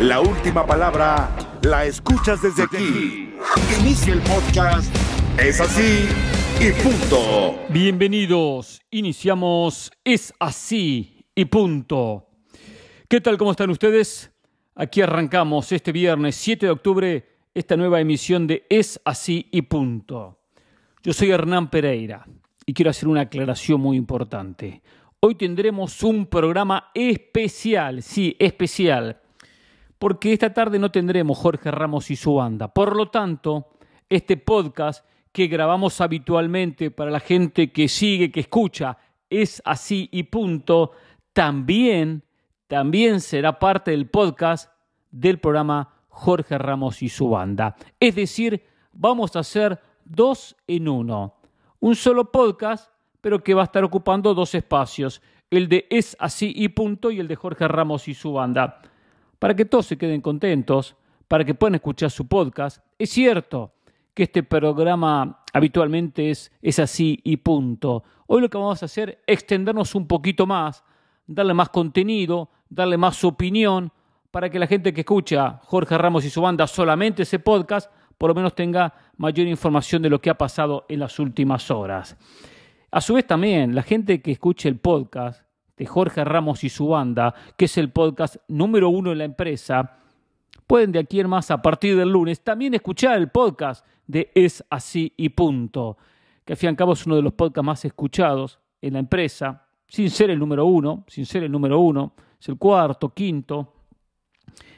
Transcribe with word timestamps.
La 0.00 0.20
última 0.20 0.64
palabra 0.64 1.28
la 1.62 1.84
escuchas 1.84 2.40
desde 2.40 2.62
aquí. 2.62 3.34
Inicia 3.80 4.12
el 4.12 4.20
podcast. 4.20 4.94
Es 5.36 5.60
así 5.60 6.06
y 6.60 6.70
punto. 6.80 7.58
Bienvenidos. 7.68 8.80
Iniciamos 8.92 9.90
Es 10.04 10.32
así 10.38 11.26
y 11.34 11.46
punto. 11.46 12.28
¿Qué 13.08 13.20
tal? 13.20 13.36
¿Cómo 13.38 13.50
están 13.50 13.70
ustedes? 13.70 14.30
Aquí 14.76 15.02
arrancamos 15.02 15.72
este 15.72 15.90
viernes 15.90 16.36
7 16.36 16.66
de 16.66 16.72
octubre 16.72 17.28
esta 17.52 17.76
nueva 17.76 18.00
emisión 18.00 18.46
de 18.46 18.66
Es 18.70 19.00
así 19.04 19.48
y 19.50 19.62
punto. 19.62 20.38
Yo 21.02 21.12
soy 21.12 21.32
Hernán 21.32 21.70
Pereira 21.70 22.24
y 22.64 22.72
quiero 22.72 22.92
hacer 22.92 23.08
una 23.08 23.22
aclaración 23.22 23.80
muy 23.80 23.96
importante. 23.96 24.80
Hoy 25.18 25.34
tendremos 25.34 26.04
un 26.04 26.26
programa 26.26 26.92
especial, 26.94 28.00
sí, 28.04 28.36
especial 28.38 29.22
porque 29.98 30.32
esta 30.32 30.52
tarde 30.54 30.78
no 30.78 30.90
tendremos 30.90 31.38
Jorge 31.38 31.70
Ramos 31.70 32.10
y 32.10 32.16
su 32.16 32.34
banda. 32.34 32.68
Por 32.68 32.96
lo 32.96 33.10
tanto, 33.10 33.68
este 34.08 34.36
podcast 34.36 35.04
que 35.32 35.48
grabamos 35.48 36.00
habitualmente 36.00 36.90
para 36.90 37.10
la 37.10 37.20
gente 37.20 37.72
que 37.72 37.88
sigue, 37.88 38.30
que 38.30 38.40
escucha, 38.40 38.96
es 39.28 39.60
así 39.64 40.08
y 40.12 40.24
punto, 40.24 40.92
también, 41.32 42.24
también 42.66 43.20
será 43.20 43.58
parte 43.58 43.90
del 43.90 44.08
podcast 44.08 44.72
del 45.10 45.38
programa 45.38 45.94
Jorge 46.08 46.58
Ramos 46.58 47.02
y 47.02 47.08
su 47.08 47.30
banda. 47.30 47.76
Es 48.00 48.14
decir, 48.14 48.64
vamos 48.92 49.36
a 49.36 49.40
hacer 49.40 49.80
dos 50.04 50.56
en 50.66 50.88
uno. 50.88 51.36
Un 51.80 51.94
solo 51.94 52.32
podcast, 52.32 52.90
pero 53.20 53.42
que 53.42 53.54
va 53.54 53.62
a 53.62 53.64
estar 53.66 53.84
ocupando 53.84 54.34
dos 54.34 54.54
espacios, 54.54 55.22
el 55.50 55.68
de 55.68 55.86
Es 55.90 56.16
así 56.18 56.52
y 56.54 56.68
punto 56.68 57.10
y 57.10 57.20
el 57.20 57.28
de 57.28 57.36
Jorge 57.36 57.68
Ramos 57.68 58.08
y 58.08 58.14
su 58.14 58.32
banda 58.32 58.80
para 59.38 59.54
que 59.54 59.64
todos 59.64 59.86
se 59.86 59.98
queden 59.98 60.20
contentos, 60.20 60.96
para 61.28 61.44
que 61.44 61.54
puedan 61.54 61.76
escuchar 61.76 62.10
su 62.10 62.26
podcast. 62.26 62.82
Es 62.98 63.10
cierto 63.10 63.72
que 64.14 64.24
este 64.24 64.42
programa 64.42 65.44
habitualmente 65.52 66.30
es, 66.30 66.50
es 66.60 66.78
así 66.78 67.20
y 67.24 67.36
punto. 67.38 68.02
Hoy 68.26 68.40
lo 68.40 68.50
que 68.50 68.58
vamos 68.58 68.82
a 68.82 68.86
hacer 68.86 69.22
es 69.26 69.38
extendernos 69.38 69.94
un 69.94 70.06
poquito 70.06 70.46
más, 70.46 70.84
darle 71.26 71.54
más 71.54 71.68
contenido, 71.68 72.50
darle 72.68 72.96
más 72.96 73.22
opinión, 73.24 73.92
para 74.30 74.50
que 74.50 74.58
la 74.58 74.66
gente 74.66 74.92
que 74.92 75.00
escucha 75.00 75.60
Jorge 75.64 75.96
Ramos 75.96 76.24
y 76.24 76.30
su 76.30 76.42
banda 76.42 76.66
solamente 76.66 77.22
ese 77.22 77.38
podcast, 77.38 77.90
por 78.18 78.28
lo 78.28 78.34
menos 78.34 78.54
tenga 78.54 78.92
mayor 79.16 79.46
información 79.46 80.02
de 80.02 80.10
lo 80.10 80.20
que 80.20 80.30
ha 80.30 80.36
pasado 80.36 80.84
en 80.88 81.00
las 81.00 81.18
últimas 81.18 81.70
horas. 81.70 82.16
A 82.90 83.00
su 83.00 83.14
vez 83.14 83.26
también, 83.26 83.74
la 83.74 83.82
gente 83.82 84.20
que 84.20 84.32
escuche 84.32 84.68
el 84.68 84.78
podcast 84.78 85.47
de 85.78 85.86
Jorge 85.86 86.24
Ramos 86.24 86.64
y 86.64 86.68
su 86.68 86.88
banda, 86.88 87.34
que 87.56 87.66
es 87.66 87.78
el 87.78 87.90
podcast 87.90 88.36
número 88.48 88.88
uno 88.88 89.12
en 89.12 89.18
la 89.18 89.24
empresa, 89.24 89.98
pueden 90.66 90.92
de 90.92 90.98
aquí 90.98 91.20
en 91.20 91.28
más, 91.28 91.50
a 91.50 91.62
partir 91.62 91.96
del 91.96 92.10
lunes, 92.10 92.42
también 92.42 92.74
escuchar 92.74 93.16
el 93.16 93.28
podcast 93.28 93.86
de 94.06 94.30
Es 94.34 94.64
así 94.68 95.12
y 95.16 95.28
punto, 95.30 95.96
que 96.44 96.54
al 96.54 96.56
fin 96.56 96.68
y 96.68 96.70
al 96.70 96.76
cabo 96.76 96.92
es 96.94 97.06
uno 97.06 97.16
de 97.16 97.22
los 97.22 97.32
podcasts 97.32 97.64
más 97.64 97.84
escuchados 97.84 98.58
en 98.82 98.94
la 98.94 98.98
empresa, 98.98 99.66
sin 99.86 100.10
ser 100.10 100.30
el 100.30 100.38
número 100.38 100.66
uno, 100.66 101.04
sin 101.06 101.24
ser 101.24 101.44
el 101.44 101.52
número 101.52 101.78
uno, 101.78 102.14
es 102.40 102.48
el 102.48 102.58
cuarto, 102.58 103.10
quinto. 103.10 103.74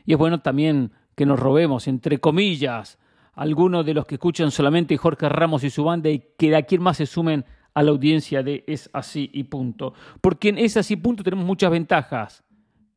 Y 0.04 0.12
es 0.12 0.18
bueno 0.18 0.40
también 0.40 0.92
que 1.14 1.26
nos 1.26 1.40
robemos, 1.40 1.88
entre 1.88 2.18
comillas, 2.18 2.98
algunos 3.34 3.86
de 3.86 3.94
los 3.94 4.06
que 4.06 4.16
escuchan 4.16 4.50
solamente 4.50 4.96
Jorge 4.96 5.28
Ramos 5.28 5.64
y 5.64 5.70
su 5.70 5.84
banda 5.84 6.10
y 6.10 6.22
que 6.36 6.50
de 6.50 6.56
aquí 6.56 6.74
en 6.74 6.82
más 6.82 6.98
se 6.98 7.06
sumen 7.06 7.44
a 7.74 7.82
la 7.82 7.90
audiencia 7.90 8.42
de 8.42 8.64
Es 8.66 8.90
así 8.92 9.30
y 9.32 9.44
punto. 9.44 9.94
Porque 10.20 10.48
en 10.48 10.58
Es 10.58 10.76
así 10.76 10.96
punto 10.96 11.22
tenemos 11.22 11.44
muchas 11.44 11.70
ventajas 11.70 12.44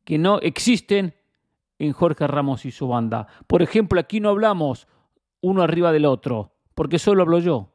que 0.04 0.18
no 0.18 0.38
existen 0.40 1.14
en 1.78 1.92
Jorge 1.92 2.26
Ramos 2.26 2.64
y 2.64 2.70
su 2.70 2.88
banda. 2.88 3.26
Por 3.46 3.62
ejemplo, 3.62 4.00
aquí 4.00 4.20
no 4.20 4.28
hablamos 4.28 4.86
uno 5.40 5.62
arriba 5.62 5.92
del 5.92 6.06
otro, 6.06 6.54
porque 6.74 6.98
solo 6.98 7.22
hablo 7.22 7.38
yo. 7.38 7.74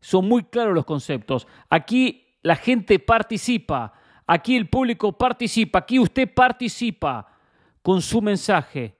Son 0.00 0.26
muy 0.26 0.44
claros 0.44 0.74
los 0.74 0.84
conceptos. 0.84 1.46
Aquí 1.68 2.38
la 2.42 2.56
gente 2.56 2.98
participa, 2.98 3.92
aquí 4.26 4.56
el 4.56 4.68
público 4.68 5.12
participa, 5.12 5.80
aquí 5.80 5.98
usted 5.98 6.32
participa 6.32 7.26
con 7.82 8.00
su 8.00 8.22
mensaje. 8.22 8.96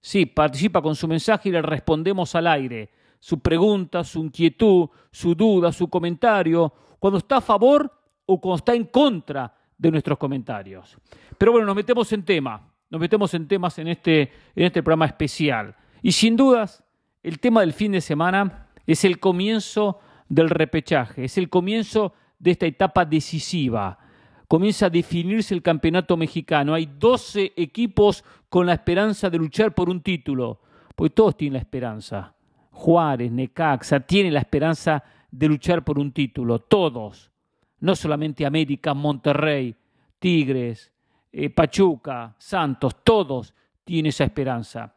Sí, 0.00 0.26
participa 0.26 0.82
con 0.82 0.96
su 0.96 1.06
mensaje 1.06 1.48
y 1.48 1.52
le 1.52 1.62
respondemos 1.62 2.34
al 2.34 2.48
aire. 2.48 2.90
Su 3.20 3.38
pregunta, 3.38 4.02
su 4.02 4.24
inquietud, 4.24 4.88
su 5.12 5.34
duda, 5.34 5.70
su 5.70 5.88
comentario 5.88 6.72
cuando 7.02 7.18
está 7.18 7.38
a 7.38 7.40
favor 7.40 7.92
o 8.26 8.40
cuando 8.40 8.58
está 8.58 8.74
en 8.76 8.84
contra 8.84 9.52
de 9.76 9.90
nuestros 9.90 10.16
comentarios. 10.18 10.96
Pero 11.36 11.50
bueno, 11.50 11.66
nos 11.66 11.74
metemos 11.74 12.12
en 12.12 12.24
tema, 12.24 12.72
nos 12.88 13.00
metemos 13.00 13.34
en 13.34 13.48
temas 13.48 13.76
en 13.80 13.88
este, 13.88 14.30
en 14.54 14.66
este 14.66 14.84
programa 14.84 15.06
especial. 15.06 15.74
Y 16.00 16.12
sin 16.12 16.36
dudas, 16.36 16.84
el 17.24 17.40
tema 17.40 17.62
del 17.62 17.72
fin 17.72 17.90
de 17.90 18.00
semana 18.00 18.68
es 18.86 19.04
el 19.04 19.18
comienzo 19.18 19.98
del 20.28 20.48
repechaje, 20.48 21.24
es 21.24 21.36
el 21.38 21.48
comienzo 21.48 22.12
de 22.38 22.52
esta 22.52 22.66
etapa 22.66 23.04
decisiva. 23.04 23.98
Comienza 24.46 24.86
a 24.86 24.90
definirse 24.90 25.54
el 25.54 25.62
campeonato 25.62 26.16
mexicano. 26.16 26.72
Hay 26.72 26.86
12 26.86 27.54
equipos 27.56 28.22
con 28.48 28.64
la 28.64 28.74
esperanza 28.74 29.28
de 29.28 29.38
luchar 29.38 29.74
por 29.74 29.90
un 29.90 30.02
título, 30.02 30.60
porque 30.94 31.16
todos 31.16 31.36
tienen 31.36 31.54
la 31.54 31.58
esperanza. 31.58 32.32
Juárez, 32.70 33.32
Necaxa, 33.32 33.98
tienen 33.98 34.34
la 34.34 34.40
esperanza 34.40 35.02
de 35.32 35.48
luchar 35.48 35.82
por 35.82 35.98
un 35.98 36.12
título, 36.12 36.60
todos, 36.60 37.32
no 37.80 37.96
solamente 37.96 38.46
América, 38.46 38.94
Monterrey, 38.94 39.74
Tigres, 40.18 40.92
eh, 41.32 41.50
Pachuca, 41.50 42.36
Santos, 42.38 43.02
todos 43.02 43.54
tienen 43.82 44.10
esa 44.10 44.24
esperanza. 44.24 44.94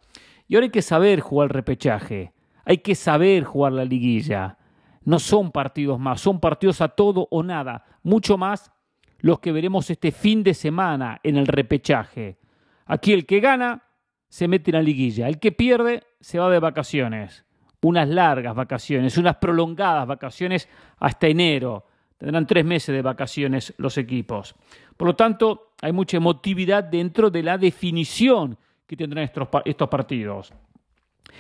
Y 0.48 0.56
ahora 0.56 0.66
hay 0.66 0.72
que 0.72 0.82
saber 0.82 1.22
jugar 1.22 1.48
el 1.48 1.54
repechaje, 1.54 2.34
hay 2.66 2.80
que 2.80 2.94
saber 2.94 3.46
jugar 3.46 3.72
la 3.72 3.86
liguilla. 3.86 4.58
No 5.06 5.20
son 5.20 5.52
partidos 5.52 6.00
más, 6.00 6.20
son 6.20 6.40
partidos 6.40 6.82
a 6.82 6.90
todo 6.90 7.28
o 7.32 7.42
nada, 7.42 7.86
mucho 8.04 8.38
más 8.38 8.72
los 9.20 9.40
que 9.40 9.52
veremos 9.52 9.90
este 9.90 10.12
fin 10.12 10.44
de 10.44 10.54
semana 10.54 11.20
en 11.24 11.38
el 11.38 11.48
repechaje. 11.48 12.38
Aquí 12.86 13.14
el 13.14 13.26
que 13.26 13.40
gana 13.40 13.84
se 14.28 14.48
mete 14.48 14.72
en 14.72 14.76
la 14.76 14.84
liguilla, 14.84 15.28
el 15.30 15.40
que 15.40 15.52
pierde 15.52 16.04
se 16.20 16.40
va 16.40 16.50
de 16.50 16.60
vacaciones 16.60 17.45
unas 17.88 18.08
largas 18.08 18.56
vacaciones, 18.56 19.18
unas 19.18 19.36
prolongadas 19.38 20.08
vacaciones 20.08 20.68
hasta 21.00 21.28
enero. 21.28 21.86
Tendrán 22.18 22.48
tres 22.48 22.66
meses 22.66 22.96
de 22.96 23.02
vacaciones 23.02 23.74
los 23.78 23.98
equipos. 23.98 24.56
Por 24.98 25.08
lo 25.08 25.16
tanto, 25.16 25.74
hay 25.82 25.92
mucha 25.92 26.18
emotividad 26.18 26.84
dentro 26.84 27.30
de 27.30 27.44
la 27.44 27.58
definición 27.58 28.58
que 28.88 28.96
tendrán 28.96 29.26
estos, 29.26 29.48
estos 29.66 29.90
partidos. 29.90 30.54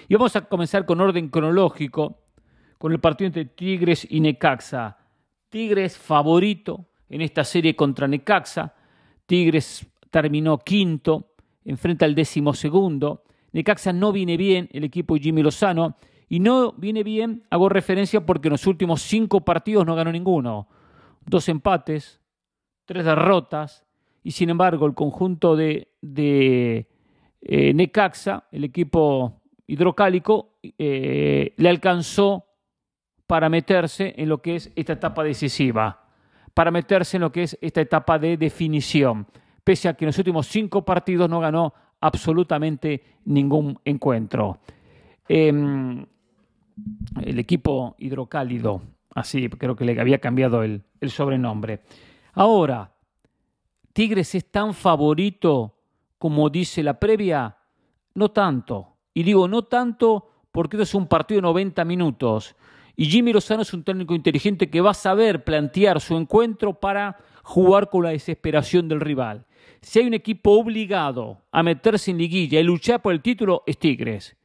Y 0.07 0.13
vamos 0.13 0.35
a 0.35 0.41
comenzar 0.41 0.85
con 0.85 1.01
orden 1.01 1.29
cronológico, 1.29 2.19
con 2.77 2.91
el 2.91 2.99
partido 2.99 3.27
entre 3.27 3.45
Tigres 3.45 4.05
y 4.09 4.19
Necaxa. 4.19 4.97
Tigres 5.49 5.97
favorito 5.97 6.85
en 7.09 7.21
esta 7.21 7.43
serie 7.43 7.75
contra 7.75 8.07
Necaxa. 8.07 8.73
Tigres 9.25 9.87
terminó 10.11 10.59
quinto, 10.59 11.31
enfrenta 11.63 12.05
al 12.05 12.13
décimo 12.13 12.53
segundo. 12.53 13.23
Necaxa 13.53 13.93
no 13.93 14.11
viene 14.11 14.37
bien, 14.37 14.69
el 14.73 14.83
equipo 14.83 15.15
Jimmy 15.15 15.41
Lozano, 15.41 15.95
y 16.27 16.39
no 16.39 16.73
viene 16.73 17.03
bien, 17.03 17.43
hago 17.49 17.69
referencia 17.69 18.25
porque 18.25 18.47
en 18.47 18.53
los 18.53 18.67
últimos 18.67 19.01
cinco 19.01 19.41
partidos 19.41 19.85
no 19.85 19.95
ganó 19.95 20.11
ninguno. 20.11 20.67
Dos 21.25 21.47
empates, 21.49 22.19
tres 22.85 23.05
derrotas, 23.05 23.85
y 24.23 24.31
sin 24.31 24.49
embargo 24.49 24.85
el 24.87 24.95
conjunto 24.95 25.55
de, 25.55 25.89
eh, 26.01 27.73
Necaxa, 27.73 28.47
el 28.51 28.63
equipo 28.63 29.41
hidrocálico, 29.67 30.57
eh, 30.77 31.53
le 31.57 31.69
alcanzó 31.69 32.45
para 33.27 33.49
meterse 33.49 34.13
en 34.17 34.29
lo 34.29 34.41
que 34.41 34.55
es 34.55 34.71
esta 34.75 34.93
etapa 34.93 35.23
decisiva, 35.23 36.09
para 36.53 36.71
meterse 36.71 37.17
en 37.17 37.21
lo 37.21 37.31
que 37.31 37.43
es 37.43 37.57
esta 37.61 37.81
etapa 37.81 38.17
de 38.17 38.37
definición, 38.37 39.27
pese 39.63 39.89
a 39.89 39.93
que 39.93 40.05
en 40.05 40.07
los 40.07 40.17
últimos 40.17 40.47
cinco 40.47 40.83
partidos 40.83 41.29
no 41.29 41.39
ganó 41.39 41.73
absolutamente 42.01 43.03
ningún 43.25 43.79
encuentro. 43.83 44.59
Em, 45.27 46.05
el 47.21 47.39
equipo 47.39 47.95
hidrocálido, 47.97 48.81
así 49.13 49.49
creo 49.49 49.75
que 49.75 49.85
le 49.85 49.99
había 49.99 50.19
cambiado 50.19 50.63
el, 50.63 50.83
sobrenombre. 51.07 51.81
Ahora, 52.33 52.91
¿Tigres 53.93 54.35
es 54.35 54.51
tan 54.51 54.73
favorito 54.73 55.77
como 56.17 56.49
dice 56.49 56.83
la 56.83 56.99
previa? 56.99 57.55
No 58.15 58.29
tanto. 58.31 58.97
Y 59.13 59.23
digo 59.23 59.47
no 59.47 59.63
tanto 59.63 60.29
porque 60.51 60.81
es 60.81 60.93
un 60.93 61.07
partido 61.07 61.37
de 61.37 61.43
90 61.43 61.85
minutos. 61.85 62.55
Y 62.97 63.05
Jimmy 63.05 63.31
Lozano 63.31 63.61
es 63.61 63.73
un 63.73 63.83
técnico 63.83 64.15
inteligente 64.15 64.69
que 64.69 64.81
va 64.81 64.91
a 64.91 64.95
saber 64.95 65.43
plantear 65.43 66.01
su 66.01 66.17
encuentro 66.17 66.73
para 66.73 67.17
jugar 67.43 67.89
con 67.89 68.03
la 68.03 68.09
desesperación 68.09 68.87
del 68.87 69.01
rival. 69.01 69.45
Si 69.81 69.99
hay 69.99 70.07
un 70.07 70.13
equipo 70.13 70.51
obligado 70.51 71.41
a 71.51 71.61
meterse 71.61 72.11
en 72.11 72.17
liguilla 72.17 72.59
y 72.59 72.63
luchar 72.63 73.01
por 73.01 73.13
el 73.13 73.21
título, 73.21 73.63
es 73.67 73.77
Tigres. 73.77 74.35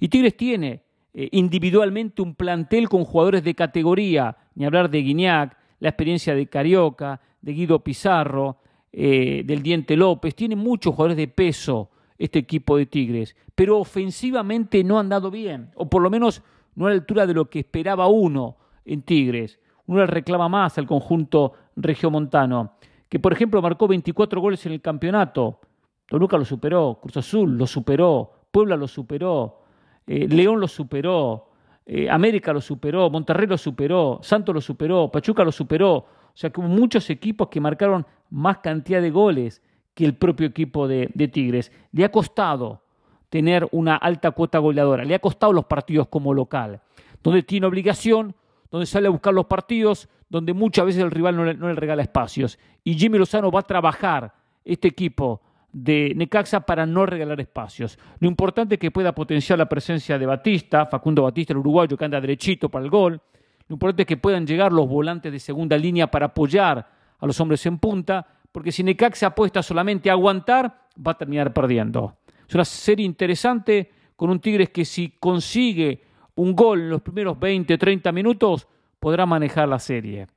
Y 0.00 0.08
Tigres 0.08 0.36
tiene 0.36 0.82
eh, 1.20 1.30
individualmente 1.32 2.22
un 2.22 2.36
plantel 2.36 2.88
con 2.88 3.02
jugadores 3.02 3.42
de 3.42 3.56
categoría, 3.56 4.36
ni 4.54 4.64
hablar 4.64 4.88
de 4.88 5.02
Guiñac, 5.02 5.56
la 5.80 5.88
experiencia 5.88 6.32
de 6.32 6.46
Carioca, 6.46 7.20
de 7.42 7.54
Guido 7.54 7.80
Pizarro, 7.80 8.58
eh, 8.92 9.42
del 9.44 9.60
Diente 9.60 9.96
López, 9.96 10.36
tiene 10.36 10.54
muchos 10.54 10.94
jugadores 10.94 11.16
de 11.16 11.26
peso 11.26 11.90
este 12.18 12.38
equipo 12.38 12.76
de 12.76 12.86
Tigres, 12.86 13.34
pero 13.52 13.80
ofensivamente 13.80 14.84
no 14.84 15.00
han 15.00 15.08
dado 15.08 15.28
bien, 15.28 15.72
o 15.74 15.90
por 15.90 16.02
lo 16.02 16.08
menos 16.08 16.40
no 16.76 16.86
a 16.86 16.90
la 16.90 16.94
altura 16.94 17.26
de 17.26 17.34
lo 17.34 17.50
que 17.50 17.58
esperaba 17.58 18.06
uno 18.06 18.56
en 18.84 19.02
Tigres. 19.02 19.58
Uno 19.86 20.02
le 20.02 20.06
reclama 20.06 20.48
más 20.48 20.78
al 20.78 20.86
conjunto 20.86 21.54
regiomontano, 21.74 22.74
que 23.08 23.18
por 23.18 23.32
ejemplo 23.32 23.60
marcó 23.60 23.88
24 23.88 24.40
goles 24.40 24.64
en 24.66 24.72
el 24.72 24.80
campeonato. 24.80 25.58
Toluca 26.06 26.38
lo 26.38 26.44
superó, 26.44 27.00
Cruz 27.02 27.16
Azul 27.16 27.58
lo 27.58 27.66
superó, 27.66 28.30
Puebla 28.52 28.76
lo 28.76 28.86
superó, 28.86 29.62
eh, 30.08 30.26
León 30.26 30.58
lo 30.58 30.66
superó, 30.66 31.50
eh, 31.84 32.08
América 32.08 32.52
lo 32.52 32.62
superó, 32.62 33.10
Monterrey 33.10 33.46
lo 33.46 33.58
superó, 33.58 34.20
Santos 34.22 34.54
lo 34.54 34.60
superó, 34.60 35.10
Pachuca 35.10 35.44
lo 35.44 35.52
superó. 35.52 35.94
O 35.96 36.06
sea 36.34 36.50
que 36.50 36.60
hubo 36.60 36.68
muchos 36.68 37.10
equipos 37.10 37.48
que 37.48 37.60
marcaron 37.60 38.06
más 38.30 38.58
cantidad 38.58 39.02
de 39.02 39.10
goles 39.10 39.62
que 39.94 40.04
el 40.04 40.14
propio 40.14 40.46
equipo 40.46 40.88
de, 40.88 41.08
Tigres. 41.32 41.72
Le 41.92 42.04
ha 42.04 42.10
costado 42.10 42.82
tener 43.28 43.68
una 43.72 43.96
alta 43.96 44.30
cuota 44.30 44.58
goleadora, 44.58 45.04
le 45.04 45.14
ha 45.14 45.18
costado 45.18 45.52
los 45.52 45.66
partidos 45.66 46.08
como 46.08 46.32
local, 46.32 46.80
donde 47.22 47.42
tiene 47.42 47.66
obligación, 47.66 48.34
donde 48.70 48.86
sale 48.86 49.08
a 49.08 49.10
buscar 49.10 49.34
los 49.34 49.46
partidos, 49.46 50.08
donde 50.30 50.54
muchas 50.54 50.86
veces 50.86 51.02
el 51.02 51.10
rival 51.10 51.36
no 51.36 51.44
le, 51.44 51.54
no 51.54 51.68
le 51.68 51.74
regala 51.74 52.02
espacios. 52.02 52.58
Y 52.84 52.94
Jimmy 52.94 53.18
Lozano 53.18 53.50
va 53.50 53.60
a 53.60 53.64
trabajar 53.64 54.32
este 54.64 54.88
equipo 54.88 55.42
de 55.72 56.12
Necaxa 56.16 56.60
para 56.60 56.86
no 56.86 57.04
regalar 57.06 57.40
espacios. 57.40 57.98
Lo 58.20 58.28
importante 58.28 58.76
es 58.76 58.80
que 58.80 58.90
pueda 58.90 59.14
potenciar 59.14 59.58
la 59.58 59.68
presencia 59.68 60.18
de 60.18 60.26
Batista, 60.26 60.86
Facundo 60.86 61.22
Batista, 61.22 61.52
el 61.52 61.58
uruguayo 61.58 61.96
que 61.96 62.04
anda 62.04 62.20
derechito 62.20 62.68
para 62.68 62.84
el 62.84 62.90
gol. 62.90 63.20
Lo 63.68 63.74
importante 63.74 64.02
es 64.02 64.06
que 64.06 64.16
puedan 64.16 64.46
llegar 64.46 64.72
los 64.72 64.88
volantes 64.88 65.30
de 65.30 65.38
segunda 65.38 65.76
línea 65.76 66.10
para 66.10 66.26
apoyar 66.26 66.88
a 67.18 67.26
los 67.26 67.38
hombres 67.40 67.64
en 67.66 67.78
punta, 67.78 68.26
porque 68.50 68.72
si 68.72 68.82
Necaxa 68.82 69.28
apuesta 69.28 69.62
solamente 69.62 70.08
a 70.08 70.14
aguantar, 70.14 70.86
va 71.06 71.12
a 71.12 71.18
terminar 71.18 71.52
perdiendo. 71.52 72.16
Es 72.48 72.54
una 72.54 72.64
serie 72.64 73.04
interesante 73.04 73.90
con 74.16 74.30
un 74.30 74.40
Tigres 74.40 74.70
que 74.70 74.84
si 74.84 75.16
consigue 75.20 76.02
un 76.36 76.56
gol 76.56 76.80
en 76.80 76.90
los 76.90 77.02
primeros 77.02 77.38
20, 77.38 77.76
30 77.76 78.10
minutos, 78.12 78.66
podrá 78.98 79.26
manejar 79.26 79.68
la 79.68 79.78
serie. 79.78 80.28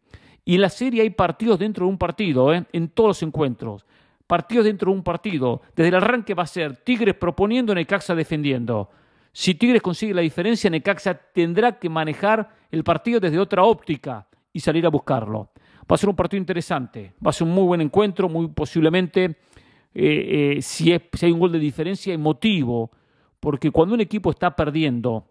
Y 0.44 0.56
en 0.56 0.62
la 0.62 0.70
serie 0.70 1.04
hay 1.04 1.12
partidos 1.12 1.60
dentro 1.60 1.86
de 1.86 1.92
un 1.92 1.98
partido, 1.98 2.54
¿eh? 2.54 2.66
en 2.74 2.90
todos 2.90 3.10
los 3.10 3.24
encuentros 3.24 3.86
partidos 4.32 4.64
dentro 4.64 4.90
de 4.90 4.98
un 4.98 5.04
partido. 5.04 5.62
Desde 5.76 5.90
el 5.90 5.96
arranque 5.96 6.34
va 6.34 6.44
a 6.44 6.48
ser 6.48 6.78
Tigres 6.78 7.16
proponiendo, 7.16 7.76
Necaxa 7.76 8.16
defendiendo. 8.16 8.90
Si 9.34 9.56
Tigres 9.56 9.82
consigue 9.82 10.14
la 10.14 10.22
diferencia, 10.22 10.70
Necaxa 10.70 11.16
tendrá 11.16 11.78
que 11.78 11.90
manejar 11.90 12.50
el 12.72 12.82
partido 12.86 13.20
desde 13.20 13.38
otra 13.38 13.64
óptica 13.64 14.26
y 14.54 14.62
salir 14.62 14.86
a 14.86 14.90
buscarlo. 14.90 15.50
Va 15.80 15.96
a 15.96 15.98
ser 15.98 16.08
un 16.08 16.16
partido 16.16 16.40
interesante, 16.40 17.14
va 17.18 17.32
a 17.32 17.34
ser 17.34 17.46
un 17.46 17.54
muy 17.54 17.66
buen 17.66 17.82
encuentro, 17.82 18.30
muy 18.30 18.48
posiblemente, 18.48 19.36
eh, 19.94 20.56
eh, 20.56 20.62
si, 20.62 20.98
si 21.12 21.26
hay 21.26 21.32
un 21.34 21.40
gol 21.42 21.52
de 21.52 21.60
diferencia, 21.60 22.14
emotivo, 22.14 22.90
porque 23.38 23.70
cuando 23.70 23.96
un 23.96 24.00
equipo 24.00 24.32
está 24.32 24.56
perdiendo, 24.56 25.26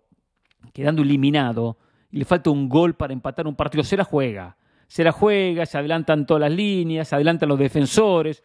quedando 0.75 1.01
eliminado, 1.01 1.79
y 2.11 2.19
le 2.19 2.27
falta 2.27 2.51
un 2.51 2.69
gol 2.69 2.93
para 2.97 3.15
empatar 3.15 3.47
un 3.47 3.57
partido, 3.57 3.83
se 3.83 3.97
la 3.97 4.05
juega. 4.05 4.59
Se 4.89 5.03
la 5.03 5.13
juega, 5.13 5.65
se 5.65 5.79
adelantan 5.79 6.27
todas 6.27 6.43
las 6.43 6.53
líneas, 6.53 7.09
se 7.09 7.15
adelantan 7.15 7.49
los 7.49 7.59
defensores, 7.59 8.43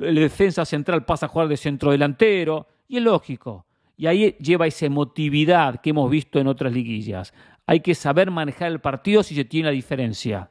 el 0.00 0.14
defensa 0.14 0.64
central 0.64 1.04
pasa 1.04 1.26
a 1.26 1.28
jugar 1.28 1.48
de 1.48 1.56
centro 1.56 1.90
delantero, 1.90 2.66
y 2.86 2.98
es 2.98 3.02
lógico. 3.02 3.66
Y 3.96 4.06
ahí 4.06 4.36
lleva 4.38 4.66
esa 4.66 4.86
emotividad 4.86 5.80
que 5.80 5.90
hemos 5.90 6.10
visto 6.10 6.38
en 6.38 6.46
otras 6.46 6.72
liguillas. 6.72 7.34
Hay 7.66 7.80
que 7.80 7.94
saber 7.94 8.30
manejar 8.30 8.68
el 8.70 8.80
partido 8.80 9.22
si 9.22 9.34
se 9.34 9.44
tiene 9.44 9.66
la 9.66 9.72
diferencia. 9.72 10.50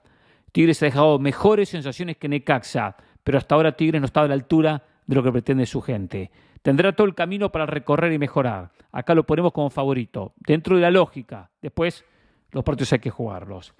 Tigres 0.51 0.81
ha 0.83 0.87
dejado 0.87 1.19
mejores 1.19 1.69
sensaciones 1.69 2.17
que 2.17 2.27
Necaxa, 2.27 2.95
pero 3.23 3.37
hasta 3.37 3.55
ahora 3.55 3.75
Tigres 3.75 4.01
no 4.01 4.05
está 4.05 4.21
a 4.21 4.27
la 4.27 4.33
altura 4.33 4.83
de 5.05 5.15
lo 5.15 5.23
que 5.23 5.31
pretende 5.31 5.65
su 5.65 5.81
gente. 5.81 6.29
Tendrá 6.61 6.91
todo 6.93 7.07
el 7.07 7.15
camino 7.15 7.51
para 7.51 7.65
recorrer 7.65 8.11
y 8.11 8.19
mejorar. 8.19 8.71
Acá 8.91 9.15
lo 9.15 9.25
ponemos 9.25 9.53
como 9.53 9.69
favorito, 9.69 10.33
dentro 10.37 10.75
de 10.75 10.81
la 10.81 10.91
lógica. 10.91 11.49
Después, 11.61 12.03
los 12.51 12.63
partidos 12.63 12.93
hay 12.93 12.99
que 12.99 13.09
jugarlos. 13.09 13.73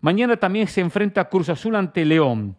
Mañana 0.00 0.36
también 0.36 0.66
se 0.66 0.80
enfrenta 0.80 1.28
Cruz 1.28 1.48
Azul 1.48 1.76
ante 1.76 2.04
León. 2.04 2.56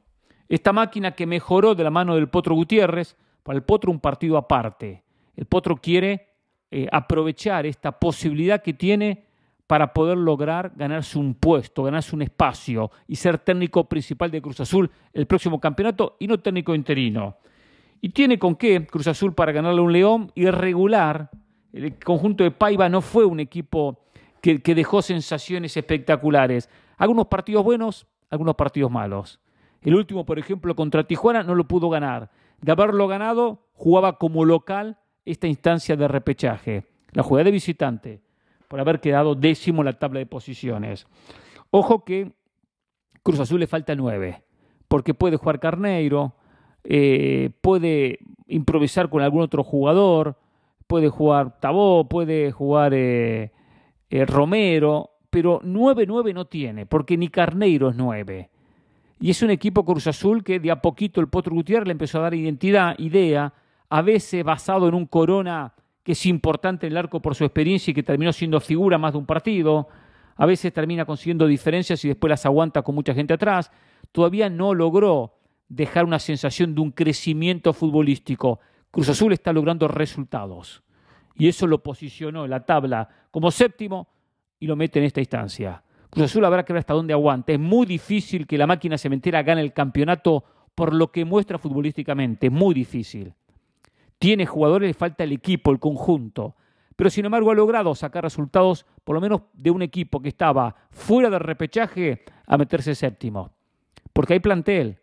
Esta 0.50 0.72
máquina 0.72 1.12
que 1.12 1.26
mejoró 1.26 1.76
de 1.76 1.84
la 1.84 1.92
mano 1.92 2.16
del 2.16 2.30
Potro 2.30 2.56
Gutiérrez, 2.56 3.16
para 3.44 3.58
el 3.58 3.64
Potro 3.64 3.92
un 3.92 4.00
partido 4.00 4.38
aparte. 4.38 5.04
El 5.36 5.46
Potro 5.46 5.78
quiere 5.78 6.28
eh, 6.70 6.88
aprovechar 6.92 7.66
esta 7.66 7.98
posibilidad 7.98 8.62
que 8.62 8.74
tiene 8.74 9.26
para 9.68 9.94
poder 9.94 10.18
lograr 10.18 10.74
ganarse 10.76 11.18
un 11.18 11.34
puesto, 11.34 11.84
ganarse 11.84 12.16
un 12.16 12.22
espacio 12.22 12.92
y 13.08 13.16
ser 13.16 13.38
técnico 13.38 13.86
principal 13.86 14.32
de 14.32 14.42
Cruz 14.42 14.60
Azul 14.60 14.90
el 15.14 15.28
próximo 15.28 15.60
campeonato 15.60 16.16
y 16.20 16.28
no 16.28 16.40
técnico 16.40 16.76
interino. 16.76 17.38
Y 18.02 18.10
tiene 18.10 18.38
con 18.38 18.56
qué 18.56 18.86
Cruz 18.86 19.08
Azul 19.08 19.34
para 19.34 19.52
ganarle 19.52 19.82
un 19.82 19.92
León 19.92 20.32
irregular. 20.36 21.30
El 21.74 21.98
conjunto 22.00 22.44
de 22.44 22.52
Paiva 22.52 22.90
no 22.90 23.02
fue 23.02 23.26
un 23.26 23.40
equipo 23.40 24.04
que 24.42 24.76
dejó 24.76 25.02
sensaciones 25.02 25.76
espectaculares. 25.76 26.70
Algunos 26.98 27.28
partidos 27.28 27.64
buenos, 27.64 28.08
algunos 28.30 28.56
partidos 28.56 28.92
malos. 28.92 29.40
El 29.88 29.96
último, 29.96 30.26
por 30.26 30.38
ejemplo, 30.38 30.76
contra 30.76 31.06
Tijuana 31.06 31.44
no 31.44 31.56
lo 31.56 31.66
pudo 31.66 31.90
ganar. 31.90 32.30
De 32.60 32.74
haberlo 32.74 33.08
ganado, 33.08 33.70
jugaba 33.72 34.18
como 34.18 34.44
local 34.44 34.98
esta 35.24 35.48
instancia 35.48 35.96
de 35.96 36.10
repechaje. 36.10 36.84
La 37.14 37.24
jugada 37.24 37.46
de 37.46 37.52
visitante, 37.52 38.22
por 38.68 38.82
haber 38.82 39.00
quedado 39.00 39.34
décimo 39.34 39.80
en 39.82 39.86
la 39.86 39.94
tabla 39.94 40.20
de 40.20 40.26
posiciones. 40.26 41.08
Ojo 41.72 42.04
que 42.04 42.34
Cruz 43.24 43.40
Azul 43.40 43.62
le 43.62 43.68
falta 43.68 43.96
nueve, 43.96 44.44
porque 44.90 45.14
puede 45.14 45.38
jugar 45.38 45.62
Carneiro, 45.62 46.36
eh, 46.84 47.52
puede 47.62 48.20
improvisar 48.48 49.10
con 49.10 49.22
algún 49.22 49.44
otro 49.44 49.64
jugador, 49.64 50.36
puede 50.88 51.08
jugar 51.08 51.62
Tabó, 51.62 52.10
puede 52.10 52.52
jugar 52.52 52.94
eh, 52.94 53.54
eh, 54.10 54.26
Romero, 54.26 55.12
pero 55.30 55.62
9-9 55.62 56.34
no 56.34 56.44
tiene, 56.44 56.86
porque 56.86 57.16
ni 57.16 57.30
Carneiro 57.30 57.92
es 57.92 57.96
9. 57.96 58.50
Y 59.20 59.32
es 59.32 59.42
un 59.42 59.50
equipo 59.50 59.84
Cruz 59.84 60.08
Azul 60.08 60.44
que 60.44 60.60
de 60.60 60.70
a 60.70 60.82
poquito 60.82 61.22
el 61.22 61.28
Potro 61.28 61.54
Gutiérrez 61.54 61.88
le 61.88 61.94
empezó 61.94 62.20
a 62.20 62.24
dar 62.24 62.34
identidad, 62.34 62.98
idea, 63.00 63.54
a 63.90 64.02
veces 64.02 64.44
basado 64.44 64.88
en 64.88 64.94
un 64.94 65.06
Corona 65.06 65.74
que 66.04 66.12
es 66.12 66.26
importante 66.26 66.88
en 66.88 66.94
el 66.94 66.98
arco 66.98 67.22
por 67.22 67.36
su 67.36 67.44
experiencia 67.44 67.92
y 67.92 67.94
que 67.94 68.04
terminó 68.04 68.32
siendo 68.32 68.60
figura 68.62 68.98
más 68.98 69.14
de 69.14 69.18
un 69.18 69.26
partido, 69.26 69.90
a 70.36 70.46
veces 70.46 70.72
termina 70.72 71.04
consiguiendo 71.04 71.48
diferencias 71.48 72.04
y 72.06 72.08
después 72.08 72.30
las 72.30 72.46
aguanta 72.46 72.82
con 72.82 72.96
mucha 72.96 73.14
gente 73.14 73.34
atrás, 73.34 73.72
todavía 74.12 74.50
no 74.50 74.74
logró 74.74 75.34
dejar 75.68 76.06
una 76.06 76.20
sensación 76.20 76.76
de 76.76 76.82
un 76.82 76.92
crecimiento 76.92 77.74
futbolístico. 77.74 78.60
Cruz 78.92 79.10
Azul 79.10 79.34
está 79.34 79.52
logrando 79.52 79.88
resultados 79.88 80.84
y 81.36 81.48
eso 81.48 81.68
lo 81.68 81.84
posicionó 81.84 82.46
en 82.46 82.52
la 82.52 82.66
tabla 82.66 83.10
como 83.32 83.52
séptimo 83.52 84.08
y 84.60 84.68
lo 84.68 84.76
mete 84.76 85.00
en 85.00 85.06
esta 85.06 85.20
instancia. 85.20 85.84
Cruz 86.10 86.26
Azul 86.26 86.46
habrá 86.46 86.64
que 86.64 86.74
ver 86.74 86.80
hasta 86.80 86.94
dónde 86.94 87.14
aguanta. 87.14 87.54
Es 87.54 87.60
muy 87.60 87.86
difícil 87.86 88.48
que 88.48 88.58
la 88.58 88.68
máquina 88.68 88.98
cementera 88.98 89.44
gane 89.44 89.62
el 89.62 89.74
campeonato 89.74 90.44
por 90.74 90.94
lo 90.94 91.12
que 91.12 91.26
muestra 91.26 91.58
futbolísticamente. 91.58 92.50
Muy 92.50 92.74
difícil. 92.74 93.34
Tiene 94.20 94.46
jugadores, 94.46 94.88
le 94.88 94.94
falta 94.94 95.24
el 95.24 95.32
equipo, 95.32 95.72
el 95.72 95.80
conjunto. 95.80 96.56
Pero 96.96 97.10
sin 97.10 97.26
embargo 97.26 97.52
ha 97.52 97.56
logrado 97.56 97.94
sacar 97.94 98.24
resultados, 98.24 98.86
por 99.04 99.16
lo 99.16 99.22
menos 99.22 99.42
de 99.54 99.70
un 99.70 99.82
equipo 99.82 100.22
que 100.22 100.30
estaba 100.30 100.76
fuera 100.90 101.30
del 101.30 101.40
repechaje, 101.40 102.24
a 102.48 102.58
meterse 102.58 102.96
séptimo. 102.96 103.52
Porque 104.14 104.34
hay 104.34 104.40
plantel, 104.40 104.98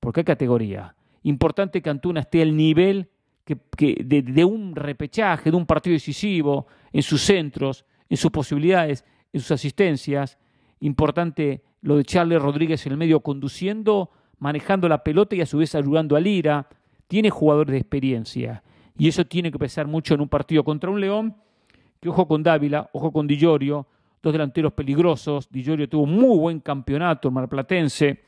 porque 0.00 0.20
hay 0.20 0.24
categoría. 0.24 0.94
Importante 1.22 1.80
que 1.80 1.88
Antuna 1.88 2.20
esté 2.20 2.42
al 2.42 2.54
nivel 2.54 3.08
de, 3.76 4.22
de 4.22 4.44
un 4.44 4.76
repechaje, 4.76 5.50
de 5.50 5.56
un 5.56 5.64
partido 5.64 5.94
decisivo, 5.94 6.66
en 6.92 7.02
sus 7.02 7.22
centros, 7.22 7.86
en 8.10 8.16
sus 8.18 8.30
posibilidades, 8.30 9.04
en 9.32 9.40
sus 9.40 9.52
asistencias 9.52 10.38
Importante 10.80 11.62
lo 11.82 11.96
de 11.96 12.04
Charles 12.04 12.40
Rodríguez 12.40 12.84
en 12.86 12.92
el 12.92 12.98
medio 12.98 13.20
conduciendo, 13.20 14.10
manejando 14.38 14.88
la 14.88 15.02
pelota 15.02 15.34
y 15.36 15.40
a 15.40 15.46
su 15.46 15.58
vez 15.58 15.74
ayudando 15.74 16.16
a 16.16 16.20
Lira. 16.20 16.68
Tiene 17.06 17.30
jugadores 17.30 17.72
de 17.72 17.78
experiencia 17.78 18.62
y 18.98 19.06
eso 19.06 19.24
tiene 19.24 19.52
que 19.52 19.58
pesar 19.58 19.86
mucho 19.86 20.14
en 20.14 20.20
un 20.20 20.28
partido 20.28 20.64
contra 20.64 20.90
un 20.90 21.00
León. 21.00 21.36
Que 22.00 22.08
ojo 22.08 22.28
con 22.28 22.42
Dávila, 22.42 22.90
ojo 22.92 23.12
con 23.12 23.26
Di 23.26 23.36
dos 23.36 23.86
delanteros 24.22 24.72
peligrosos. 24.72 25.48
Di 25.50 25.62
tuvo 25.86 26.06
muy 26.06 26.38
buen 26.38 26.60
campeonato 26.60 27.28
en 27.28 27.34
Marplatense, 27.34 28.24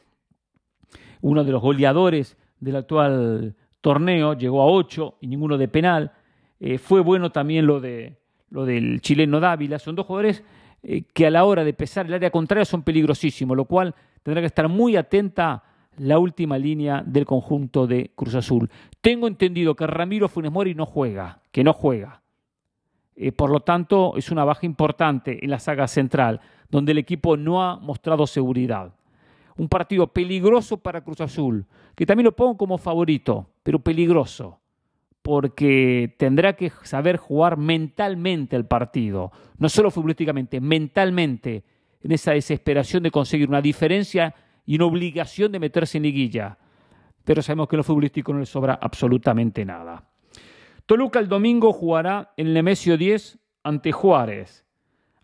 uno 1.21 1.45
de 1.45 1.52
los 1.52 1.61
goleadores 1.61 2.37
del 2.59 2.76
actual 2.76 3.54
torneo, 3.80 4.35
llegó 4.35 4.62
a 4.62 4.66
ocho 4.66 5.16
y 5.21 5.26
ninguno 5.26 5.59
de 5.59 5.69
penal. 5.69 6.12
Eh, 6.61 6.78
fue 6.78 7.00
bueno 7.00 7.30
también 7.30 7.66
lo, 7.66 7.80
de, 7.80 8.19
lo 8.50 8.64
del 8.64 9.00
chileno 9.00 9.40
Dávila. 9.40 9.78
Son 9.78 9.97
dos 9.97 10.07
jugadores 10.07 10.45
eh, 10.83 11.03
que 11.13 11.27
a 11.27 11.31
la 11.31 11.45
hora 11.45 11.65
de 11.65 11.73
pesar 11.75 12.07
el 12.07 12.15
área 12.15 12.31
contraria 12.31 12.65
son 12.65 12.83
peligrosísimos, 12.83 13.57
lo 13.57 13.65
cual 13.67 13.95
tendrá 14.23 14.41
que 14.41 14.47
estar 14.47 14.69
muy 14.69 14.97
atenta 14.97 15.63
la 15.99 16.19
última 16.19 16.57
línea 16.57 17.03
del 17.05 17.27
conjunto 17.27 17.87
de 17.87 18.13
Cruz 18.15 18.35
Azul. 18.35 18.71
Tengo 19.01 19.27
entendido 19.27 19.75
que 19.75 19.87
Ramiro 19.87 20.29
Funes 20.29 20.53
Mori 20.53 20.75
no 20.75 20.87
juega, 20.87 21.41
que 21.53 21.65
no 21.65 21.73
juega. 21.73 22.23
Eh, 23.17 23.33
por 23.33 23.51
lo 23.51 23.61
tanto, 23.61 24.17
es 24.17 24.31
una 24.31 24.45
baja 24.45 24.65
importante 24.65 25.45
en 25.45 25.51
la 25.51 25.59
saga 25.59 25.87
central, 25.89 26.41
donde 26.71 26.93
el 26.93 26.99
equipo 26.99 27.37
no 27.37 27.63
ha 27.63 27.77
mostrado 27.77 28.27
seguridad. 28.27 28.95
Un 29.59 29.69
partido 29.69 30.07
peligroso 30.07 30.79
para 30.79 31.03
Cruz 31.03 31.21
Azul, 31.21 31.67
que 31.95 32.07
también 32.07 32.25
lo 32.25 32.33
pongo 32.33 32.57
como 32.57 32.79
favorito, 32.79 33.51
pero 33.63 33.79
peligroso, 33.81 34.60
porque 35.31 36.17
tendrá 36.19 36.55
que 36.55 36.73
saber 36.83 37.17
jugar 37.17 37.57
mentalmente 37.57 38.57
el 38.57 38.67
partido, 38.67 39.31
no 39.59 39.69
solo 39.69 39.93
futbolísticamente, 39.93 40.61
mentalmente, 40.61 41.63
en 42.03 42.11
esa 42.11 42.33
desesperación 42.33 43.05
de 43.05 43.13
conseguir 43.13 43.49
una 43.49 43.63
diferencia 43.63 44.35
y 44.67 44.75
una 44.75 44.87
obligación 44.87 45.53
de 45.53 45.61
meterse 45.61 45.99
en 45.99 46.03
liguilla. 46.03 46.59
Pero 47.23 47.43
sabemos 47.43 47.69
que 47.69 47.77
en 47.77 47.79
lo 47.79 47.85
futbolístico 47.85 48.33
no 48.33 48.41
le 48.41 48.45
sobra 48.45 48.81
absolutamente 48.83 49.65
nada. 49.65 50.03
Toluca 50.85 51.21
el 51.21 51.29
domingo 51.29 51.73
jugará 51.73 52.33
en 52.37 52.49
el 52.49 52.55
Nemesio 52.55 52.99
10 52.99 53.39
ante 53.63 53.93
Juárez. 53.93 54.67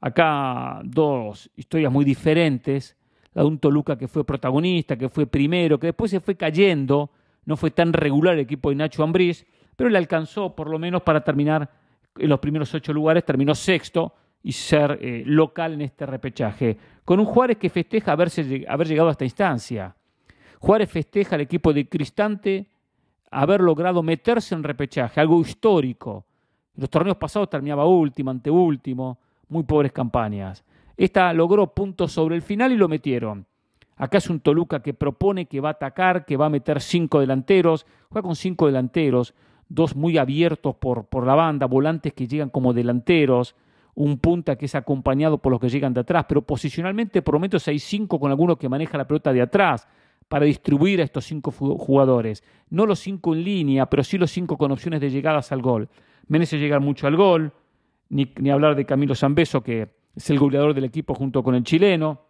Acá 0.00 0.82
dos 0.84 1.50
historias 1.56 1.90
muy 1.90 2.04
diferentes. 2.04 2.96
La 3.32 3.42
de 3.42 3.48
un 3.48 3.58
Toluca 3.58 3.98
que 3.98 4.06
fue 4.06 4.24
protagonista, 4.24 4.96
que 4.96 5.08
fue 5.08 5.26
primero, 5.26 5.80
que 5.80 5.88
después 5.88 6.12
se 6.12 6.20
fue 6.20 6.36
cayendo. 6.36 7.10
No 7.44 7.56
fue 7.56 7.72
tan 7.72 7.92
regular 7.92 8.34
el 8.34 8.40
equipo 8.40 8.70
de 8.70 8.76
Nacho 8.76 9.02
Ambriz, 9.02 9.44
pero 9.76 9.90
le 9.90 9.98
alcanzó 9.98 10.54
por 10.56 10.68
lo 10.68 10.78
menos 10.78 11.02
para 11.02 11.22
terminar 11.22 11.70
en 12.16 12.28
los 12.28 12.40
primeros 12.40 12.74
ocho 12.74 12.92
lugares. 12.92 13.24
Terminó 13.24 13.54
sexto 13.54 14.14
y 14.42 14.52
ser 14.52 14.98
eh, 15.00 15.22
local 15.26 15.74
en 15.74 15.82
este 15.82 16.06
repechaje. 16.06 16.76
Con 17.04 17.20
un 17.20 17.26
Juárez 17.26 17.58
que 17.58 17.70
festeja 17.70 18.12
haberse, 18.12 18.64
haber 18.68 18.88
llegado 18.88 19.08
a 19.08 19.12
esta 19.12 19.24
instancia. 19.24 19.94
Juárez 20.58 20.90
festeja 20.90 21.36
al 21.36 21.42
equipo 21.42 21.72
de 21.72 21.88
Cristante 21.88 22.66
haber 23.30 23.60
logrado 23.60 24.02
meterse 24.02 24.54
en 24.54 24.62
repechaje, 24.62 25.20
algo 25.20 25.40
histórico. 25.40 26.24
En 26.74 26.80
los 26.80 26.90
torneos 26.90 27.16
pasados 27.16 27.50
terminaba 27.50 27.86
último, 27.86 28.30
anteúltimo, 28.30 29.18
muy 29.48 29.64
pobres 29.64 29.92
campañas. 29.92 30.64
Esta 30.96 31.32
logró 31.32 31.66
puntos 31.74 32.12
sobre 32.12 32.36
el 32.36 32.42
final 32.42 32.72
y 32.72 32.76
lo 32.76 32.88
metieron. 32.88 33.46
Acá 33.96 34.18
es 34.18 34.28
un 34.28 34.40
Toluca 34.40 34.80
que 34.80 34.94
propone, 34.94 35.46
que 35.46 35.60
va 35.60 35.70
a 35.70 35.72
atacar, 35.72 36.24
que 36.24 36.36
va 36.36 36.46
a 36.46 36.50
meter 36.50 36.80
cinco 36.80 37.20
delanteros, 37.20 37.86
juega 38.10 38.26
con 38.26 38.36
cinco 38.36 38.66
delanteros, 38.66 39.34
dos 39.68 39.96
muy 39.96 40.18
abiertos 40.18 40.76
por, 40.76 41.06
por 41.06 41.26
la 41.26 41.34
banda, 41.34 41.66
volantes 41.66 42.12
que 42.12 42.26
llegan 42.26 42.50
como 42.50 42.72
delanteros, 42.72 43.54
un 43.94 44.18
punta 44.18 44.56
que 44.56 44.66
es 44.66 44.74
acompañado 44.74 45.38
por 45.38 45.50
los 45.50 45.60
que 45.60 45.70
llegan 45.70 45.94
de 45.94 46.00
atrás, 46.00 46.26
pero 46.28 46.42
posicionalmente 46.42 47.22
hay 47.66 47.78
cinco 47.78 48.20
con 48.20 48.30
alguno 48.30 48.56
que 48.56 48.68
maneja 48.68 48.98
la 48.98 49.06
pelota 49.06 49.32
de 49.32 49.40
atrás 49.40 49.88
para 50.28 50.44
distribuir 50.44 51.00
a 51.00 51.04
estos 51.04 51.24
cinco 51.24 51.50
jugadores. 51.50 52.44
No 52.68 52.84
los 52.84 52.98
cinco 52.98 53.34
en 53.34 53.44
línea, 53.44 53.86
pero 53.86 54.04
sí 54.04 54.18
los 54.18 54.30
cinco 54.30 54.58
con 54.58 54.70
opciones 54.70 55.00
de 55.00 55.10
llegadas 55.10 55.50
al 55.50 55.62
gol. 55.62 55.88
Merece 56.28 56.58
llegar 56.58 56.80
mucho 56.80 57.06
al 57.06 57.16
gol, 57.16 57.52
ni, 58.08 58.32
ni 58.38 58.50
hablar 58.50 58.74
de 58.74 58.84
Camilo 58.84 59.14
Zambeso, 59.14 59.62
que 59.62 59.88
es 60.14 60.30
el 60.30 60.38
goleador 60.38 60.74
del 60.74 60.84
equipo 60.84 61.14
junto 61.14 61.42
con 61.42 61.54
el 61.54 61.62
chileno. 61.62 62.20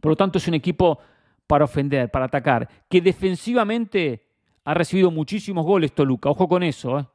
Por 0.00 0.12
lo 0.12 0.16
tanto, 0.16 0.38
es 0.38 0.48
un 0.48 0.54
equipo 0.54 0.98
para 1.46 1.64
ofender, 1.64 2.10
para 2.10 2.26
atacar, 2.26 2.68
que 2.88 3.00
defensivamente 3.00 4.26
ha 4.64 4.74
recibido 4.74 5.10
muchísimos 5.10 5.64
goles 5.64 5.92
Toluca, 5.92 6.30
ojo 6.30 6.48
con 6.48 6.62
eso, 6.62 6.98
¿eh? 6.98 7.06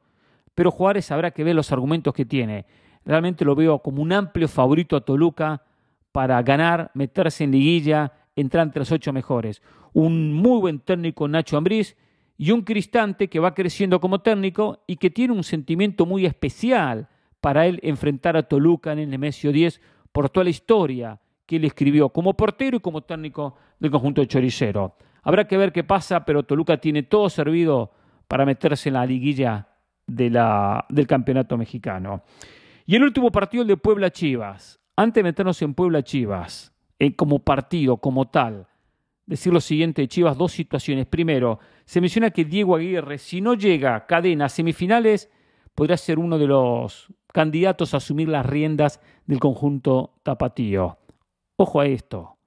pero 0.54 0.70
Juárez 0.70 1.10
habrá 1.10 1.30
que 1.30 1.44
ver 1.44 1.54
los 1.54 1.72
argumentos 1.72 2.12
que 2.12 2.24
tiene. 2.24 2.66
Realmente 3.04 3.44
lo 3.44 3.54
veo 3.54 3.78
como 3.78 4.02
un 4.02 4.12
amplio 4.12 4.48
favorito 4.48 4.96
a 4.96 5.00
Toluca 5.00 5.62
para 6.12 6.42
ganar, 6.42 6.90
meterse 6.94 7.44
en 7.44 7.52
liguilla, 7.52 8.12
entrar 8.34 8.66
entre 8.66 8.80
los 8.80 8.92
ocho 8.92 9.12
mejores. 9.12 9.62
Un 9.92 10.34
muy 10.34 10.60
buen 10.60 10.80
técnico 10.80 11.28
Nacho 11.28 11.56
Ambriz 11.56 11.96
y 12.36 12.50
un 12.50 12.62
Cristante 12.62 13.28
que 13.28 13.40
va 13.40 13.54
creciendo 13.54 14.00
como 14.00 14.20
técnico 14.20 14.82
y 14.86 14.96
que 14.96 15.10
tiene 15.10 15.32
un 15.32 15.44
sentimiento 15.44 16.06
muy 16.06 16.26
especial 16.26 17.08
para 17.40 17.66
él 17.66 17.78
enfrentar 17.82 18.36
a 18.36 18.42
Toluca 18.42 18.92
en 18.92 18.98
el 18.98 19.10
Nemesio 19.10 19.52
10 19.52 19.80
por 20.12 20.28
toda 20.28 20.44
la 20.44 20.50
historia 20.50 21.20
que 21.46 21.56
él 21.56 21.64
escribió 21.64 22.10
como 22.10 22.34
portero 22.34 22.76
y 22.76 22.80
como 22.80 23.02
técnico 23.02 23.56
del 23.78 23.90
conjunto 23.90 24.20
de 24.20 24.26
Choricero. 24.26 24.96
Habrá 25.22 25.46
que 25.46 25.56
ver 25.56 25.72
qué 25.72 25.84
pasa, 25.84 26.24
pero 26.24 26.42
Toluca 26.42 26.78
tiene 26.78 27.02
todo 27.02 27.28
servido 27.28 27.92
para 28.26 28.46
meterse 28.46 28.88
en 28.88 28.94
la 28.94 29.06
liguilla 29.06 29.68
de 30.06 30.30
la, 30.30 30.84
del 30.88 31.06
campeonato 31.06 31.56
mexicano. 31.56 32.22
Y 32.86 32.96
el 32.96 33.02
último 33.02 33.30
partido, 33.30 33.62
el 33.62 33.68
de 33.68 33.76
Puebla 33.76 34.10
Chivas. 34.10 34.80
Antes 34.96 35.22
de 35.22 35.28
meternos 35.28 35.60
en 35.62 35.74
Puebla 35.74 36.02
Chivas, 36.02 36.72
como 37.16 37.38
partido, 37.38 37.98
como 37.98 38.28
tal, 38.28 38.66
decir 39.26 39.52
lo 39.52 39.60
siguiente 39.60 40.02
de 40.02 40.08
Chivas, 40.08 40.36
dos 40.36 40.52
situaciones. 40.52 41.06
Primero, 41.06 41.60
se 41.84 42.00
menciona 42.00 42.30
que 42.30 42.44
Diego 42.44 42.74
Aguirre, 42.74 43.18
si 43.18 43.40
no 43.40 43.54
llega 43.54 44.06
cadena 44.06 44.46
a 44.46 44.48
semifinales, 44.48 45.30
podría 45.74 45.96
ser 45.96 46.18
uno 46.18 46.38
de 46.38 46.46
los 46.46 47.12
candidatos 47.32 47.94
a 47.94 47.98
asumir 47.98 48.28
las 48.28 48.44
riendas 48.44 49.00
del 49.26 49.38
conjunto 49.38 50.14
tapatío. 50.22 50.98
Ojo 51.56 51.80
a 51.80 51.86
esto. 51.86 52.38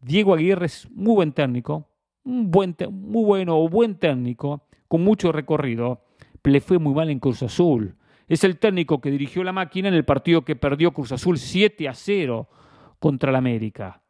Diego 0.00 0.34
Aguirre 0.34 0.66
es 0.66 0.90
muy 0.90 1.14
buen 1.14 1.32
técnico, 1.32 1.88
un 2.24 2.50
buen 2.50 2.76
muy 2.90 3.24
bueno 3.24 3.68
buen 3.68 3.96
técnico, 3.96 4.62
con 4.88 5.02
mucho 5.02 5.32
recorrido, 5.32 6.02
le 6.44 6.60
fue 6.60 6.78
muy 6.78 6.94
mal 6.94 7.10
en 7.10 7.18
Cruz 7.18 7.42
Azul. 7.42 7.94
Es 8.28 8.44
el 8.44 8.58
técnico 8.58 9.00
que 9.00 9.10
dirigió 9.10 9.44
la 9.44 9.52
máquina 9.52 9.88
en 9.88 9.94
el 9.94 10.04
partido 10.04 10.42
que 10.42 10.56
perdió 10.56 10.92
Cruz 10.92 11.12
Azul 11.12 11.38
7 11.38 11.88
a 11.88 11.94
0 11.94 12.48
contra 12.98 13.32
la 13.32 13.38
América. 13.38 14.02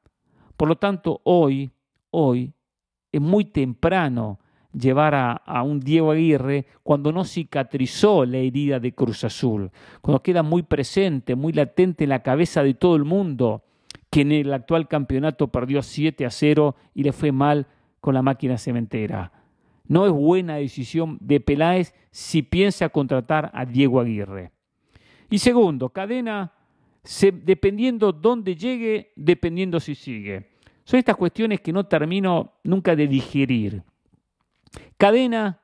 Por 0.57 0.69
lo 0.69 0.76
tanto, 0.76 1.21
hoy, 1.25 1.73
hoy, 2.11 2.52
es 3.11 3.21
muy 3.21 3.45
temprano 3.47 4.38
llevar 4.73 5.14
a, 5.14 5.33
a, 5.33 5.62
un 5.62 5.81
Diego 5.81 6.12
Aguirre 6.12 6.66
cuando 6.83 7.12
no 7.12 7.25
cicatrizó 7.25 8.25
la 8.25 8.38
herida 8.38 8.81
de 8.81 8.95
Cruz 8.95 9.25
Azul, 9.25 9.71
cuando 10.00 10.23
queda 10.23 10.42
muy 10.42 10.62
presente, 10.62 11.35
muy 11.35 11.52
latente 11.52 12.04
en 12.04 12.11
la 12.11 12.23
cabeza 12.23 12.62
de 12.62 12.75
todo 12.75 12.97
el 12.97 13.04
mundo 13.04 13.64
que 14.11 14.23
en 14.23 14.33
el 14.33 14.52
actual 14.52 14.88
campeonato 14.88 15.49
perdió 15.49 15.83
7 15.83 16.26
a 16.26 16.31
0 16.31 16.76
y 16.95 17.02
le 17.02 17.12
fue 17.12 17.33
mal 17.33 17.66
con 18.02 18.14
la 18.14 18.21
máquina 18.21 18.59
cementera. 18.59 19.32
No 19.87 20.04
es 20.04 20.12
buena 20.12 20.56
decisión 20.56 21.18
de 21.21 21.40
Peláez 21.40 21.94
si 22.11 22.42
piensa 22.42 22.88
contratar 22.90 23.50
a 23.54 23.64
Diego 23.64 24.00
Aguirre. 24.00 24.50
Y 25.30 25.38
segundo, 25.38 25.88
Cadena 25.88 26.52
dependiendo 27.44 28.12
dónde 28.12 28.56
llegue, 28.56 29.12
dependiendo 29.16 29.80
si 29.80 29.94
sigue. 29.94 30.50
Son 30.85 30.99
estas 30.99 31.16
cuestiones 31.16 31.61
que 31.61 31.73
no 31.73 31.87
termino 31.87 32.54
nunca 32.64 32.97
de 32.97 33.06
digerir. 33.06 33.82
Cadena, 34.97 35.61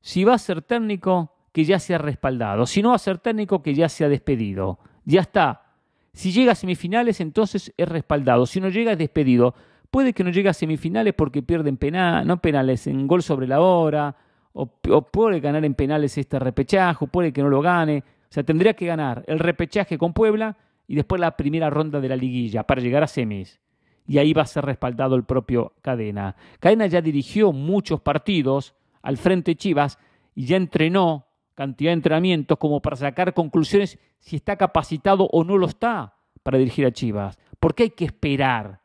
si 0.00 0.22
va 0.24 0.34
a 0.34 0.38
ser 0.38 0.62
técnico, 0.62 1.34
que 1.52 1.64
ya 1.64 1.80
sea 1.80 1.98
respaldado. 1.98 2.66
Si 2.66 2.82
no 2.82 2.90
va 2.90 2.94
a 2.94 2.98
ser 2.98 3.18
técnico, 3.18 3.62
que 3.62 3.74
ya 3.74 3.88
sea 3.88 4.08
despedido. 4.08 4.78
Ya 5.04 5.22
está. 5.22 5.74
Si 6.12 6.30
llega 6.30 6.52
a 6.52 6.54
semifinales, 6.54 7.20
entonces 7.20 7.72
es 7.76 7.88
respaldado. 7.88 8.46
Si 8.46 8.60
no 8.60 8.68
llega, 8.68 8.92
es 8.92 8.98
despedido. 8.98 9.54
Puede 9.90 10.12
que 10.12 10.24
no 10.24 10.30
llegue 10.30 10.48
a 10.48 10.54
semifinales 10.54 11.14
porque 11.14 11.42
pierden 11.42 11.76
penales, 11.76 12.26
no 12.26 12.40
penales, 12.40 12.86
en 12.86 13.06
gol 13.06 13.22
sobre 13.22 13.46
la 13.46 13.60
hora, 13.60 14.16
o, 14.52 14.68
o 14.90 15.02
puede 15.02 15.40
ganar 15.40 15.64
en 15.64 15.74
penales 15.74 16.16
este 16.16 16.38
repechaje, 16.38 17.04
o 17.04 17.08
puede 17.08 17.32
que 17.32 17.42
no 17.42 17.48
lo 17.48 17.60
gane. 17.60 18.04
O 18.30 18.32
sea, 18.32 18.44
tendría 18.44 18.74
que 18.74 18.86
ganar 18.86 19.24
el 19.26 19.40
repechaje 19.40 19.98
con 19.98 20.12
Puebla 20.12 20.56
y 20.86 20.94
después 20.94 21.20
la 21.20 21.36
primera 21.36 21.70
ronda 21.70 22.00
de 22.00 22.08
la 22.08 22.16
liguilla 22.16 22.64
para 22.64 22.80
llegar 22.80 23.02
a 23.02 23.06
semis. 23.06 23.60
Y 24.06 24.18
ahí 24.18 24.32
va 24.32 24.42
a 24.42 24.46
ser 24.46 24.64
respaldado 24.64 25.14
el 25.14 25.24
propio 25.24 25.74
Cadena. 25.82 26.34
Cadena 26.58 26.86
ya 26.86 27.00
dirigió 27.00 27.52
muchos 27.52 28.00
partidos 28.00 28.74
al 29.02 29.16
frente 29.16 29.54
Chivas 29.54 29.98
y 30.34 30.46
ya 30.46 30.56
entrenó 30.56 31.26
cantidad 31.54 31.90
de 31.90 31.94
entrenamientos 31.94 32.58
como 32.58 32.80
para 32.80 32.96
sacar 32.96 33.34
conclusiones 33.34 33.98
si 34.18 34.36
está 34.36 34.56
capacitado 34.56 35.28
o 35.30 35.44
no 35.44 35.58
lo 35.58 35.66
está 35.66 36.14
para 36.42 36.58
dirigir 36.58 36.86
a 36.86 36.90
Chivas. 36.90 37.38
Porque 37.58 37.84
hay 37.84 37.90
que 37.90 38.06
esperar, 38.06 38.79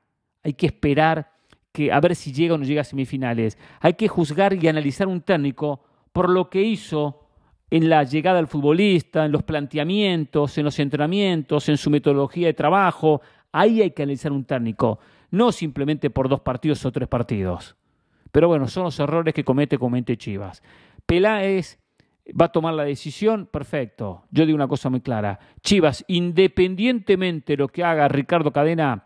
hay 0.45 0.53
que 0.53 0.67
esperar 0.67 1.31
que 1.71 1.91
a 1.91 1.99
ver 1.99 2.15
si 2.15 2.31
llega 2.31 2.53
o 2.53 2.57
no 2.57 2.65
llega 2.65 2.81
a 2.81 2.85
semifinales. 2.85 3.57
Hay 3.81 3.95
que 3.95 4.07
juzgar 4.07 4.53
y 4.53 4.67
analizar 4.67 5.07
un 5.07 5.21
técnico 5.21 5.83
por 6.13 6.29
lo 6.29 6.51
que 6.51 6.61
hizo 6.61 7.27
en 7.71 7.89
la 7.89 8.03
llegada 8.03 8.37
al 8.37 8.47
futbolista, 8.47 9.25
en 9.25 9.31
los 9.31 9.41
planteamientos, 9.41 10.55
en 10.59 10.65
los 10.65 10.77
entrenamientos, 10.77 11.67
en 11.67 11.77
su 11.77 11.89
metodología 11.89 12.45
de 12.45 12.53
trabajo. 12.53 13.21
Ahí 13.51 13.81
hay 13.81 13.89
que 13.91 14.03
analizar 14.03 14.31
un 14.31 14.45
técnico, 14.45 14.99
no 15.31 15.51
simplemente 15.51 16.11
por 16.11 16.29
dos 16.29 16.41
partidos 16.41 16.85
o 16.85 16.91
tres 16.91 17.07
partidos. 17.07 17.75
Pero 18.31 18.47
bueno, 18.47 18.67
son 18.67 18.83
los 18.83 18.99
errores 18.99 19.33
que 19.33 19.43
comete 19.43 19.79
comete 19.79 20.15
Chivas. 20.15 20.61
Peláez 21.07 21.79
va 22.39 22.45
a 22.45 22.51
tomar 22.51 22.75
la 22.75 22.83
decisión, 22.83 23.47
perfecto. 23.47 24.25
Yo 24.29 24.45
digo 24.45 24.55
una 24.55 24.67
cosa 24.67 24.91
muy 24.91 25.01
clara. 25.01 25.39
Chivas, 25.61 26.05
independientemente 26.07 27.53
de 27.53 27.57
lo 27.57 27.67
que 27.67 27.83
haga 27.83 28.07
Ricardo 28.07 28.53
Cadena, 28.53 29.05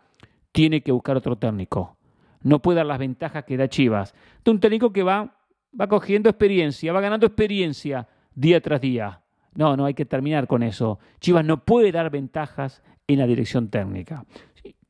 tiene 0.52 0.82
que 0.82 0.92
buscar 0.92 1.16
otro 1.16 1.36
técnico. 1.36 1.96
No 2.42 2.60
puede 2.60 2.78
dar 2.78 2.86
las 2.86 2.98
ventajas 2.98 3.44
que 3.44 3.56
da 3.56 3.68
Chivas. 3.68 4.14
De 4.44 4.50
un 4.50 4.60
técnico 4.60 4.92
que 4.92 5.02
va, 5.02 5.36
va 5.78 5.86
cogiendo 5.88 6.30
experiencia, 6.30 6.92
va 6.92 7.00
ganando 7.00 7.26
experiencia 7.26 8.08
día 8.34 8.60
tras 8.60 8.80
día. 8.80 9.22
No, 9.54 9.76
no 9.76 9.84
hay 9.84 9.94
que 9.94 10.04
terminar 10.04 10.46
con 10.46 10.62
eso. 10.62 10.98
Chivas 11.20 11.44
no 11.44 11.64
puede 11.64 11.92
dar 11.92 12.10
ventajas 12.10 12.82
en 13.06 13.18
la 13.18 13.26
dirección 13.26 13.68
técnica. 13.68 14.24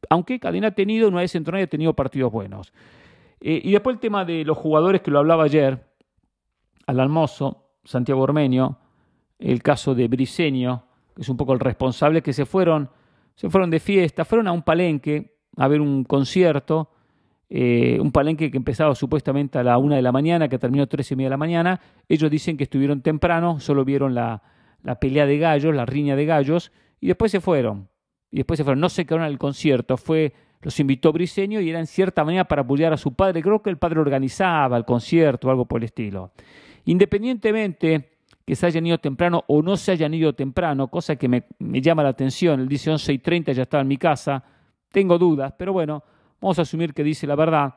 Aunque 0.08 0.38
Cadena 0.38 0.68
ha 0.68 0.72
tenido, 0.72 1.10
no 1.10 1.18
vez 1.18 1.34
en 1.34 1.54
ha 1.54 1.66
tenido 1.66 1.94
partidos 1.94 2.32
buenos. 2.32 2.72
Eh, 3.40 3.60
y 3.64 3.72
después 3.72 3.94
el 3.94 4.00
tema 4.00 4.24
de 4.24 4.44
los 4.44 4.56
jugadores 4.58 5.00
que 5.00 5.10
lo 5.10 5.18
hablaba 5.18 5.44
ayer, 5.44 5.86
al 6.86 7.00
almozo, 7.00 7.70
Santiago 7.84 8.22
Ormeño, 8.22 8.78
el 9.38 9.62
caso 9.62 9.94
de 9.94 10.08
Briseño, 10.08 10.84
que 11.14 11.22
es 11.22 11.28
un 11.28 11.36
poco 11.36 11.54
el 11.54 11.60
responsable, 11.60 12.22
que 12.22 12.32
se 12.32 12.44
fueron, 12.44 12.90
se 13.34 13.48
fueron 13.48 13.70
de 13.70 13.80
fiesta, 13.80 14.24
fueron 14.24 14.48
a 14.48 14.52
un 14.52 14.62
palenque 14.62 15.39
a 15.56 15.68
ver 15.68 15.80
un 15.80 16.04
concierto 16.04 16.90
eh, 17.52 17.98
un 18.00 18.12
palenque 18.12 18.48
que 18.48 18.56
empezaba 18.56 18.94
supuestamente 18.94 19.58
a 19.58 19.64
la 19.64 19.76
una 19.76 19.96
de 19.96 20.02
la 20.02 20.12
mañana, 20.12 20.48
que 20.48 20.56
terminó 20.56 20.86
tres 20.86 21.10
y 21.10 21.16
media 21.16 21.26
de 21.26 21.30
la 21.30 21.36
mañana. 21.36 21.80
Ellos 22.08 22.30
dicen 22.30 22.56
que 22.56 22.62
estuvieron 22.62 23.02
temprano, 23.02 23.58
solo 23.58 23.84
vieron 23.84 24.14
la, 24.14 24.40
la 24.84 25.00
pelea 25.00 25.26
de 25.26 25.36
gallos, 25.36 25.74
la 25.74 25.84
riña 25.84 26.14
de 26.14 26.26
gallos, 26.26 26.70
y 27.00 27.08
después 27.08 27.32
se 27.32 27.40
fueron. 27.40 27.88
Y 28.30 28.36
después 28.36 28.56
se 28.56 28.62
fueron. 28.62 28.78
No 28.78 28.88
se 28.88 29.04
quedaron 29.04 29.26
al 29.26 29.36
concierto, 29.36 29.96
fue, 29.96 30.32
los 30.62 30.78
invitó 30.78 31.12
Briseño 31.12 31.60
y 31.60 31.68
era 31.68 31.80
en 31.80 31.88
cierta 31.88 32.24
manera 32.24 32.44
para 32.44 32.62
apoyar 32.62 32.92
a 32.92 32.96
su 32.96 33.14
padre. 33.14 33.42
Creo 33.42 33.60
que 33.60 33.70
el 33.70 33.78
padre 33.78 33.98
organizaba 33.98 34.76
el 34.76 34.84
concierto 34.84 35.48
o 35.48 35.50
algo 35.50 35.64
por 35.64 35.80
el 35.80 35.86
estilo. 35.86 36.30
Independientemente 36.84 38.10
que 38.46 38.54
se 38.54 38.66
hayan 38.66 38.86
ido 38.86 38.98
temprano 38.98 39.42
o 39.48 39.60
no 39.60 39.76
se 39.76 39.90
hayan 39.90 40.14
ido 40.14 40.34
temprano, 40.34 40.86
cosa 40.86 41.16
que 41.16 41.28
me, 41.28 41.44
me 41.58 41.80
llama 41.80 42.04
la 42.04 42.10
atención, 42.10 42.60
él 42.60 42.68
dice 42.68 42.90
11 42.90 43.12
y 43.12 43.18
30 43.18 43.52
ya 43.52 43.62
estaba 43.62 43.80
en 43.82 43.88
mi 43.88 43.96
casa, 43.96 44.44
tengo 44.90 45.18
dudas, 45.18 45.54
pero 45.56 45.72
bueno, 45.72 46.02
vamos 46.40 46.58
a 46.58 46.62
asumir 46.62 46.94
que 46.94 47.04
dice 47.04 47.26
la 47.26 47.36
verdad, 47.36 47.74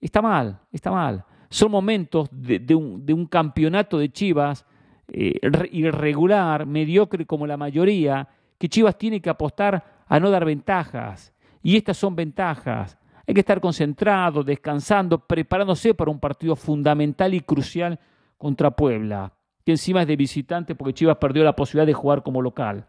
está 0.00 0.22
mal, 0.22 0.58
está 0.72 0.90
mal. 0.90 1.24
Son 1.48 1.70
momentos 1.70 2.28
de, 2.32 2.74
un, 2.74 3.26
campeonato 3.26 3.98
de 3.98 4.10
Chivas 4.10 4.66
eh, 5.08 5.38
irregular, 5.70 6.66
mediocre 6.66 7.24
como 7.24 7.46
la 7.46 7.56
mayoría, 7.56 8.28
que 8.58 8.68
Chivas 8.68 8.98
tiene 8.98 9.20
que 9.20 9.30
apostar 9.30 10.04
a 10.06 10.20
no 10.20 10.30
dar 10.30 10.44
ventajas. 10.44 11.32
Y 11.62 11.76
estas 11.76 11.96
son 11.96 12.16
ventajas. 12.16 12.98
Hay 13.26 13.34
que 13.34 13.40
estar 13.40 13.60
concentrado, 13.60 14.42
descansando, 14.42 15.18
preparándose 15.18 15.94
para 15.94 16.10
un 16.10 16.20
partido 16.20 16.56
fundamental 16.56 17.34
y 17.34 17.40
crucial 17.40 17.98
contra 18.38 18.70
Puebla, 18.70 19.32
que 19.64 19.72
encima 19.72 20.02
es 20.02 20.08
de 20.08 20.16
visitante 20.16 20.74
porque 20.74 20.94
Chivas 20.94 21.16
perdió 21.16 21.42
la 21.42 21.56
posibilidad 21.56 21.86
de 21.86 21.94
jugar 21.94 22.22
como 22.22 22.42
local. 22.42 22.86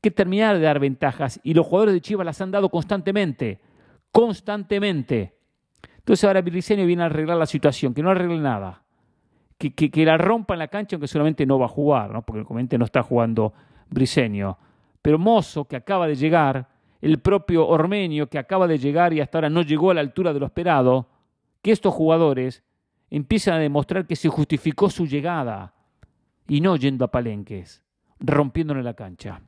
Que 0.00 0.10
terminar 0.10 0.56
de 0.56 0.62
dar 0.62 0.78
ventajas 0.78 1.40
y 1.42 1.54
los 1.54 1.66
jugadores 1.66 1.94
de 1.94 2.00
Chivas 2.00 2.24
las 2.24 2.40
han 2.40 2.50
dado 2.50 2.68
constantemente 2.68 3.60
constantemente. 4.12 5.34
Entonces 5.98 6.24
ahora 6.24 6.40
Briseño 6.40 6.86
viene 6.86 7.02
a 7.02 7.06
arreglar 7.06 7.36
la 7.36 7.46
situación, 7.46 7.94
que 7.94 8.02
no 8.02 8.10
arregle 8.10 8.38
nada. 8.38 8.82
Que, 9.58 9.72
que, 9.72 10.04
la 10.04 10.16
rompa 10.16 10.54
en 10.54 10.60
la 10.60 10.68
cancha, 10.68 10.96
aunque 10.96 11.08
solamente 11.08 11.44
no 11.44 11.58
va 11.58 11.66
a 11.66 11.68
jugar, 11.68 12.10
¿no? 12.12 12.22
porque 12.22 12.44
comente 12.44 12.78
no 12.78 12.84
está 12.84 13.02
jugando 13.02 13.52
Briseño. 13.90 14.56
Pero 15.02 15.18
Mozo, 15.18 15.64
que 15.64 15.74
acaba 15.74 16.06
de 16.06 16.14
llegar, 16.14 16.68
el 17.00 17.18
propio 17.18 17.66
Ormenio, 17.66 18.28
que 18.28 18.38
acaba 18.38 18.68
de 18.68 18.78
llegar 18.78 19.12
y 19.12 19.20
hasta 19.20 19.38
ahora 19.38 19.50
no 19.50 19.62
llegó 19.62 19.90
a 19.90 19.94
la 19.94 20.00
altura 20.00 20.32
de 20.32 20.40
lo 20.40 20.46
esperado, 20.46 21.08
que 21.60 21.72
estos 21.72 21.92
jugadores 21.92 22.62
empiezan 23.10 23.54
a 23.54 23.58
demostrar 23.58 24.06
que 24.06 24.16
se 24.16 24.28
justificó 24.28 24.90
su 24.90 25.06
llegada 25.06 25.74
y 26.46 26.60
no 26.60 26.76
yendo 26.76 27.04
a 27.04 27.10
palenques, 27.10 27.82
rompiéndole 28.20 28.82
la 28.82 28.94
cancha. 28.94 29.42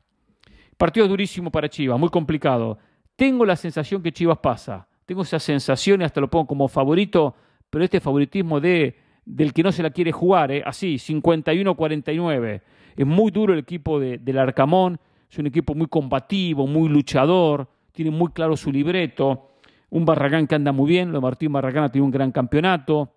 Partido 0.81 1.07
durísimo 1.07 1.51
para 1.51 1.69
Chivas, 1.69 1.99
muy 1.99 2.09
complicado. 2.09 2.79
Tengo 3.15 3.45
la 3.45 3.55
sensación 3.55 4.01
que 4.01 4.11
Chivas 4.11 4.39
pasa. 4.39 4.87
Tengo 5.05 5.21
esa 5.21 5.37
sensación 5.37 6.01
y 6.01 6.05
hasta 6.05 6.19
lo 6.19 6.27
pongo 6.27 6.47
como 6.47 6.67
favorito, 6.67 7.35
pero 7.69 7.85
este 7.85 7.99
favoritismo 7.99 8.59
de, 8.59 8.97
del 9.23 9.53
que 9.53 9.61
no 9.61 9.71
se 9.71 9.83
la 9.83 9.91
quiere 9.91 10.11
jugar, 10.11 10.51
¿eh? 10.51 10.63
así, 10.65 10.95
51-49. 10.95 12.61
Es 12.95 13.05
muy 13.05 13.29
duro 13.29 13.53
el 13.53 13.59
equipo 13.59 13.99
de, 13.99 14.17
del 14.17 14.39
Arcamón, 14.39 14.99
es 15.29 15.37
un 15.37 15.45
equipo 15.45 15.75
muy 15.75 15.85
combativo, 15.85 16.65
muy 16.65 16.89
luchador, 16.89 17.69
tiene 17.91 18.09
muy 18.09 18.31
claro 18.31 18.57
su 18.57 18.71
libreto. 18.71 19.51
Un 19.91 20.03
Barragán 20.03 20.47
que 20.47 20.55
anda 20.55 20.71
muy 20.71 20.89
bien, 20.89 21.09
lo 21.09 21.19
de 21.19 21.21
Martín 21.21 21.51
Barragán 21.51 21.83
ha 21.83 21.89
tenido 21.89 22.05
un 22.05 22.11
gran 22.11 22.31
campeonato. 22.31 23.13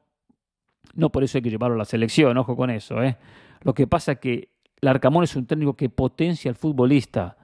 No 0.93 1.09
por 1.09 1.25
eso 1.25 1.39
hay 1.39 1.43
que 1.43 1.49
llevarlo 1.49 1.77
a 1.77 1.79
la 1.79 1.87
selección, 1.87 2.37
ojo 2.37 2.57
con 2.57 2.69
eso. 2.69 3.03
¿eh? 3.03 3.17
Lo 3.63 3.73
que 3.73 3.87
pasa 3.87 4.13
es 4.13 4.19
que 4.19 4.51
el 4.83 4.87
Arcamón 4.87 5.25
es 5.25 5.35
un 5.35 5.47
técnico 5.47 5.75
que 5.75 5.89
potencia 5.89 6.51
al 6.51 6.57
futbolista. 6.57 7.39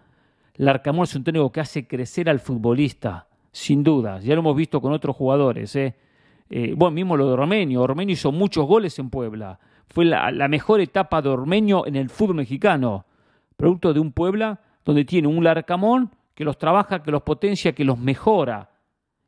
Larcamón 0.60 1.04
es 1.04 1.14
un 1.14 1.24
técnico 1.24 1.50
que 1.50 1.60
hace 1.60 1.86
crecer 1.86 2.28
al 2.28 2.38
futbolista, 2.38 3.28
sin 3.50 3.82
duda. 3.82 4.20
Ya 4.20 4.34
lo 4.34 4.40
hemos 4.40 4.54
visto 4.54 4.82
con 4.82 4.92
otros 4.92 5.16
jugadores. 5.16 5.74
¿eh? 5.74 5.94
Eh, 6.50 6.74
bueno, 6.76 6.90
mismo 6.90 7.16
lo 7.16 7.26
de 7.26 7.32
Ormeño. 7.32 7.80
Ormeño 7.80 8.12
hizo 8.12 8.30
muchos 8.30 8.66
goles 8.66 8.98
en 8.98 9.08
Puebla. 9.08 9.58
Fue 9.88 10.04
la, 10.04 10.30
mejor 10.48 10.82
etapa 10.82 11.22
de 11.22 11.30
Ormeño 11.30 11.86
en 11.86 11.96
el 11.96 12.10
fútbol 12.10 12.36
mexicano. 12.36 13.06
Producto 13.56 13.94
de 13.94 14.00
un 14.00 14.12
Puebla 14.12 14.60
donde 14.84 15.06
tiene 15.06 15.28
un 15.28 15.42
Larcamón 15.42 16.10
que 16.34 16.44
los 16.44 16.58
trabaja, 16.58 17.02
que 17.02 17.10
los 17.10 17.22
potencia, 17.22 17.72
que 17.72 17.84
los 17.84 17.98
mejora. 17.98 18.68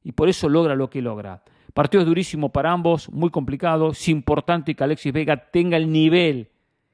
Y 0.04 0.12
por 0.12 0.28
eso 0.28 0.50
logra 0.50 0.74
lo 0.74 0.90
que 0.90 1.00
logra. 1.00 1.42
Partido 1.72 2.04
durísimo 2.04 2.50
para 2.50 2.72
ambos, 2.72 3.10
muy 3.10 3.30
complicado. 3.30 3.92
Es 3.92 4.06
importante 4.10 4.74
que 4.74 4.84
Alexis 4.84 5.14
Vega 5.14 5.48
tenga 5.50 5.78
el 5.78 5.90
nivel 5.90 6.50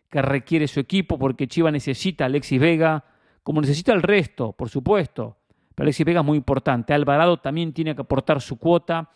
que 0.09 0.23
requiere 0.23 0.69
su 0.69 0.79
equipo, 0.79 1.19
porque 1.19 1.49
Chiva 1.49 1.73
necesita 1.73 2.23
a 2.23 2.27
Alexis 2.27 2.61
Vega 2.61 3.05
como 3.49 3.63
necesita 3.63 3.95
el 3.95 4.03
resto, 4.03 4.53
por 4.53 4.69
supuesto. 4.69 5.39
Pero 5.75 5.87
Alexis 5.87 6.05
Vega 6.05 6.21
es 6.21 6.27
muy 6.27 6.37
importante. 6.37 6.93
Alvarado 6.93 7.39
también 7.39 7.73
tiene 7.73 7.95
que 7.95 8.03
aportar 8.03 8.43
su 8.43 8.59
cuota. 8.59 9.09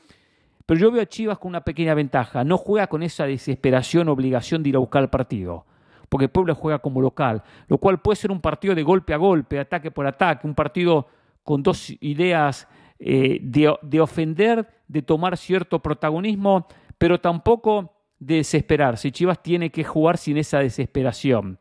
Pero 0.65 0.81
yo 0.81 0.91
veo 0.91 1.03
a 1.03 1.07
Chivas 1.07 1.39
con 1.39 1.51
una 1.51 1.61
pequeña 1.61 1.93
ventaja. 1.93 2.43
No 2.43 2.57
juega 2.57 2.87
con 2.87 3.03
esa 3.03 3.27
desesperación, 3.27 4.09
obligación 4.09 4.63
de 4.63 4.71
ir 4.71 4.77
a 4.77 4.79
buscar 4.79 5.03
el 5.03 5.11
partido. 5.11 5.67
Porque 6.09 6.31
Puebla 6.31 6.55
juega 6.55 6.79
como 6.79 7.03
local. 7.03 7.43
Lo 7.69 7.77
cual 7.77 8.01
puede 8.01 8.17
ser 8.17 8.31
un 8.31 8.41
partido 8.41 8.75
de 8.75 8.83
golpe 8.83 9.13
a 9.13 9.19
golpe, 9.19 9.59
ataque 9.59 9.91
por 9.91 10.07
ataque. 10.07 10.47
Un 10.47 10.55
partido 10.55 11.07
con 11.43 11.63
dos 11.63 11.91
ideas 12.01 12.67
eh, 12.99 13.39
de, 13.43 13.77
de 13.83 14.01
ofender, 14.01 14.67
de 14.89 15.03
tomar 15.03 15.37
cierto 15.37 15.81
protagonismo, 15.81 16.69
pero 16.97 17.21
tampoco 17.21 17.93
de 18.19 18.37
desesperarse. 18.37 19.13
Chivas 19.13 19.43
tiene 19.43 19.69
que 19.69 19.85
jugar 19.85 20.17
sin 20.17 20.39
esa 20.39 20.61
desesperación 20.61 21.59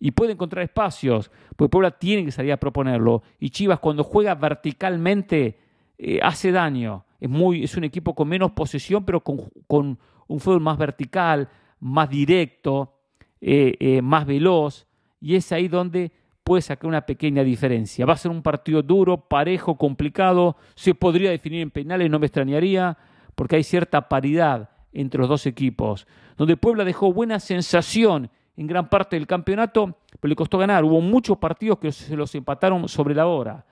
y 0.00 0.12
puede 0.12 0.32
encontrar 0.32 0.64
espacios, 0.64 1.30
porque 1.54 1.70
Puebla 1.70 1.90
tiene 1.90 2.24
que 2.24 2.32
salir 2.32 2.52
a 2.52 2.56
proponerlo. 2.56 3.22
Y 3.38 3.50
Chivas 3.50 3.78
cuando 3.78 4.02
juega 4.02 4.34
verticalmente 4.34 5.58
eh, 5.98 6.18
hace 6.22 6.50
daño. 6.50 7.04
Es, 7.20 7.28
muy, 7.28 7.62
es 7.62 7.76
un 7.76 7.84
equipo 7.84 8.14
con 8.14 8.26
menos 8.26 8.52
posesión, 8.52 9.04
pero 9.04 9.20
con, 9.20 9.98
un 10.26 10.40
fútbol 10.40 10.60
más 10.60 10.78
vertical, 10.78 11.48
más 11.80 12.08
directo, 12.08 12.94
eh, 13.42 13.74
eh, 13.78 14.00
más 14.00 14.26
veloz. 14.26 14.86
Y 15.20 15.34
es 15.34 15.52
ahí 15.52 15.68
donde 15.68 16.10
puede 16.42 16.62
sacar 16.62 16.88
una 16.88 17.02
pequeña 17.02 17.44
diferencia. 17.44 18.06
Va 18.06 18.14
a 18.14 18.16
ser 18.16 18.30
un 18.30 18.42
partido 18.42 18.82
duro, 18.82 19.28
parejo, 19.28 19.76
complicado. 19.76 20.56
Se 20.74 20.94
podría 20.94 21.30
definir 21.30 21.60
en 21.60 21.70
penales, 21.70 22.10
no 22.10 22.18
me 22.18 22.26
extrañaría, 22.26 22.96
porque 23.34 23.56
hay 23.56 23.64
cierta 23.64 24.08
paridad 24.08 24.70
entre 24.94 25.20
los 25.20 25.28
dos 25.28 25.44
equipos. 25.44 26.06
Donde 26.38 26.56
Puebla 26.56 26.84
dejó 26.84 27.12
buena 27.12 27.38
sensación 27.38 28.30
en 28.60 28.66
gran 28.66 28.90
parte 28.90 29.16
del 29.16 29.26
campeonato, 29.26 29.96
pero 30.20 30.28
le 30.28 30.36
costó 30.36 30.58
ganar. 30.58 30.84
Hubo 30.84 31.00
muchos 31.00 31.38
partidos 31.38 31.78
que 31.78 31.90
se 31.92 32.14
los 32.14 32.34
empataron 32.34 32.86
sobre 32.90 33.14
la 33.14 33.26
hora. 33.26 33.64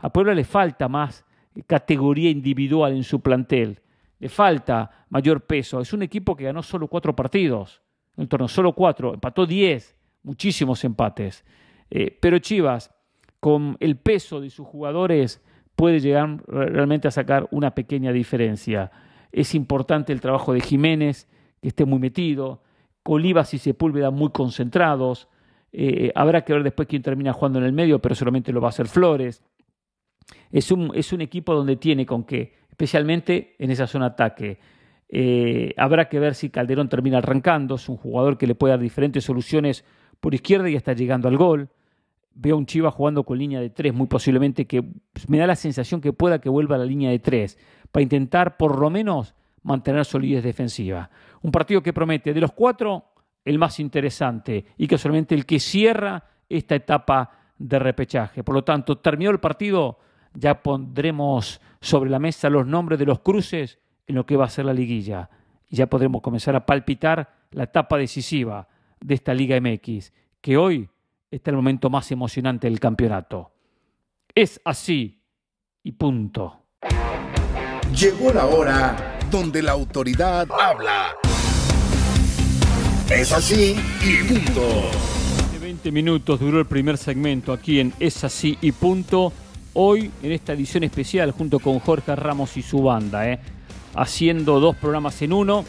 A 0.00 0.12
Puebla 0.12 0.34
le 0.34 0.42
falta 0.42 0.88
más 0.88 1.24
categoría 1.64 2.28
individual 2.28 2.92
en 2.92 3.04
su 3.04 3.20
plantel. 3.20 3.78
Le 4.18 4.28
falta 4.28 5.06
mayor 5.10 5.42
peso. 5.42 5.80
Es 5.80 5.92
un 5.92 6.02
equipo 6.02 6.34
que 6.34 6.42
ganó 6.42 6.60
solo 6.60 6.88
cuatro 6.88 7.14
partidos. 7.14 7.82
En 8.16 8.26
torno 8.26 8.48
solo 8.48 8.72
cuatro. 8.72 9.14
Empató 9.14 9.46
diez. 9.46 9.96
Muchísimos 10.24 10.82
empates. 10.82 11.44
Eh, 11.88 12.18
pero 12.20 12.40
Chivas, 12.40 12.92
con 13.38 13.76
el 13.78 13.96
peso 13.96 14.40
de 14.40 14.50
sus 14.50 14.66
jugadores, 14.66 15.40
puede 15.76 16.00
llegar 16.00 16.42
realmente 16.48 17.06
a 17.06 17.12
sacar 17.12 17.46
una 17.52 17.76
pequeña 17.76 18.10
diferencia. 18.10 18.90
Es 19.30 19.54
importante 19.54 20.12
el 20.12 20.20
trabajo 20.20 20.52
de 20.52 20.62
Jiménez, 20.62 21.28
que 21.60 21.68
esté 21.68 21.84
muy 21.84 22.00
metido. 22.00 22.60
Olivas 23.04 23.54
y 23.54 23.58
Sepúlveda 23.58 24.10
muy 24.10 24.30
concentrados. 24.30 25.28
Eh, 25.72 26.12
habrá 26.14 26.44
que 26.44 26.52
ver 26.52 26.62
después 26.62 26.88
quién 26.88 27.02
termina 27.02 27.32
jugando 27.32 27.58
en 27.58 27.64
el 27.64 27.72
medio, 27.72 28.00
pero 28.00 28.14
solamente 28.14 28.52
lo 28.52 28.60
va 28.60 28.68
a 28.68 28.70
hacer 28.70 28.88
Flores. 28.88 29.42
Es 30.50 30.70
un, 30.70 30.92
es 30.94 31.12
un 31.12 31.20
equipo 31.20 31.54
donde 31.54 31.76
tiene 31.76 32.06
con 32.06 32.24
qué, 32.24 32.54
especialmente 32.68 33.56
en 33.58 33.70
esa 33.70 33.86
zona 33.86 34.06
ataque. 34.06 34.58
Eh, 35.08 35.74
habrá 35.76 36.08
que 36.08 36.18
ver 36.18 36.34
si 36.34 36.50
Calderón 36.50 36.88
termina 36.88 37.18
arrancando. 37.18 37.74
Es 37.74 37.88
un 37.88 37.96
jugador 37.96 38.38
que 38.38 38.46
le 38.46 38.54
puede 38.54 38.72
dar 38.72 38.80
diferentes 38.80 39.24
soluciones 39.24 39.84
por 40.20 40.34
izquierda 40.34 40.68
y 40.70 40.76
está 40.76 40.92
llegando 40.94 41.28
al 41.28 41.36
gol. 41.36 41.68
Veo 42.34 42.54
a 42.54 42.58
un 42.58 42.64
Chiva 42.64 42.90
jugando 42.90 43.24
con 43.24 43.38
línea 43.38 43.60
de 43.60 43.68
tres, 43.68 43.92
muy 43.92 44.06
posiblemente 44.06 44.66
que 44.66 44.82
me 45.28 45.36
da 45.36 45.46
la 45.46 45.56
sensación 45.56 46.00
que 46.00 46.14
pueda 46.14 46.40
que 46.40 46.48
vuelva 46.48 46.76
a 46.76 46.78
la 46.78 46.86
línea 46.86 47.10
de 47.10 47.18
tres, 47.18 47.58
para 47.90 48.02
intentar 48.02 48.56
por 48.56 48.78
lo 48.78 48.88
menos 48.88 49.34
mantener 49.62 50.04
solidez 50.04 50.44
defensiva. 50.44 51.08
Un 51.42 51.50
partido 51.50 51.82
que 51.82 51.92
promete 51.92 52.32
de 52.32 52.40
los 52.40 52.52
cuatro 52.52 53.04
el 53.44 53.58
más 53.58 53.80
interesante 53.80 54.66
y 54.76 54.86
que 54.86 54.98
solamente 54.98 55.34
el 55.34 55.46
que 55.46 55.58
cierra 55.58 56.24
esta 56.48 56.74
etapa 56.74 57.30
de 57.58 57.78
repechaje. 57.78 58.44
Por 58.44 58.54
lo 58.54 58.64
tanto, 58.64 58.98
terminó 58.98 59.30
el 59.30 59.40
partido, 59.40 59.98
ya 60.34 60.62
pondremos 60.62 61.60
sobre 61.80 62.10
la 62.10 62.18
mesa 62.18 62.50
los 62.50 62.66
nombres 62.66 62.98
de 62.98 63.06
los 63.06 63.20
cruces 63.20 63.78
en 64.06 64.14
lo 64.14 64.26
que 64.26 64.36
va 64.36 64.46
a 64.46 64.50
ser 64.50 64.64
la 64.64 64.74
liguilla. 64.74 65.30
Y 65.68 65.76
ya 65.76 65.86
podremos 65.86 66.22
comenzar 66.22 66.54
a 66.56 66.66
palpitar 66.66 67.46
la 67.50 67.64
etapa 67.64 67.96
decisiva 67.96 68.68
de 69.00 69.14
esta 69.14 69.34
Liga 69.34 69.60
MX, 69.60 70.12
que 70.40 70.56
hoy 70.56 70.88
está 71.30 71.50
el 71.50 71.56
momento 71.56 71.90
más 71.90 72.10
emocionante 72.12 72.68
del 72.68 72.78
campeonato. 72.78 73.52
Es 74.34 74.60
así 74.64 75.22
y 75.82 75.92
punto. 75.92 76.66
Llegó 77.94 78.32
la 78.32 78.46
hora 78.46 79.11
donde 79.32 79.62
la 79.62 79.72
autoridad 79.72 80.46
habla. 80.52 81.16
Es 83.10 83.32
así 83.32 83.74
y 84.04 84.22
punto. 84.28 84.60
20 85.60 85.90
minutos 85.90 86.38
duró 86.38 86.60
el 86.60 86.66
primer 86.66 86.96
segmento 86.98 87.52
aquí 87.52 87.80
en 87.80 87.92
Es 87.98 88.22
así 88.22 88.56
y 88.60 88.70
punto. 88.70 89.32
Hoy 89.74 90.12
en 90.22 90.30
esta 90.32 90.52
edición 90.52 90.84
especial 90.84 91.32
junto 91.32 91.58
con 91.58 91.80
Jorge 91.80 92.14
Ramos 92.14 92.56
y 92.56 92.62
su 92.62 92.82
banda. 92.82 93.28
¿eh? 93.28 93.40
haciendo 93.94 94.60
dos 94.60 94.76
programas 94.76 95.20
en 95.22 95.32
uno, 95.32 95.64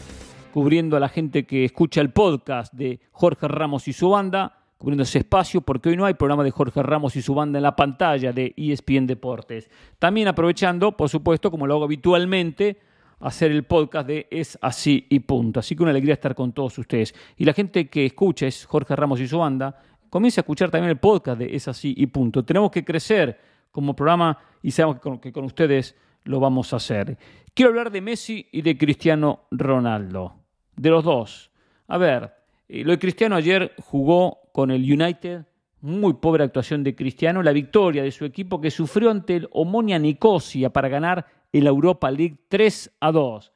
cubriendo 0.52 0.96
a 0.96 1.00
la 1.00 1.08
gente 1.08 1.44
que 1.44 1.64
escucha 1.64 2.00
el 2.00 2.10
podcast 2.10 2.72
de 2.72 3.00
Jorge 3.12 3.48
Ramos 3.48 3.88
y 3.88 3.92
su 3.92 4.10
banda, 4.10 4.60
cubriendo 4.78 5.02
ese 5.02 5.18
espacio, 5.18 5.60
porque 5.60 5.90
hoy 5.90 5.96
no 5.96 6.04
hay 6.04 6.14
programa 6.14 6.44
de 6.44 6.50
Jorge 6.50 6.82
Ramos 6.82 7.16
y 7.16 7.22
su 7.22 7.34
banda 7.34 7.58
en 7.58 7.62
la 7.62 7.76
pantalla 7.76 8.32
de 8.32 8.54
ESPN 8.56 9.06
Deportes. 9.06 9.70
También 9.98 10.28
aprovechando, 10.28 10.96
por 10.96 11.08
supuesto, 11.08 11.50
como 11.50 11.66
lo 11.66 11.74
hago 11.74 11.84
habitualmente, 11.84 12.78
hacer 13.24 13.50
el 13.50 13.64
podcast 13.64 14.06
de 14.06 14.28
Es 14.30 14.58
así 14.60 15.06
y 15.08 15.20
punto. 15.20 15.60
Así 15.60 15.74
que 15.74 15.82
una 15.82 15.90
alegría 15.90 16.12
estar 16.12 16.34
con 16.34 16.52
todos 16.52 16.76
ustedes. 16.78 17.14
Y 17.38 17.44
la 17.44 17.54
gente 17.54 17.88
que 17.88 18.04
escucha 18.04 18.46
es 18.46 18.66
Jorge 18.66 18.94
Ramos 18.94 19.18
y 19.18 19.26
su 19.26 19.38
banda, 19.38 19.80
comienza 20.10 20.40
a 20.40 20.42
escuchar 20.42 20.70
también 20.70 20.90
el 20.90 20.98
podcast 20.98 21.38
de 21.38 21.56
Es 21.56 21.66
así 21.66 21.94
y 21.96 22.06
punto. 22.06 22.44
Tenemos 22.44 22.70
que 22.70 22.84
crecer 22.84 23.40
como 23.70 23.96
programa 23.96 24.38
y 24.62 24.70
sabemos 24.70 25.00
que 25.20 25.32
con, 25.32 25.44
ustedes 25.44 25.96
lo 26.24 26.38
vamos 26.38 26.74
a 26.74 26.76
hacer. 26.76 27.16
Quiero 27.54 27.70
hablar 27.70 27.90
de 27.90 28.02
Messi 28.02 28.46
y 28.52 28.60
de 28.60 28.76
Cristiano 28.76 29.46
Ronaldo, 29.50 30.34
de 30.76 30.90
los 30.90 31.02
dos. 31.02 31.50
A 31.88 31.96
ver, 31.96 32.30
eh, 32.68 32.84
lo 32.84 32.92
de 32.92 32.98
Cristiano 32.98 33.36
ayer 33.36 33.72
jugó 33.82 34.50
con 34.52 34.70
el 34.70 34.82
United, 34.82 35.46
muy 35.80 36.14
pobre 36.14 36.44
actuación 36.44 36.84
de 36.84 36.94
Cristiano, 36.94 37.42
la 37.42 37.52
victoria 37.52 38.02
de 38.02 38.10
su 38.10 38.26
equipo 38.26 38.60
que 38.60 38.70
sufrió 38.70 39.10
ante 39.10 39.36
el 39.36 39.48
Omonia 39.52 39.98
Nicosia 39.98 40.70
para 40.70 40.88
ganar 40.88 41.43
el 41.58 41.66
Europa 41.68 42.10
League 42.10 42.36
3 42.48 42.96
a 43.00 43.12
2. 43.12 43.52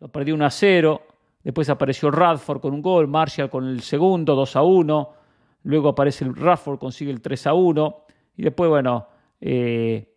Lo 0.00 0.08
perdió 0.08 0.34
1 0.34 0.44
a 0.44 0.50
0, 0.50 1.02
después 1.42 1.68
apareció 1.68 2.10
Radford 2.10 2.60
con 2.60 2.72
un 2.72 2.82
gol, 2.82 3.08
Marshall 3.08 3.50
con 3.50 3.66
el 3.66 3.82
segundo, 3.82 4.34
2 4.36 4.56
a 4.56 4.62
1, 4.62 5.10
luego 5.64 5.88
aparece 5.88 6.24
el 6.24 6.36
Radford, 6.36 6.78
consigue 6.78 7.10
el 7.10 7.20
3 7.20 7.48
a 7.48 7.54
1, 7.54 7.96
y 8.36 8.42
después, 8.42 8.70
bueno, 8.70 9.08
eh, 9.40 10.12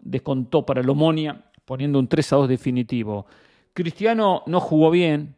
descontó 0.00 0.64
para 0.64 0.80
el 0.80 0.88
Omonia, 0.88 1.44
poniendo 1.64 1.98
un 1.98 2.06
3 2.06 2.32
a 2.32 2.36
2 2.36 2.48
definitivo. 2.48 3.26
Cristiano 3.72 4.44
no 4.46 4.60
jugó 4.60 4.90
bien, 4.90 5.34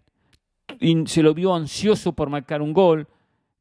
y 0.79 1.07
se 1.07 1.23
lo 1.23 1.33
vio 1.35 1.55
ansioso 1.55 2.13
por 2.13 2.29
marcar 2.29 2.61
un 2.61 2.75
gol, 2.75 3.07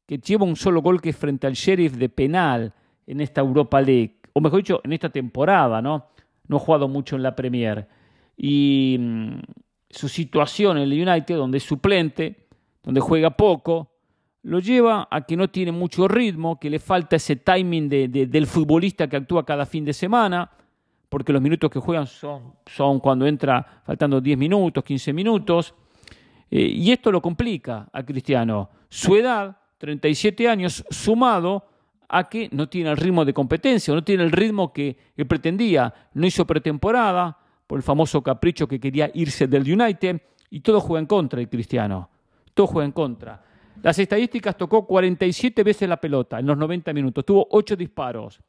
que 0.06 0.18
lleva 0.18 0.44
un 0.44 0.56
solo 0.56 0.82
gol 0.82 1.00
que 1.00 1.10
es 1.10 1.16
frente 1.16 1.46
al 1.46 1.54
Sheriff 1.54 1.94
de 1.94 2.08
penal 2.08 2.74
en 3.06 3.20
esta 3.20 3.40
Europa 3.40 3.80
League, 3.80 4.16
o 4.34 4.40
mejor 4.40 4.58
dicho, 4.58 4.80
en 4.84 4.92
esta 4.92 5.08
temporada, 5.08 5.80
¿no? 5.80 6.06
No 6.50 6.56
ha 6.56 6.60
jugado 6.60 6.88
mucho 6.88 7.14
en 7.14 7.22
la 7.22 7.36
Premier. 7.36 7.86
Y 8.36 8.96
mm, 8.98 9.38
su 9.88 10.08
situación 10.08 10.78
en 10.78 10.92
el 10.92 11.08
United, 11.08 11.36
donde 11.36 11.58
es 11.58 11.64
suplente, 11.64 12.48
donde 12.82 13.00
juega 13.00 13.30
poco, 13.30 13.92
lo 14.42 14.58
lleva 14.58 15.06
a 15.08 15.20
que 15.20 15.36
no 15.36 15.48
tiene 15.48 15.70
mucho 15.70 16.08
ritmo, 16.08 16.58
que 16.58 16.68
le 16.68 16.80
falta 16.80 17.14
ese 17.14 17.36
timing 17.36 17.88
del 17.88 18.46
futbolista 18.48 19.08
que 19.08 19.16
actúa 19.16 19.46
cada 19.46 19.64
fin 19.64 19.84
de 19.84 19.92
semana, 19.92 20.50
porque 21.08 21.32
los 21.32 21.40
minutos 21.40 21.70
que 21.70 21.78
juegan 21.78 22.08
son, 22.08 22.54
son 22.66 22.98
cuando 22.98 23.28
entra 23.28 23.82
faltando 23.84 24.20
10 24.20 24.36
minutos, 24.36 24.82
15 24.82 25.12
minutos. 25.12 25.72
Eh, 26.50 26.62
y 26.62 26.90
esto 26.90 27.12
lo 27.12 27.22
complica 27.22 27.88
a 27.92 28.02
Cristiano. 28.02 28.70
Su 28.88 29.14
edad, 29.14 29.56
37 29.78 30.48
años, 30.48 30.84
sumado 30.90 31.69
a 32.10 32.28
que 32.28 32.48
no 32.52 32.68
tiene 32.68 32.90
el 32.90 32.96
ritmo 32.96 33.24
de 33.24 33.32
competencia, 33.32 33.94
no 33.94 34.02
tiene 34.02 34.24
el 34.24 34.32
ritmo 34.32 34.72
que 34.72 34.96
él 35.16 35.26
pretendía, 35.26 35.94
no 36.14 36.26
hizo 36.26 36.44
pretemporada 36.44 37.38
por 37.66 37.78
el 37.78 37.84
famoso 37.84 38.20
capricho 38.20 38.66
que 38.66 38.80
quería 38.80 39.10
irse 39.14 39.46
del 39.46 39.62
United 39.62 40.20
y 40.50 40.60
todo 40.60 40.80
juega 40.80 41.00
en 41.00 41.06
contra 41.06 41.38
de 41.38 41.48
Cristiano, 41.48 42.10
todo 42.52 42.66
juega 42.66 42.86
en 42.86 42.92
contra. 42.92 43.44
Las 43.80 43.96
estadísticas 43.98 44.56
tocó 44.56 44.84
47 44.86 45.62
veces 45.62 45.88
la 45.88 46.00
pelota 46.00 46.40
en 46.40 46.46
los 46.46 46.58
90 46.58 46.92
minutos, 46.92 47.24
tuvo 47.24 47.46
8 47.48 47.76
disparos, 47.76 48.40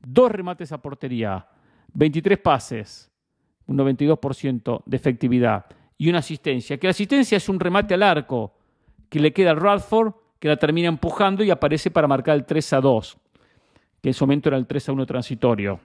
2 0.00 0.32
remates 0.32 0.72
a 0.72 0.78
portería, 0.78 1.46
23 1.92 2.38
pases, 2.38 3.10
un 3.66 3.76
92% 3.76 4.82
de 4.86 4.96
efectividad 4.96 5.66
y 5.98 6.08
una 6.08 6.20
asistencia, 6.20 6.78
que 6.78 6.86
la 6.86 6.92
asistencia 6.92 7.36
es 7.36 7.48
un 7.50 7.60
remate 7.60 7.92
al 7.92 8.02
arco 8.02 8.54
que 9.10 9.20
le 9.20 9.32
queda 9.34 9.50
al 9.50 9.60
Radford 9.60 10.14
que 10.40 10.48
la 10.48 10.56
termina 10.56 10.88
empujando 10.88 11.44
y 11.44 11.50
aparece 11.50 11.90
para 11.90 12.08
marcar 12.08 12.34
el 12.34 12.46
3 12.46 12.72
a 12.72 12.80
2, 12.80 13.18
que 14.02 14.08
en 14.08 14.14
su 14.14 14.24
momento 14.24 14.48
era 14.48 14.56
el 14.56 14.66
3 14.66 14.88
a 14.88 14.92
1 14.92 15.06
transitorio. 15.06 15.80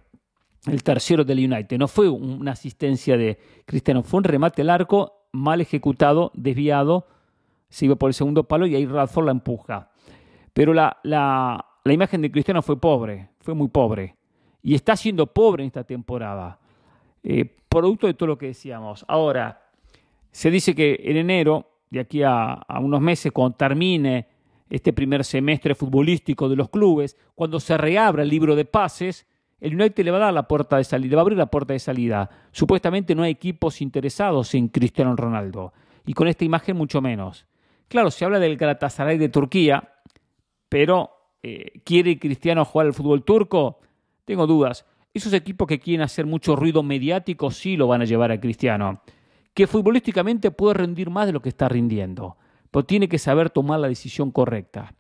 El 0.66 0.82
tercero 0.82 1.24
del 1.24 1.40
United. 1.40 1.78
No 1.78 1.88
fue 1.88 2.10
una 2.10 2.54
asistencia 2.54 3.18
de 3.18 3.38
Cristiano, 3.66 4.02
fue 4.02 4.20
un 4.20 4.24
remate 4.24 4.64
al 4.64 4.72
arco 4.72 5.28
mal 5.34 5.62
ejecutado, 5.62 6.32
desviado, 6.34 7.06
se 7.70 7.86
iba 7.86 7.96
por 7.98 8.10
el 8.10 8.14
segundo 8.14 8.46
palo 8.46 8.66
y 8.66 8.76
ahí 8.76 8.86
Radford 8.86 9.26
la 9.26 9.32
empuja. 9.32 9.92
Pero 10.54 10.74
la, 10.74 10.98
la, 11.04 11.64
imagen 11.86 12.22
de 12.22 12.32
Cristiano 12.32 12.62
fue 12.62 12.80
pobre, 12.80 13.30
fue 13.42 13.54
muy 13.54 13.68
pobre. 13.68 14.16
Y 14.64 14.74
está 14.74 14.96
siendo 14.96 15.28
pobre 15.28 15.64
en 15.64 15.68
esta 15.68 15.84
temporada. 15.84 16.58
Eh, 17.22 17.46
producto 17.68 18.08
de 18.08 18.14
todo 18.14 18.28
lo 18.28 18.38
que 18.38 18.48
decíamos. 18.48 19.04
Ahora, 19.08 19.62
se 20.32 20.50
dice 20.50 20.74
que 20.74 21.00
en 21.04 21.18
enero, 21.18 21.70
de 21.90 22.00
aquí 22.00 22.24
a, 22.24 22.54
a 22.54 22.80
unos 22.80 23.02
meses, 23.02 23.32
cuando 23.32 23.58
termine 23.58 24.35
este 24.70 24.94
primer 24.94 25.24
semestre 25.24 25.76
futbolístico 25.76 26.50
de 26.50 26.56
los 26.56 26.70
clubes, 26.70 27.18
cuando 27.36 27.60
se 27.60 27.78
reabra 27.78 28.24
el 28.24 28.30
libro 28.30 28.56
de 28.56 28.66
pases, 28.66 29.28
el 29.60 29.76
United 29.76 30.04
le 30.04 30.12
va 30.12 30.18
a 30.18 30.22
dar 30.22 30.34
la 30.34 30.48
puerta 30.48 30.78
de 30.78 30.84
salida, 30.84 31.10
le 31.12 31.16
va 31.16 31.22
a 31.22 31.24
abrir 31.24 31.38
la 31.38 31.46
puerta 31.52 31.74
de 31.74 31.80
salida. 31.80 32.30
Supuestamente 32.52 33.16
no 33.16 33.24
hay 33.24 33.32
equipos 33.32 33.82
interesados 33.82 34.54
en 34.56 34.68
Cristiano 34.70 35.16
Ronaldo, 35.16 35.74
y 36.06 36.14
con 36.14 36.28
esta 36.28 36.46
imagen 36.46 36.78
mucho 36.78 37.02
menos. 37.02 37.46
Claro, 37.88 38.12
se 38.12 38.26
habla 38.26 38.40
del 38.40 38.58
Galatasaray 38.58 39.18
de 39.18 39.30
Turquía, 39.30 39.94
pero 40.68 41.12
eh, 41.44 41.82
¿quiere 41.84 42.20
Cristiano 42.20 42.66
jugar 42.66 42.88
al 42.88 42.94
fútbol 42.94 43.24
turco? 43.24 43.80
Tengo 44.26 44.48
dudas. 44.48 44.86
Esos 45.14 45.32
equipos 45.34 45.68
que 45.68 45.80
quieren 45.80 46.02
hacer 46.02 46.26
mucho 46.26 46.56
ruido 46.56 46.84
mediático 46.84 47.52
sí 47.52 47.78
lo 47.78 47.88
van 47.88 48.02
a 48.02 48.06
llevar 48.06 48.32
a 48.32 48.40
Cristiano, 48.40 49.02
que 49.54 49.68
futbolísticamente 49.68 50.52
puede 50.52 50.74
rendir 50.74 51.10
más 51.10 51.28
de 51.28 51.34
lo 51.34 51.42
que 51.42 51.50
está 51.50 51.70
rindiendo 51.70 52.36
pero 52.76 52.86
tiene 52.86 53.08
que 53.08 53.20
saber 53.20 53.52
tomar 53.52 53.80
la 53.80 53.88
decisión 53.88 54.32
correcta. 54.32 54.94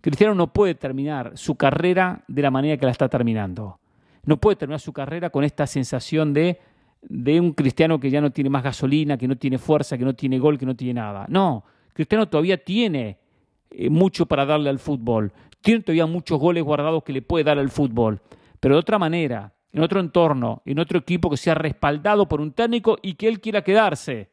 Cristiano 0.00 0.34
no 0.34 0.52
puede 0.52 0.74
terminar 0.74 1.30
su 1.36 1.54
carrera 1.54 2.24
de 2.26 2.42
la 2.42 2.50
manera 2.50 2.76
que 2.76 2.84
la 2.84 2.90
está 2.90 3.08
terminando. 3.08 3.78
No 4.24 4.38
puede 4.38 4.56
terminar 4.56 4.80
su 4.80 4.92
carrera 4.92 5.30
con 5.30 5.44
esta 5.44 5.68
sensación 5.68 6.34
de, 6.34 6.58
de 7.00 7.38
un 7.38 7.52
cristiano 7.52 8.00
que 8.00 8.10
ya 8.10 8.20
no 8.20 8.32
tiene 8.32 8.50
más 8.50 8.64
gasolina, 8.64 9.16
que 9.16 9.28
no 9.28 9.36
tiene 9.36 9.58
fuerza, 9.58 9.96
que 9.96 10.04
no 10.04 10.14
tiene 10.14 10.40
gol, 10.40 10.58
que 10.58 10.66
no 10.66 10.74
tiene 10.74 10.94
nada. 10.94 11.24
No, 11.28 11.62
Cristiano 11.92 12.28
todavía 12.28 12.56
tiene 12.64 13.18
eh, 13.70 13.88
mucho 13.88 14.26
para 14.26 14.44
darle 14.44 14.68
al 14.68 14.80
fútbol. 14.80 15.32
Tiene 15.60 15.82
todavía 15.82 16.06
muchos 16.06 16.40
goles 16.40 16.64
guardados 16.64 17.04
que 17.04 17.12
le 17.12 17.22
puede 17.22 17.44
dar 17.44 17.60
al 17.60 17.70
fútbol. 17.70 18.20
Pero 18.58 18.74
de 18.74 18.80
otra 18.80 18.98
manera, 18.98 19.54
en 19.70 19.80
otro 19.80 20.00
entorno, 20.00 20.60
en 20.64 20.80
otro 20.80 20.98
equipo 20.98 21.30
que 21.30 21.36
sea 21.36 21.54
respaldado 21.54 22.26
por 22.26 22.40
un 22.40 22.50
técnico 22.50 22.98
y 23.00 23.14
que 23.14 23.28
él 23.28 23.40
quiera 23.40 23.62
quedarse. 23.62 24.32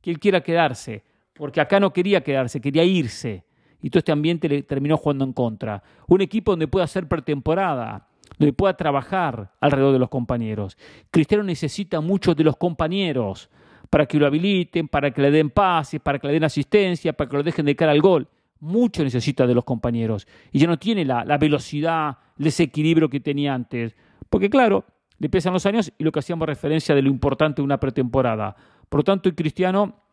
Que 0.00 0.12
él 0.12 0.20
quiera 0.20 0.40
quedarse 0.40 1.07
porque 1.38 1.60
acá 1.60 1.80
no 1.80 1.92
quería 1.92 2.20
quedarse, 2.22 2.60
quería 2.60 2.84
irse. 2.84 3.44
Y 3.80 3.90
todo 3.90 4.00
este 4.00 4.12
ambiente 4.12 4.48
le 4.48 4.64
terminó 4.64 4.96
jugando 4.96 5.24
en 5.24 5.32
contra. 5.32 5.82
Un 6.08 6.20
equipo 6.20 6.50
donde 6.52 6.66
pueda 6.66 6.84
hacer 6.84 7.06
pretemporada, 7.06 8.08
donde 8.36 8.52
pueda 8.52 8.76
trabajar 8.76 9.52
alrededor 9.60 9.92
de 9.92 10.00
los 10.00 10.08
compañeros. 10.08 10.76
Cristiano 11.12 11.44
necesita 11.44 12.00
mucho 12.00 12.34
de 12.34 12.42
los 12.42 12.56
compañeros 12.56 13.48
para 13.88 14.06
que 14.06 14.18
lo 14.18 14.26
habiliten, 14.26 14.88
para 14.88 15.12
que 15.12 15.22
le 15.22 15.30
den 15.30 15.50
pases, 15.50 16.00
para 16.00 16.18
que 16.18 16.26
le 16.26 16.32
den 16.32 16.44
asistencia, 16.44 17.12
para 17.12 17.30
que 17.30 17.36
lo 17.36 17.42
dejen 17.44 17.66
de 17.66 17.76
cara 17.76 17.92
al 17.92 18.00
gol. 18.00 18.26
Mucho 18.58 19.04
necesita 19.04 19.46
de 19.46 19.54
los 19.54 19.64
compañeros. 19.64 20.26
Y 20.50 20.58
ya 20.58 20.66
no 20.66 20.76
tiene 20.76 21.04
la, 21.04 21.38
velocidad, 21.38 22.18
el 22.36 22.46
desequilibrio 22.46 23.08
que 23.08 23.20
tenía 23.20 23.54
antes. 23.54 23.94
Porque 24.28 24.50
claro, 24.50 24.84
le 25.20 25.28
pesan 25.28 25.52
los 25.52 25.64
años 25.66 25.92
y 25.96 26.02
lo 26.02 26.10
que 26.10 26.18
hacíamos 26.18 26.48
referencia 26.48 26.96
de 26.96 27.02
lo 27.02 27.08
importante 27.08 27.62
de 27.62 27.64
una 27.64 27.78
pretemporada. 27.78 28.56
Por 28.88 29.00
lo 29.00 29.04
tanto, 29.04 29.28
el 29.28 29.36
Cristiano 29.36 30.07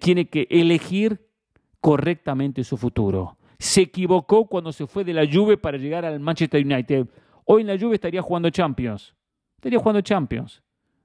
tiene 0.00 0.28
que 0.28 0.46
elegir 0.50 1.20
correctamente 1.80 2.64
su 2.64 2.76
futuro. 2.76 3.36
Se 3.58 3.82
equivocó 3.82 4.46
cuando 4.46 4.72
se 4.72 4.86
fue 4.86 5.04
de 5.04 5.14
la 5.14 5.26
Juve 5.30 5.56
para 5.56 5.78
llegar 5.78 6.04
al 6.04 6.20
Manchester 6.20 6.64
United. 6.64 7.06
Hoy 7.44 7.62
en 7.62 7.66
la 7.66 7.78
Juve 7.78 7.94
estaría 7.94 8.22
jugando 8.22 8.50
Champions. 8.50 9.14
Estaría 9.56 9.78
jugando 9.78 10.00
Champions. 10.00 10.62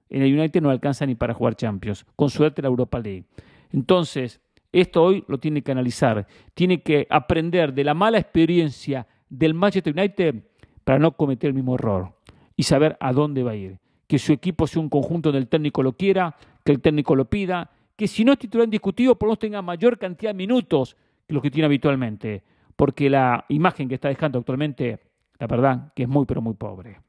En 0.09 0.21
el 0.21 0.37
United 0.37 0.61
no 0.61 0.69
alcanza 0.69 1.05
ni 1.05 1.15
para 1.15 1.33
jugar 1.33 1.55
Champions. 1.55 2.05
Con 2.15 2.29
suerte 2.29 2.61
la 2.61 2.67
Europa 2.67 2.99
League. 2.99 3.25
Entonces, 3.71 4.39
esto 4.71 5.03
hoy 5.03 5.25
lo 5.27 5.37
tiene 5.37 5.61
que 5.61 5.71
analizar. 5.71 6.27
Tiene 6.53 6.81
que 6.81 7.07
aprender 7.09 7.73
de 7.73 7.83
la 7.83 7.93
mala 7.93 8.19
experiencia 8.19 9.07
del 9.29 9.53
Manchester 9.53 9.93
United 9.97 10.35
para 10.83 10.99
no 10.99 11.11
cometer 11.11 11.49
el 11.49 11.55
mismo 11.55 11.75
error 11.75 12.13
y 12.55 12.63
saber 12.63 12.95
a 12.99 13.11
dónde 13.11 13.43
va 13.43 13.51
a 13.51 13.55
ir. 13.55 13.79
Que 14.07 14.19
su 14.19 14.31
equipo 14.31 14.67
sea 14.67 14.81
un 14.81 14.89
conjunto 14.89 15.29
donde 15.29 15.39
el 15.41 15.47
técnico 15.49 15.81
lo 15.81 15.93
quiera, 15.93 16.37
que 16.63 16.71
el 16.71 16.79
técnico 16.79 17.15
lo 17.15 17.25
pida 17.25 17.71
que 17.95 18.07
si 18.07 18.25
no 18.25 18.33
es 18.33 18.39
titular 18.39 18.65
indiscutido, 18.65 19.15
por 19.15 19.27
lo 19.27 19.31
menos 19.31 19.39
tenga 19.39 19.61
mayor 19.61 19.97
cantidad 19.97 20.31
de 20.31 20.37
minutos 20.37 20.97
que 21.27 21.33
los 21.33 21.41
que 21.41 21.51
tiene 21.51 21.65
habitualmente, 21.65 22.43
porque 22.75 23.09
la 23.09 23.45
imagen 23.49 23.87
que 23.87 23.95
está 23.95 24.09
dejando 24.09 24.39
actualmente, 24.39 24.99
la 25.39 25.47
verdad, 25.47 25.93
que 25.95 26.03
es 26.03 26.09
muy, 26.09 26.25
pero 26.25 26.41
muy 26.41 26.53
pobre. 26.53 26.99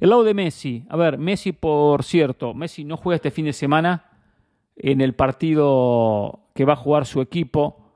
El 0.00 0.10
lado 0.10 0.24
de 0.24 0.34
Messi, 0.34 0.84
a 0.88 0.96
ver, 0.96 1.18
Messi, 1.18 1.52
por 1.52 2.04
cierto, 2.04 2.54
Messi 2.54 2.84
no 2.84 2.96
juega 2.96 3.16
este 3.16 3.30
fin 3.30 3.46
de 3.46 3.52
semana 3.52 4.04
en 4.76 5.00
el 5.00 5.14
partido 5.14 6.50
que 6.54 6.64
va 6.64 6.74
a 6.74 6.76
jugar 6.76 7.04
su 7.04 7.20
equipo 7.20 7.88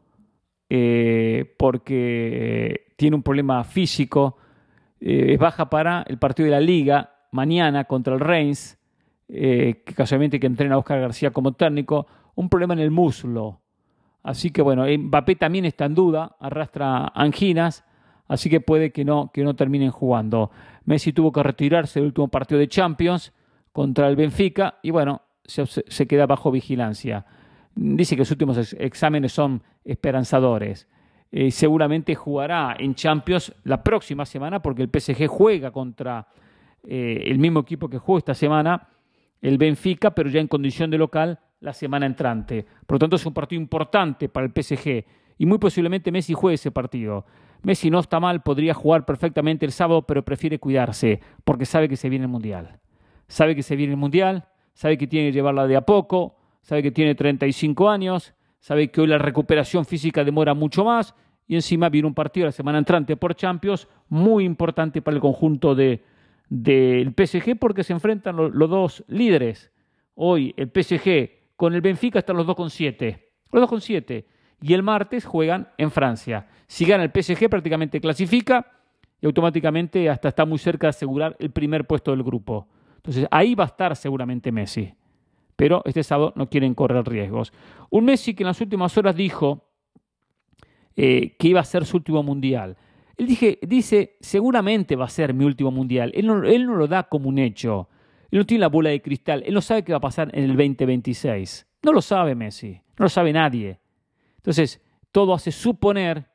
eh, 0.68 1.54
porque 1.58 2.94
tiene 2.96 3.16
un 3.16 3.22
problema 3.22 3.62
físico, 3.62 4.38
eh, 5.00 5.32
es 5.34 5.38
baja 5.38 5.68
para 5.68 6.04
el 6.08 6.18
partido 6.18 6.46
de 6.46 6.52
la 6.52 6.60
liga 6.60 7.14
mañana 7.30 7.84
contra 7.84 8.14
el 8.14 8.20
Reims 8.20 8.78
eh, 9.34 9.82
que 9.86 9.94
casualmente 9.94 10.38
que 10.38 10.46
entrena 10.46 10.74
a 10.74 10.78
Oscar 10.78 11.00
García 11.00 11.30
como 11.30 11.52
técnico, 11.52 12.06
un 12.34 12.50
problema 12.50 12.74
en 12.74 12.80
el 12.80 12.90
muslo. 12.90 13.62
Así 14.22 14.50
que 14.50 14.60
bueno, 14.60 14.84
Mbappé 14.86 15.36
también 15.36 15.64
está 15.64 15.86
en 15.86 15.94
duda, 15.94 16.36
arrastra 16.38 17.10
anginas, 17.14 17.82
así 18.28 18.50
que 18.50 18.60
puede 18.60 18.92
que 18.92 19.06
no, 19.06 19.30
que 19.32 19.42
no 19.42 19.56
terminen 19.56 19.90
jugando. 19.90 20.50
Messi 20.84 21.14
tuvo 21.14 21.32
que 21.32 21.42
retirarse 21.42 21.98
del 21.98 22.08
último 22.08 22.28
partido 22.28 22.58
de 22.58 22.68
Champions 22.68 23.32
contra 23.72 24.06
el 24.06 24.16
Benfica 24.16 24.78
y 24.82 24.90
bueno, 24.90 25.22
se, 25.46 26.06
queda 26.06 26.26
bajo 26.26 26.50
vigilancia. 26.50 27.24
Dice 27.74 28.16
que 28.16 28.26
sus 28.26 28.32
últimos 28.32 28.74
exámenes 28.78 29.32
son 29.32 29.62
esperanzadores. 29.82 30.88
Eh, 31.30 31.50
seguramente 31.50 32.14
jugará 32.14 32.76
en 32.78 32.94
Champions 32.94 33.54
la 33.64 33.82
próxima 33.82 34.26
semana 34.26 34.60
porque 34.60 34.82
el 34.82 34.90
PSG 34.90 35.26
juega 35.26 35.70
contra 35.70 36.28
eh, 36.86 37.24
el 37.24 37.38
mismo 37.38 37.60
equipo 37.60 37.88
que 37.88 37.96
jugó 37.96 38.18
esta 38.18 38.34
semana, 38.34 38.88
el 39.42 39.58
Benfica, 39.58 40.12
pero 40.14 40.30
ya 40.30 40.40
en 40.40 40.48
condición 40.48 40.90
de 40.90 40.98
local 40.98 41.40
la 41.60 41.74
semana 41.74 42.06
entrante. 42.06 42.64
Por 42.86 42.94
lo 42.94 42.98
tanto, 43.00 43.16
es 43.16 43.26
un 43.26 43.34
partido 43.34 43.60
importante 43.60 44.28
para 44.28 44.46
el 44.46 44.52
PSG 44.52 45.04
y 45.36 45.46
muy 45.46 45.58
posiblemente 45.58 46.12
Messi 46.12 46.32
juegue 46.32 46.54
ese 46.54 46.70
partido. 46.70 47.26
Messi 47.62 47.90
no 47.90 47.98
está 47.98 48.20
mal, 48.20 48.42
podría 48.42 48.74
jugar 48.74 49.04
perfectamente 49.04 49.66
el 49.66 49.72
sábado, 49.72 50.02
pero 50.02 50.24
prefiere 50.24 50.58
cuidarse 50.58 51.20
porque 51.44 51.66
sabe 51.66 51.88
que 51.88 51.96
se 51.96 52.08
viene 52.08 52.24
el 52.24 52.30
Mundial. 52.30 52.78
Sabe 53.28 53.54
que 53.54 53.62
se 53.62 53.76
viene 53.76 53.92
el 53.92 53.98
Mundial, 53.98 54.46
sabe 54.74 54.96
que 54.96 55.06
tiene 55.06 55.28
que 55.28 55.32
llevarla 55.32 55.66
de 55.66 55.76
a 55.76 55.82
poco, 55.82 56.36
sabe 56.62 56.82
que 56.82 56.90
tiene 56.90 57.14
35 57.14 57.90
años, 57.90 58.34
sabe 58.60 58.90
que 58.90 59.00
hoy 59.00 59.08
la 59.08 59.18
recuperación 59.18 59.84
física 59.84 60.24
demora 60.24 60.54
mucho 60.54 60.84
más 60.84 61.14
y 61.46 61.56
encima 61.56 61.88
viene 61.88 62.08
un 62.08 62.14
partido 62.14 62.46
la 62.46 62.52
semana 62.52 62.78
entrante 62.78 63.16
por 63.16 63.34
Champions 63.34 63.88
muy 64.08 64.44
importante 64.44 65.02
para 65.02 65.16
el 65.16 65.20
conjunto 65.20 65.74
de, 65.74 66.04
del 66.54 67.14
PSG 67.16 67.58
porque 67.58 67.82
se 67.82 67.94
enfrentan 67.94 68.36
los, 68.36 68.52
dos 68.52 69.02
líderes. 69.08 69.72
Hoy 70.14 70.52
el 70.58 70.68
PSG 70.68 71.56
con 71.56 71.72
el 71.72 71.80
Benfica 71.80 72.18
están 72.18 72.36
los 72.36 72.46
dos 72.46 72.56
con 72.56 72.68
siete. 72.68 73.30
Los 73.50 73.62
dos 73.62 73.70
con 73.70 73.80
siete. 73.80 74.26
Y 74.60 74.74
el 74.74 74.82
martes 74.82 75.24
juegan 75.24 75.68
en 75.78 75.90
Francia. 75.90 76.46
Si 76.66 76.84
gana 76.84 77.04
el 77.04 77.10
PSG 77.10 77.48
prácticamente 77.48 78.02
clasifica 78.02 78.70
y 79.18 79.24
automáticamente 79.24 80.10
hasta 80.10 80.28
está 80.28 80.44
muy 80.44 80.58
cerca 80.58 80.88
de 80.88 80.90
asegurar 80.90 81.36
el 81.38 81.50
primer 81.50 81.86
puesto 81.86 82.10
del 82.10 82.22
grupo. 82.22 82.68
Entonces 82.96 83.26
ahí 83.30 83.54
va 83.54 83.64
a 83.64 83.68
estar 83.68 83.96
seguramente 83.96 84.52
Messi. 84.52 84.92
Pero 85.56 85.80
este 85.86 86.02
sábado 86.02 86.34
no 86.36 86.50
quieren 86.50 86.74
correr 86.74 87.08
riesgos. 87.08 87.50
Un 87.88 88.04
Messi 88.04 88.34
que 88.34 88.42
en 88.42 88.48
las 88.48 88.60
últimas 88.60 88.96
horas 88.98 89.16
dijo 89.16 89.70
eh, 90.96 91.34
que 91.38 91.48
iba 91.48 91.60
a 91.60 91.64
ser 91.64 91.86
su 91.86 91.96
último 91.96 92.22
mundial. 92.22 92.76
Él 93.22 93.68
dice, 93.68 94.16
seguramente 94.20 94.96
va 94.96 95.04
a 95.04 95.08
ser 95.08 95.34
mi 95.34 95.44
último 95.44 95.70
mundial. 95.70 96.10
Él 96.14 96.26
no, 96.26 96.44
él 96.44 96.66
no 96.66 96.74
lo 96.74 96.86
da 96.86 97.04
como 97.04 97.28
un 97.28 97.38
hecho. 97.38 97.88
Él 98.30 98.38
no 98.40 98.46
tiene 98.46 98.62
la 98.62 98.68
bola 98.68 98.90
de 98.90 99.00
cristal. 99.00 99.42
Él 99.46 99.54
no 99.54 99.60
sabe 99.60 99.84
qué 99.84 99.92
va 99.92 99.98
a 99.98 100.00
pasar 100.00 100.30
en 100.32 100.44
el 100.44 100.56
2026. 100.56 101.66
No 101.82 101.92
lo 101.92 102.02
sabe 102.02 102.34
Messi. 102.34 102.80
No 102.98 103.04
lo 103.04 103.08
sabe 103.08 103.32
nadie. 103.32 103.78
Entonces, 104.36 104.80
todo 105.12 105.34
hace 105.34 105.52
suponer, 105.52 106.26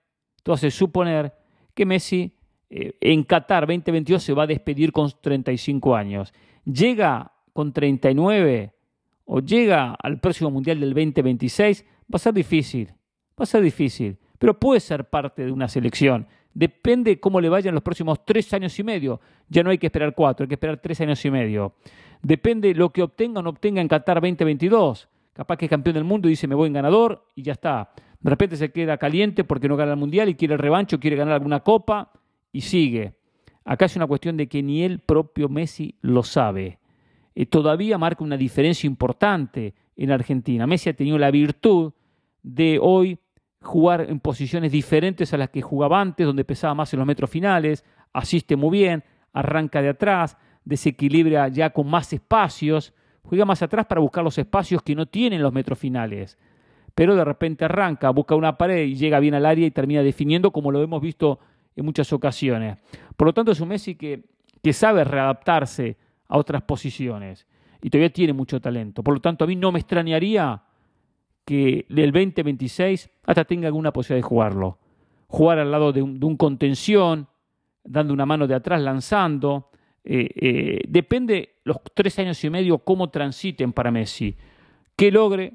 todo 0.44 0.56
hace 0.56 0.72
suponer 0.72 1.34
que 1.74 1.86
Messi 1.86 2.38
eh, 2.70 2.94
en 3.02 3.24
Qatar 3.24 3.68
2022 3.68 4.24
se 4.24 4.34
va 4.34 4.44
a 4.44 4.48
despedir 4.48 4.92
con 4.92 5.12
35 5.22 5.96
años. 5.96 6.34
Llega 6.64 7.34
con 7.54 7.74
39 7.74 8.74
o 9.26 9.40
llega 9.40 9.94
al 9.94 10.20
próximo 10.20 10.52
Mundial 10.52 10.80
del 10.80 10.94
2026, 10.94 11.84
va 12.04 12.16
a 12.16 12.20
ser 12.20 12.34
difícil. 12.34 12.94
Va 13.40 13.44
a 13.44 13.46
ser 13.46 13.62
difícil. 13.62 14.18
Pero 14.40 14.60
puede 14.60 14.80
ser 14.80 15.10
parte 15.10 15.44
de 15.44 15.52
una 15.52 15.68
selección. 15.68 16.28
Depende 16.58 17.20
cómo 17.20 17.40
le 17.40 17.50
vayan 17.50 17.76
los 17.76 17.84
próximos 17.84 18.26
tres 18.26 18.52
años 18.52 18.80
y 18.80 18.84
medio. 18.84 19.22
Ya 19.48 19.62
no 19.62 19.70
hay 19.70 19.78
que 19.78 19.86
esperar 19.86 20.16
cuatro, 20.16 20.44
hay 20.44 20.48
que 20.48 20.56
esperar 20.56 20.80
tres 20.82 21.00
años 21.02 21.24
y 21.24 21.30
medio. 21.30 21.76
Depende 22.24 22.74
lo 22.74 22.90
que 22.90 23.04
obtenga 23.04 23.42
o 23.42 23.44
no 23.44 23.52
obtenga 23.52 23.80
en 23.80 23.88
Qatar 23.88 24.20
2022. 24.20 25.08
Capaz 25.34 25.56
que 25.56 25.66
es 25.66 25.70
campeón 25.70 25.94
del 25.94 26.04
mundo 26.04 26.28
y 26.28 26.32
dice 26.32 26.48
me 26.48 26.56
voy 26.56 26.66
en 26.66 26.74
ganador 26.74 27.28
y 27.36 27.44
ya 27.44 27.52
está. 27.52 27.92
De 28.20 28.32
repente 28.32 28.58
se 28.58 28.72
queda 28.72 28.98
caliente 28.98 29.44
porque 29.44 29.68
no 29.68 29.78
gana 29.78 29.92
el 29.92 30.00
mundial 30.00 30.30
y 30.30 30.34
quiere 30.34 30.56
el 30.56 30.60
revancho, 30.60 31.00
quiere 31.00 31.16
ganar 31.16 31.36
alguna 31.36 31.60
copa 31.60 32.12
y 32.52 32.62
sigue. 32.62 33.14
Acá 33.64 33.86
es 33.86 33.96
una 33.96 34.08
cuestión 34.08 34.36
de 34.36 34.48
que 34.48 34.64
ni 34.64 34.82
el 34.82 34.98
propio 34.98 35.50
Messi 35.50 35.94
lo 36.02 36.24
sabe. 36.24 36.80
Eh, 37.36 37.46
todavía 37.46 38.00
marca 38.00 38.24
una 38.24 38.36
diferencia 38.36 38.88
importante 38.88 39.76
en 39.96 40.10
Argentina. 40.10 40.66
Messi 40.66 40.90
ha 40.90 40.94
tenido 40.94 41.20
la 41.20 41.30
virtud 41.30 41.94
de 42.42 42.80
hoy 42.82 43.20
jugar 43.68 44.08
en 44.10 44.22
posiciones 44.22 44.72
diferentes 44.72 45.34
a 45.34 45.38
las 45.38 45.50
que 45.50 45.62
jugaba 45.62 46.00
antes, 46.00 46.26
donde 46.26 46.46
pesaba 46.46 46.74
más 46.74 46.94
en 46.94 47.00
los 47.00 47.06
metros 47.06 47.30
finales, 47.30 47.84
asiste 48.14 48.56
muy 48.56 48.80
bien, 48.80 49.04
arranca 49.34 49.82
de 49.82 49.90
atrás, 49.90 50.38
desequilibra 50.64 51.50
ya 51.50 51.72
con 51.72 51.88
más 51.88 52.14
espacios, 52.14 52.94
juega 53.24 53.44
más 53.44 53.62
atrás 53.62 53.86
para 53.86 54.00
buscar 54.00 54.24
los 54.24 54.38
espacios 54.38 54.82
que 54.82 54.96
no 54.96 55.06
tienen 55.06 55.42
los 55.42 55.52
metros 55.52 55.78
finales. 55.78 56.38
Pero 56.96 57.14
de 57.16 57.26
repente 57.26 57.66
arranca, 57.66 58.10
busca 58.10 58.36
una 58.36 58.58
pared 58.58 58.86
y 58.86 58.96
llega 58.96 59.20
bien 59.20 59.36
al 59.36 59.46
área 59.46 59.68
y 59.68 59.72
termina 59.72 60.02
definiendo 60.02 60.52
como 60.52 60.72
lo 60.72 60.82
hemos 60.82 61.02
visto 61.02 61.40
en 61.76 61.86
muchas 61.86 62.12
ocasiones. 62.14 62.78
Por 63.18 63.28
lo 63.28 63.34
tanto, 63.34 63.52
es 63.52 63.60
un 63.60 63.68
Messi 63.68 63.96
que, 63.96 64.24
que 64.64 64.72
sabe 64.72 65.04
readaptarse 65.04 65.98
a 66.30 66.38
otras 66.38 66.62
posiciones 66.62 67.46
y 67.82 67.90
todavía 67.90 68.14
tiene 68.14 68.32
mucho 68.32 68.62
talento. 68.62 69.04
Por 69.04 69.16
lo 69.16 69.20
tanto, 69.20 69.44
a 69.44 69.48
mí 69.48 69.58
no 69.58 69.74
me 69.74 69.80
extrañaría 69.80 70.64
que 71.48 71.86
del 71.88 72.12
2026 72.12 73.10
hasta 73.24 73.46
tenga 73.46 73.68
alguna 73.68 73.94
posibilidad 73.94 74.26
de 74.26 74.30
jugarlo. 74.30 74.78
Jugar 75.28 75.60
al 75.60 75.72
lado 75.72 75.94
de 75.94 76.02
un, 76.02 76.36
contención, 76.36 77.30
dando 77.86 78.14
una 78.14 78.26
mano 78.26 78.48
de 78.48 78.54
atrás, 78.54 78.82
lanzando. 78.82 79.70
Eh, 80.04 80.30
eh, 80.36 80.82
depende 80.90 81.56
los 81.64 81.78
tres 81.94 82.20
años 82.20 82.44
y 82.44 82.50
medio 82.50 82.80
cómo 82.80 83.10
transiten 83.10 83.72
para 83.72 83.92
Messi. 83.92 84.36
¿Qué 84.98 85.10
logre 85.10 85.54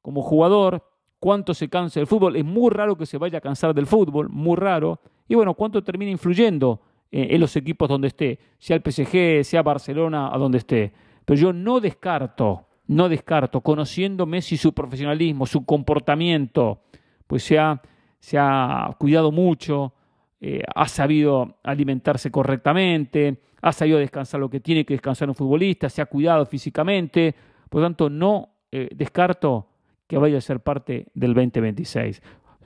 como 0.00 0.22
jugador? 0.22 0.82
¿Cuánto 1.20 1.52
se 1.52 1.68
cansa 1.68 2.00
del 2.00 2.06
fútbol? 2.06 2.36
Es 2.36 2.44
muy 2.44 2.70
raro 2.70 2.96
que 2.96 3.04
se 3.04 3.18
vaya 3.18 3.36
a 3.36 3.42
cansar 3.42 3.74
del 3.74 3.86
fútbol, 3.86 4.30
muy 4.30 4.56
raro. 4.56 5.02
Y 5.28 5.34
bueno, 5.34 5.52
¿cuánto 5.52 5.84
termina 5.84 6.10
influyendo 6.10 6.80
eh, 7.12 7.26
en 7.32 7.40
los 7.40 7.54
equipos 7.54 7.86
donde 7.86 8.08
esté? 8.08 8.38
Sea 8.58 8.76
el 8.76 8.82
PSG, 8.82 9.44
sea 9.44 9.62
Barcelona, 9.62 10.34
a 10.34 10.38
donde 10.38 10.56
esté. 10.56 10.94
Pero 11.26 11.38
yo 11.38 11.52
no 11.52 11.80
descarto 11.80 12.66
no 12.86 13.08
descarto, 13.08 13.60
conociendo 13.60 14.26
Messi 14.26 14.56
su 14.56 14.72
profesionalismo, 14.72 15.46
su 15.46 15.64
comportamiento, 15.64 16.82
pues 17.26 17.42
se 17.42 17.58
ha, 17.58 17.80
se 18.18 18.38
ha 18.38 18.94
cuidado 18.98 19.32
mucho, 19.32 19.94
eh, 20.40 20.62
ha 20.74 20.88
sabido 20.88 21.58
alimentarse 21.62 22.30
correctamente, 22.30 23.40
ha 23.62 23.72
sabido 23.72 23.98
descansar 23.98 24.40
lo 24.40 24.50
que 24.50 24.60
tiene 24.60 24.84
que 24.84 24.94
descansar 24.94 25.28
un 25.28 25.34
futbolista, 25.34 25.88
se 25.88 26.02
ha 26.02 26.06
cuidado 26.06 26.44
físicamente, 26.44 27.34
por 27.70 27.80
lo 27.80 27.86
tanto 27.86 28.10
no 28.10 28.50
eh, 28.70 28.90
descarto 28.94 29.68
que 30.06 30.18
vaya 30.18 30.36
a 30.38 30.42
ser 30.42 30.60
parte 30.60 31.06
del 31.14 31.32
2026. 31.32 32.22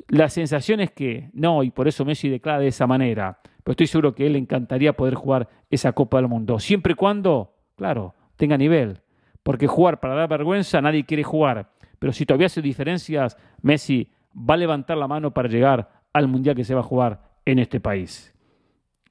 La 0.09 0.29
sensación 0.29 0.81
es 0.81 0.91
que 0.91 1.31
no, 1.35 1.63
y 1.63 1.71
por 1.71 1.87
eso 1.87 2.05
Messi 2.05 2.29
declara 2.29 2.59
de 2.59 2.69
esa 2.69 2.87
manera, 2.87 3.39
pero 3.63 3.73
estoy 3.73 3.87
seguro 3.87 4.15
que 4.15 4.27
él 4.27 4.33
le 4.33 4.39
encantaría 4.39 4.95
poder 4.95 5.15
jugar 5.15 5.49
esa 5.71 5.93
Copa 5.93 6.17
del 6.17 6.29
Mundo, 6.29 6.59
siempre 6.59 6.95
y 6.95 6.97
cuando, 6.97 7.55
claro, 7.77 8.15
tenga 8.37 8.57
nivel, 8.57 9.01
porque 9.49 9.67
jugar 9.67 9.99
para 9.99 10.15
dar 10.15 10.29
vergüenza 10.29 10.83
nadie 10.83 11.07
quiere 11.07 11.25
jugar. 11.25 11.71
Pero 11.99 12.13
si 12.13 12.27
todavía 12.27 12.49
hace 12.49 12.61
diferencias, 12.61 13.35
Messi 13.63 14.07
va 14.37 14.53
a 14.53 14.57
levantar 14.59 14.99
la 14.99 15.09
mano 15.09 15.33
para 15.33 15.49
llegar 15.49 15.89
al 16.13 16.29
mundial 16.29 16.55
que 16.55 16.65
se 16.65 16.75
va 16.75 16.81
a 16.81 16.83
jugar 16.83 17.23
en 17.47 17.59
este 17.59 17.81
país. 17.81 18.35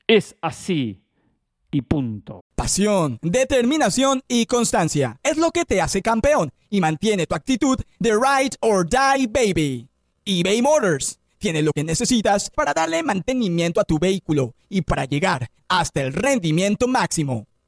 Es 0.06 0.36
así 0.40 1.02
y 1.72 1.82
punto. 1.82 2.42
Pasión, 2.54 3.18
determinación 3.24 4.22
y 4.28 4.46
constancia 4.46 5.20
es 5.24 5.38
lo 5.38 5.50
que 5.50 5.66
te 5.66 5.82
hace 5.82 6.04
campeón 6.04 6.52
y 6.70 6.82
mantiene 6.82 7.26
tu 7.26 7.34
actitud 7.34 7.80
de 7.98 8.12
ride 8.12 8.58
or 8.60 8.88
die 8.88 9.26
baby. 9.26 9.90
eBay 10.24 10.62
Motors 10.62 11.20
tiene 11.40 11.64
lo 11.64 11.72
que 11.72 11.84
necesitas 11.84 12.52
para 12.52 12.76
darle 12.76 13.02
mantenimiento 13.02 13.82
a 13.82 13.86
tu 13.86 13.98
vehículo 13.98 14.54
y 14.70 14.84
para 14.84 15.06
llegar 15.06 15.50
hasta 15.68 16.04
el 16.04 16.14
rendimiento 16.14 16.88
máximo 16.88 17.48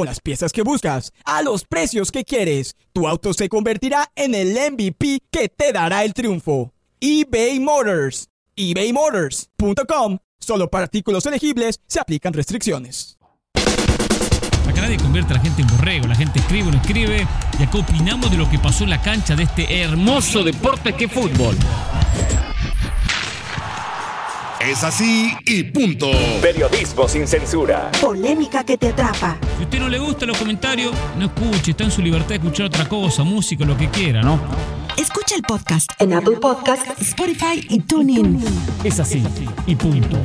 con 0.00 0.06
las 0.06 0.20
piezas 0.20 0.50
que 0.50 0.62
buscas, 0.62 1.12
a 1.26 1.42
los 1.42 1.66
precios 1.66 2.10
que 2.10 2.24
quieres. 2.24 2.74
Tu 2.94 3.06
auto 3.06 3.34
se 3.34 3.50
convertirá 3.50 4.10
en 4.16 4.34
el 4.34 4.56
MVP 4.72 5.20
que 5.30 5.50
te 5.50 5.74
dará 5.74 6.04
el 6.04 6.14
triunfo. 6.14 6.72
eBay 7.00 7.60
Motors. 7.60 8.30
ebaymotors.com. 8.56 10.16
Solo 10.38 10.70
para 10.70 10.84
artículos 10.84 11.26
elegibles 11.26 11.82
se 11.86 12.00
aplican 12.00 12.32
restricciones. 12.32 13.18
Acá 14.66 14.80
nadie 14.80 14.96
convierte 14.96 15.34
a 15.34 15.36
la 15.36 15.42
gente 15.42 15.60
en 15.60 15.68
borrego, 15.68 16.06
la 16.06 16.14
gente 16.14 16.38
escribe 16.38 16.68
o 16.68 16.72
no 16.72 16.78
escribe 16.78 17.26
y 17.58 17.62
acá 17.62 17.76
opinamos 17.76 18.30
de 18.30 18.38
lo 18.38 18.48
que 18.48 18.58
pasó 18.58 18.84
en 18.84 18.90
la 18.90 19.02
cancha 19.02 19.36
de 19.36 19.42
este 19.42 19.82
hermoso 19.82 20.42
deporte 20.42 20.94
que 20.94 21.04
es 21.04 21.12
fútbol. 21.12 21.58
Es 24.60 24.84
así 24.84 25.32
y 25.46 25.64
punto. 25.64 26.10
Periodismo 26.42 27.08
sin 27.08 27.26
censura. 27.26 27.90
Polémica 27.98 28.62
que 28.62 28.76
te 28.76 28.88
atrapa. 28.88 29.38
Si 29.56 29.62
a 29.62 29.64
usted 29.64 29.80
no 29.80 29.88
le 29.88 29.98
gusta 29.98 30.26
los 30.26 30.36
comentarios, 30.36 30.92
no 31.16 31.24
escuche, 31.24 31.70
está 31.70 31.84
en 31.84 31.90
su 31.90 32.02
libertad 32.02 32.28
de 32.28 32.34
escuchar 32.34 32.66
otra 32.66 32.86
cosa, 32.86 33.24
música, 33.24 33.64
lo 33.64 33.74
que 33.74 33.88
quiera, 33.88 34.20
¿no? 34.20 34.38
Escucha 34.98 35.34
el 35.34 35.42
podcast 35.42 35.90
en 35.98 36.12
Apple 36.12 36.36
Podcast, 36.36 37.00
Spotify 37.00 37.66
y 37.70 37.80
TuneIn. 37.80 38.38
Es 38.84 39.00
así 39.00 39.22
y 39.66 39.74
punto. 39.76 40.18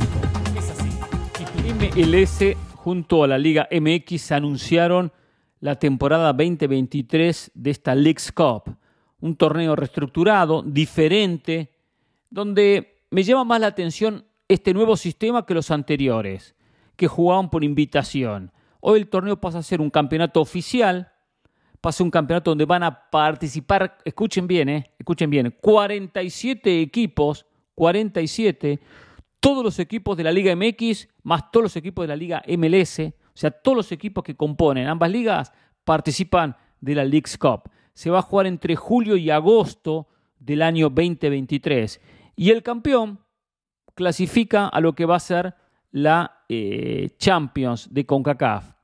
MLS 1.74 2.56
junto 2.74 3.24
a 3.24 3.28
la 3.28 3.38
Liga 3.38 3.66
MX 3.72 4.32
anunciaron 4.32 5.12
la 5.60 5.76
temporada 5.76 6.34
2023 6.34 7.52
de 7.54 7.70
esta 7.70 7.94
Leagues 7.94 8.30
Cup, 8.32 8.76
un 9.20 9.34
torneo 9.34 9.74
reestructurado, 9.74 10.62
diferente, 10.62 11.70
donde 12.28 12.96
me 13.10 13.22
llama 13.22 13.44
más 13.44 13.60
la 13.60 13.68
atención 13.68 14.25
este 14.48 14.72
nuevo 14.72 14.96
sistema 14.96 15.44
que 15.44 15.54
los 15.54 15.70
anteriores, 15.70 16.54
que 16.96 17.08
jugaban 17.08 17.50
por 17.50 17.64
invitación. 17.64 18.52
Hoy 18.80 19.00
el 19.00 19.08
torneo 19.08 19.40
pasa 19.40 19.58
a 19.58 19.62
ser 19.62 19.80
un 19.80 19.90
campeonato 19.90 20.40
oficial, 20.40 21.12
pasa 21.80 22.02
a 22.02 22.04
un 22.04 22.10
campeonato 22.10 22.50
donde 22.50 22.64
van 22.64 22.82
a 22.82 23.10
participar, 23.10 23.98
escuchen 24.04 24.46
bien, 24.46 24.68
eh, 24.68 24.90
escuchen 24.98 25.30
bien, 25.30 25.56
47 25.60 26.80
equipos, 26.80 27.46
47, 27.74 28.80
todos 29.40 29.64
los 29.64 29.78
equipos 29.78 30.16
de 30.16 30.24
la 30.24 30.32
Liga 30.32 30.54
MX, 30.54 31.08
más 31.22 31.50
todos 31.50 31.64
los 31.64 31.76
equipos 31.76 32.04
de 32.04 32.08
la 32.08 32.16
Liga 32.16 32.42
MLS, 32.48 33.00
o 33.00 33.38
sea, 33.38 33.50
todos 33.50 33.76
los 33.76 33.92
equipos 33.92 34.24
que 34.24 34.34
componen 34.34 34.86
ambas 34.86 35.10
ligas 35.10 35.52
participan 35.84 36.56
de 36.80 36.94
la 36.94 37.04
League's 37.04 37.36
Cup. 37.36 37.70
Se 37.92 38.10
va 38.10 38.20
a 38.20 38.22
jugar 38.22 38.46
entre 38.46 38.76
julio 38.76 39.16
y 39.16 39.30
agosto 39.30 40.08
del 40.38 40.62
año 40.62 40.88
2023. 40.88 42.00
Y 42.34 42.50
el 42.50 42.62
campeón 42.62 43.20
clasifica 43.96 44.68
a 44.68 44.80
lo 44.80 44.92
que 44.92 45.06
va 45.06 45.16
a 45.16 45.20
ser 45.20 45.54
la 45.90 46.44
eh, 46.48 47.10
Champions 47.18 47.92
de 47.92 48.04
CONCACAF, 48.04 48.74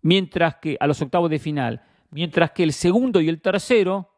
mientras 0.00 0.56
que 0.56 0.76
a 0.80 0.86
los 0.86 1.00
octavos 1.02 1.30
de 1.30 1.38
final, 1.38 1.82
mientras 2.10 2.50
que 2.50 2.64
el 2.64 2.72
segundo 2.72 3.20
y 3.20 3.28
el 3.28 3.40
tercero 3.40 4.08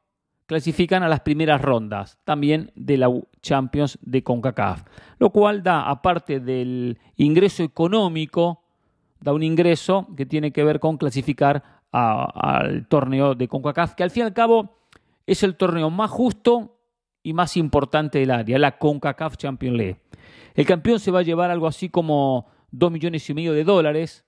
clasifican 0.46 1.02
a 1.02 1.08
las 1.08 1.20
primeras 1.20 1.60
rondas 1.60 2.18
también 2.24 2.70
de 2.76 2.96
la 2.96 3.10
Champions 3.42 3.98
de 4.00 4.22
CONCACAF, 4.22 4.84
lo 5.18 5.30
cual 5.30 5.62
da, 5.62 5.90
aparte 5.90 6.38
del 6.38 6.98
ingreso 7.16 7.64
económico, 7.64 8.62
da 9.20 9.32
un 9.32 9.42
ingreso 9.42 10.06
que 10.16 10.24
tiene 10.24 10.52
que 10.52 10.62
ver 10.62 10.78
con 10.78 10.96
clasificar 10.96 11.82
al 11.90 12.86
torneo 12.86 13.34
de 13.34 13.48
CONCACAF, 13.48 13.94
que 13.94 14.04
al 14.04 14.10
fin 14.10 14.22
y 14.22 14.26
al 14.26 14.34
cabo 14.34 14.76
es 15.26 15.42
el 15.42 15.56
torneo 15.56 15.90
más 15.90 16.10
justo 16.10 16.73
y 17.24 17.32
más 17.32 17.56
importante 17.56 18.18
del 18.20 18.30
área, 18.30 18.58
la 18.58 18.78
CONCACAF 18.78 19.36
Champions 19.38 19.76
League. 19.76 19.96
El 20.54 20.66
campeón 20.66 21.00
se 21.00 21.10
va 21.10 21.20
a 21.20 21.22
llevar 21.22 21.50
algo 21.50 21.66
así 21.66 21.88
como 21.88 22.46
2 22.70 22.92
millones 22.92 23.28
y 23.28 23.34
medio 23.34 23.52
de 23.54 23.64
dólares, 23.64 24.24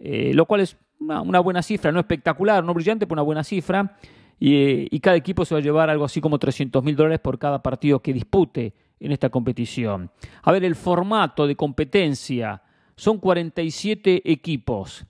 eh, 0.00 0.32
lo 0.34 0.46
cual 0.46 0.62
es 0.62 0.76
una, 0.98 1.40
buena 1.40 1.62
cifra, 1.62 1.92
no 1.92 2.00
espectacular, 2.00 2.64
no 2.64 2.74
brillante, 2.74 3.06
pero 3.06 3.16
una 3.16 3.22
buena 3.22 3.44
cifra. 3.44 3.98
Y, 4.38 4.98
cada 5.00 5.16
equipo 5.16 5.44
se 5.44 5.54
va 5.54 5.60
a 5.60 5.62
llevar 5.62 5.90
algo 5.90 6.04
así 6.04 6.22
como 6.22 6.38
300 6.38 6.82
mil 6.82 6.96
dólares 6.96 7.20
por 7.20 7.38
cada 7.38 7.62
partido 7.62 8.00
que 8.00 8.14
dispute 8.14 8.74
en 8.98 9.12
esta 9.12 9.28
competición. 9.28 10.10
A 10.42 10.50
ver, 10.50 10.64
el 10.64 10.76
formato 10.76 11.46
de 11.46 11.56
competencia 11.56 12.62
son 12.96 13.18
47 13.18 14.22
equipos. 14.24 15.04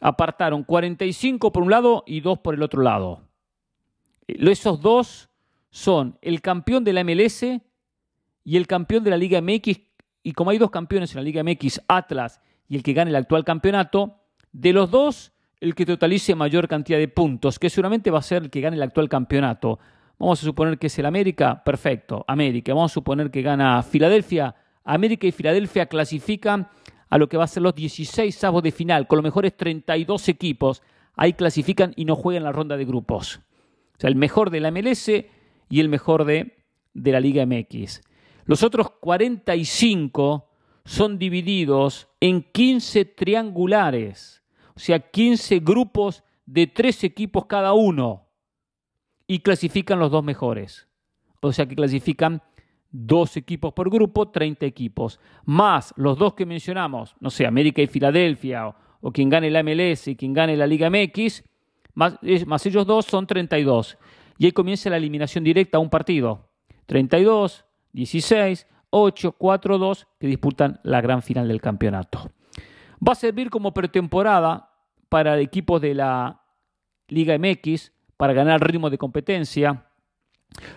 Apartaron 0.00 0.62
45 0.62 1.52
por 1.52 1.64
un 1.64 1.70
lado 1.70 2.04
y 2.06 2.20
2 2.20 2.38
por 2.38 2.54
el 2.54 2.62
otro 2.62 2.80
lado. 2.82 3.22
Esos 4.28 4.80
dos 4.80 5.28
son 5.74 6.20
el 6.22 6.40
campeón 6.40 6.84
de 6.84 6.92
la 6.92 7.02
MLS 7.02 7.42
y 7.42 8.56
el 8.56 8.68
campeón 8.68 9.02
de 9.02 9.10
la 9.10 9.16
Liga 9.16 9.40
MX. 9.40 9.80
Y 10.22 10.32
como 10.32 10.50
hay 10.50 10.58
dos 10.58 10.70
campeones 10.70 11.10
en 11.10 11.16
la 11.16 11.22
Liga 11.24 11.42
MX, 11.42 11.80
Atlas 11.88 12.40
y 12.68 12.76
el 12.76 12.84
que 12.84 12.92
gane 12.92 13.10
el 13.10 13.16
actual 13.16 13.44
campeonato, 13.44 14.20
de 14.52 14.72
los 14.72 14.88
dos, 14.92 15.32
el 15.58 15.74
que 15.74 15.84
totalice 15.84 16.36
mayor 16.36 16.68
cantidad 16.68 16.96
de 16.96 17.08
puntos, 17.08 17.58
que 17.58 17.68
seguramente 17.70 18.12
va 18.12 18.20
a 18.20 18.22
ser 18.22 18.44
el 18.44 18.50
que 18.50 18.60
gane 18.60 18.76
el 18.76 18.84
actual 18.84 19.08
campeonato. 19.08 19.80
Vamos 20.16 20.40
a 20.40 20.44
suponer 20.44 20.78
que 20.78 20.86
es 20.86 20.98
el 21.00 21.06
América, 21.06 21.64
perfecto, 21.64 22.24
América. 22.28 22.72
Vamos 22.72 22.92
a 22.92 22.94
suponer 22.94 23.32
que 23.32 23.42
gana 23.42 23.82
Filadelfia. 23.82 24.54
América 24.84 25.26
y 25.26 25.32
Filadelfia 25.32 25.86
clasifican 25.86 26.68
a 27.10 27.18
lo 27.18 27.28
que 27.28 27.36
va 27.36 27.44
a 27.44 27.48
ser 27.48 27.64
los 27.64 27.74
16 27.74 28.32
sábados 28.32 28.62
de 28.62 28.70
final, 28.70 29.08
con 29.08 29.16
los 29.16 29.24
mejores 29.24 29.56
32 29.56 30.28
equipos. 30.28 30.82
Ahí 31.16 31.32
clasifican 31.32 31.92
y 31.96 32.04
no 32.04 32.14
juegan 32.14 32.44
la 32.44 32.52
ronda 32.52 32.76
de 32.76 32.84
grupos. 32.84 33.40
O 33.96 34.00
sea, 34.00 34.08
el 34.08 34.14
mejor 34.14 34.50
de 34.50 34.60
la 34.60 34.70
MLS 34.70 35.10
y 35.68 35.80
el 35.80 35.88
mejor 35.88 36.24
de, 36.24 36.56
de 36.92 37.12
la 37.12 37.20
Liga 37.20 37.44
MX. 37.46 38.02
Los 38.44 38.62
otros 38.62 38.90
45 39.00 40.48
son 40.84 41.18
divididos 41.18 42.08
en 42.20 42.42
15 42.42 43.04
triangulares, 43.06 44.42
o 44.76 44.78
sea, 44.78 44.98
15 44.98 45.60
grupos 45.60 46.22
de 46.46 46.66
tres 46.66 47.04
equipos 47.04 47.46
cada 47.46 47.72
uno, 47.72 48.26
y 49.26 49.38
clasifican 49.38 49.98
los 49.98 50.10
dos 50.10 50.22
mejores. 50.22 50.86
O 51.40 51.52
sea 51.52 51.66
que 51.66 51.74
clasifican 51.74 52.42
dos 52.90 53.36
equipos 53.36 53.72
por 53.72 53.90
grupo, 53.90 54.28
30 54.28 54.66
equipos, 54.66 55.20
más 55.44 55.92
los 55.96 56.18
dos 56.18 56.34
que 56.34 56.46
mencionamos, 56.46 57.16
no 57.20 57.30
sé, 57.30 57.46
América 57.46 57.82
y 57.82 57.86
Filadelfia, 57.86 58.68
o, 58.68 58.76
o 59.00 59.12
quien 59.12 59.28
gane 59.28 59.50
la 59.50 59.62
MLS 59.62 60.08
y 60.08 60.16
quien 60.16 60.32
gane 60.32 60.56
la 60.56 60.66
Liga 60.66 60.90
MX, 60.90 61.44
más, 61.94 62.18
más 62.46 62.66
ellos 62.66 62.86
dos 62.86 63.06
son 63.06 63.26
32 63.26 63.98
y 64.38 64.46
ahí 64.46 64.52
comienza 64.52 64.90
la 64.90 64.96
eliminación 64.96 65.44
directa 65.44 65.78
a 65.78 65.80
un 65.80 65.90
partido. 65.90 66.50
32, 66.86 67.64
16, 67.92 68.66
8, 68.90 69.32
4, 69.32 69.78
2 69.78 70.06
que 70.18 70.26
disputan 70.26 70.80
la 70.82 71.00
gran 71.00 71.22
final 71.22 71.48
del 71.48 71.60
campeonato. 71.60 72.30
Va 73.06 73.12
a 73.12 73.16
servir 73.16 73.50
como 73.50 73.74
pretemporada 73.74 74.70
para 75.08 75.38
equipos 75.40 75.80
de 75.80 75.94
la 75.94 76.42
Liga 77.08 77.36
MX 77.38 77.92
para 78.16 78.32
ganar 78.32 78.66
ritmo 78.66 78.90
de 78.90 78.98
competencia. 78.98 79.86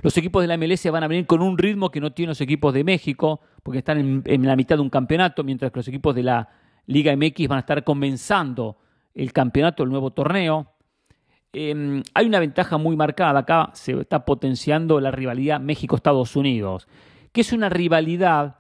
Los 0.02 0.18
equipos 0.18 0.42
de 0.42 0.48
la 0.48 0.58
MLS 0.58 0.90
van 0.92 1.04
a 1.04 1.08
venir 1.08 1.26
con 1.26 1.42
un 1.42 1.58
ritmo 1.58 1.90
que 1.90 2.02
no 2.02 2.12
tienen 2.12 2.30
los 2.30 2.42
equipos 2.42 2.74
de 2.74 2.84
México, 2.84 3.42
porque 3.64 3.80
están 3.80 4.00
en, 4.00 4.24
en 4.26 4.46
la 4.46 4.56
mitad 4.56 4.76
de 4.76 4.82
un 4.82 4.90
campeonato, 4.90 5.44
mientras 5.44 5.72
que 5.72 5.80
los 5.80 5.88
equipos 5.88 6.16
de 6.16 6.24
la 6.24 6.50
Liga 6.88 7.16
MX 7.16 7.48
van 7.48 7.58
a 7.58 7.60
estar 7.60 7.84
comenzando 7.84 8.78
el 9.14 9.34
campeonato, 9.34 9.84
el 9.84 9.90
nuevo 9.90 10.12
torneo. 10.12 10.74
Em, 11.54 12.04
hay 12.14 12.28
una 12.28 12.40
ventaja 12.40 12.78
muy 12.78 12.96
marcada, 12.96 13.40
acá 13.40 13.70
se 13.74 14.00
está 14.00 14.26
potenciando 14.26 15.00
la 15.00 15.12
rivalidad 15.12 15.60
México-Estados 15.60 16.36
Unidos, 16.36 16.88
que 17.32 17.42
es 17.42 17.54
una 17.54 17.70
rivalidad 17.70 18.58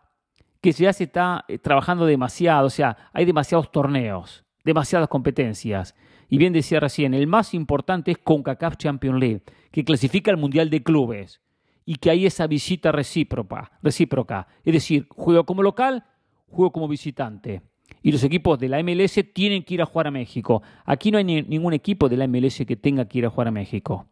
que 0.62 0.72
ya 0.72 0.94
se 0.94 1.06
está 1.06 1.46
eh, 1.48 1.60
trabajando 1.60 2.06
demasiado, 2.06 2.68
o 2.68 2.70
sea, 2.70 2.98
hay 3.14 3.26
demasiados 3.26 3.72
torneos, 3.72 4.46
demasiadas 4.64 5.10
competencias. 5.10 5.96
Y 6.30 6.38
bien 6.38 6.54
decía 6.54 6.80
recién, 6.80 7.14
el 7.14 7.28
más 7.28 7.54
importante 7.54 8.12
es 8.12 8.18
CONCACAF 8.18 8.78
Champions 8.78 9.20
League, 9.20 9.44
que 9.72 9.86
clasifica 9.86 10.32
al 10.32 10.38
Mundial 10.38 10.70
de 10.70 10.84
Clubes 10.84 11.42
y 11.86 11.96
que 11.96 12.10
hay 12.10 12.26
esa 12.26 12.48
visita 12.48 12.92
recíproca, 12.92 13.72
recíproca. 13.82 14.48
Es 14.66 14.74
decir, 14.74 15.08
juego 15.10 15.46
como 15.46 15.64
local, 15.64 16.04
juego 16.48 16.72
como 16.72 16.88
visitante 16.88 17.62
y 18.02 18.12
los 18.12 18.24
equipos 18.24 18.60
de 18.60 18.70
la 18.70 18.82
MLS 18.84 19.20
tienen 19.34 19.64
que 19.64 19.74
ir 19.74 19.82
a 19.82 19.86
jugar 19.86 20.08
a 20.08 20.12
México. 20.12 20.62
Aquí 20.86 21.12
no 21.12 21.18
hay 21.18 21.24
ningún 21.24 21.74
equipo 21.74 22.10
de 22.10 22.18
la 22.18 22.28
MLS 22.28 22.64
que 22.66 22.76
tenga 22.76 23.06
que 23.06 23.20
ir 23.20 23.26
a 23.26 23.30
jugar 23.30 23.50
a 23.50 23.52
México. 23.52 24.08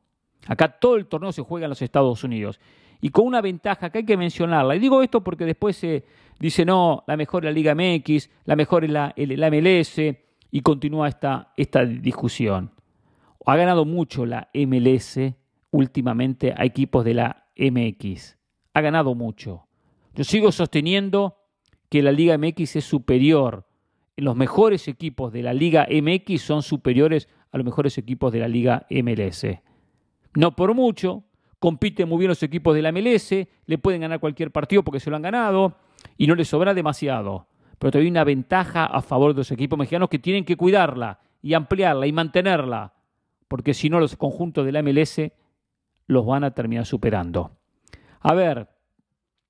Acá 0.48 0.68
todo 0.68 0.96
el 0.96 1.08
torneo 1.08 1.32
se 1.32 1.42
juega 1.42 1.66
en 1.66 1.70
los 1.70 1.82
Estados 1.82 2.24
Unidos. 2.24 2.60
Y 3.02 3.10
con 3.10 3.26
una 3.26 3.42
ventaja 3.42 3.90
que 3.90 4.00
hay 4.00 4.06
que 4.06 4.18
mencionarla. 4.18 4.76
Y 4.76 4.80
digo 4.80 5.02
esto 5.02 5.24
porque 5.24 5.46
después 5.46 5.76
se 5.76 6.06
dice, 6.40 6.66
no, 6.66 7.04
la 7.08 7.18
mejor 7.18 7.46
es 7.46 7.52
la 7.52 7.52
Liga 7.52 7.76
MX, 7.76 8.30
la 8.46 8.56
mejor 8.56 8.84
es 8.86 8.92
la, 8.92 9.14
MLS, 9.16 10.00
y 10.52 10.62
continúa 10.62 11.08
esta, 11.08 11.52
esta 11.58 11.86
discusión. 11.86 12.72
Ha 13.46 13.56
ganado 13.56 13.86
mucho 13.86 14.26
la 14.26 14.50
MLS 14.54 15.20
últimamente 15.72 16.54
a 16.56 16.66
equipos 16.66 17.06
de 17.06 17.14
la 17.14 17.48
MX. 17.58 18.38
Ha 18.74 18.82
ganado 18.82 19.14
mucho. 19.14 19.68
Yo 20.16 20.24
sigo 20.24 20.52
sosteniendo 20.52 21.38
que 21.90 22.02
la 22.02 22.12
Liga 22.12 22.38
MX 22.38 22.78
es 22.78 22.86
superior 22.86 23.65
los 24.18 24.36
mejores 24.36 24.88
equipos 24.88 25.34
de 25.34 25.44
la 25.44 25.54
Liga 25.54 25.88
MX 25.90 26.42
son 26.42 26.64
superiores 26.64 27.28
a 27.52 27.58
los 27.58 27.66
mejores 27.66 27.98
equipos 27.98 28.32
de 28.32 28.40
la 28.40 28.48
Liga 28.48 28.86
MLS. 28.90 29.46
No 30.36 30.56
por 30.56 30.74
mucho, 30.74 31.24
compiten 31.60 32.08
muy 32.08 32.20
bien 32.20 32.30
los 32.30 32.44
equipos 32.44 32.76
de 32.76 32.82
la 32.82 32.92
MLS, 32.92 33.32
le 33.66 33.78
pueden 33.78 34.02
ganar 34.02 34.20
cualquier 34.20 34.52
partido 34.52 34.84
porque 34.84 35.00
se 35.00 35.10
lo 35.10 35.16
han 35.16 35.22
ganado 35.22 35.78
y 36.18 36.28
no 36.28 36.36
les 36.36 36.48
sobra 36.48 36.74
demasiado. 36.74 37.48
Pero 37.78 37.92
todavía 37.92 38.08
hay 38.08 38.12
una 38.12 38.24
ventaja 38.24 38.86
a 38.86 39.02
favor 39.02 39.34
de 39.34 39.40
los 39.40 39.52
equipos 39.52 39.78
mexicanos 39.78 40.10
que 40.10 40.20
tienen 40.20 40.46
que 40.46 40.56
cuidarla 40.56 41.20
y 41.42 41.54
ampliarla 41.54 42.08
y 42.08 42.12
mantenerla, 42.12 42.94
porque 43.48 43.74
si 43.74 43.90
no 43.90 44.00
los 44.00 44.16
conjuntos 44.16 44.66
de 44.66 44.72
la 44.72 44.82
MLS 44.82 45.22
los 46.08 46.26
van 46.26 46.44
a 46.44 46.52
terminar 46.52 46.86
superando. 46.86 47.52
A 48.22 48.34
ver, 48.34 48.70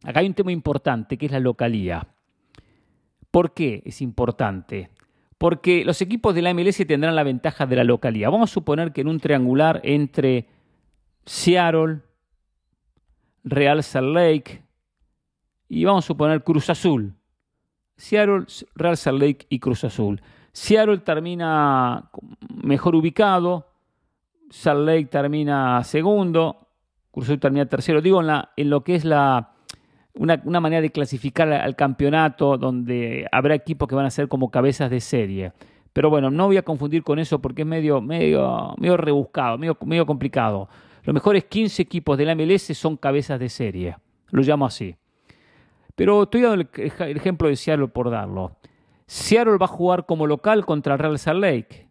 acá 0.03 0.19
hay 0.19 0.27
un 0.27 0.33
tema 0.33 0.51
importante 0.51 1.17
que 1.17 1.27
es 1.27 1.31
la 1.31 1.39
localía. 1.39 2.14
¿Por 3.35 3.53
qué 3.53 3.83
es 3.83 4.01
importante? 4.01 4.91
porque 5.37 5.83
los 5.83 6.01
equipos 6.01 6.33
de 6.33 6.41
la 6.41 6.53
MLS 6.53 6.77
tendrán 6.87 7.13
la 7.13 7.23
ventaja 7.23 7.65
de 7.65 7.75
la 7.75 7.83
localidad. 7.83 8.31
Vamos 8.31 8.49
a 8.49 8.53
suponer 8.53 8.93
que 8.93 9.01
en 9.01 9.09
un 9.09 9.19
triangular 9.19 9.81
entre 9.83 10.47
Seattle, 11.25 11.99
Real 13.43 13.83
Salt 13.83 14.15
Lake 14.15 14.63
y 15.67 15.83
vamos 15.83 16.05
a 16.05 16.07
suponer 16.07 16.45
Cruz 16.45 16.69
Azul. 16.69 17.13
Seattle, 17.97 18.45
Real 18.75 18.95
Salt 18.95 19.21
Lake 19.21 19.45
y 19.49 19.59
Cruz 19.59 19.83
Azul. 19.83 20.21
Seattle 20.53 20.99
termina 20.99 22.09
mejor 22.63 22.95
ubicado, 22.95 23.67
Salt 24.49 24.87
Lake 24.87 25.07
termina 25.07 25.83
segundo, 25.83 26.69
Cruz 27.11 27.25
Azul 27.25 27.41
termina 27.41 27.65
tercero. 27.65 28.01
Digo 28.01 28.21
en, 28.21 28.41
en 28.55 28.69
lo 28.69 28.85
que 28.85 28.95
es 28.95 29.03
la, 29.03 29.54
una, 30.15 30.41
una, 30.45 30.59
manera 30.59 30.81
de 30.81 30.89
clasificar 30.89 31.51
al 31.51 31.75
campeonato 31.75 32.57
donde 32.57 33.27
habrá 33.31 33.55
equipos 33.55 33.87
que 33.87 33.95
van 33.95 34.05
a 34.05 34.11
ser 34.11 34.27
como 34.27 34.49
cabezas 34.49 34.89
de 34.89 34.99
serie. 34.99 35.51
Pero 35.93 36.09
bueno, 36.09 36.29
no 36.29 36.47
voy 36.47 36.57
a 36.57 36.61
confundir 36.61 37.03
con 37.03 37.19
eso 37.19 37.39
porque 37.39 37.61
es 37.61 37.67
medio, 37.67 38.01
medio, 38.01 38.75
medio 38.77 38.97
rebuscado, 38.97 39.57
medio, 39.57 39.77
medio 39.85 40.05
complicado. 40.05 40.67
Los 41.03 41.13
mejores 41.13 41.45
15 41.45 41.81
equipos 41.81 42.17
de 42.17 42.25
la 42.25 42.35
MLS 42.35 42.77
son 42.77 42.97
cabezas 42.97 43.39
de 43.39 43.47
serie. 43.47 43.95
Lo 44.31 44.41
llamo 44.41 44.65
así. 44.65 44.95
Pero 45.95 46.23
estoy 46.23 46.41
dando 46.41 46.67
el 46.75 47.17
ejemplo 47.17 47.47
de 47.47 47.55
Seattle 47.55 47.87
por 47.87 48.09
darlo. 48.09 48.57
Seattle 49.07 49.57
va 49.57 49.65
a 49.65 49.69
jugar 49.69 50.05
como 50.05 50.27
local 50.27 50.65
contra 50.65 50.97
Real 50.97 51.17
Salt 51.17 51.39
Lake. 51.39 51.87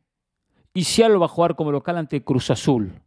Y 0.75 0.85
Seattle 0.85 1.17
va 1.17 1.27
a 1.27 1.29
jugar 1.29 1.55
como 1.55 1.73
local 1.73 1.97
ante 1.97 2.23
Cruz 2.23 2.51
Azul. 2.51 3.01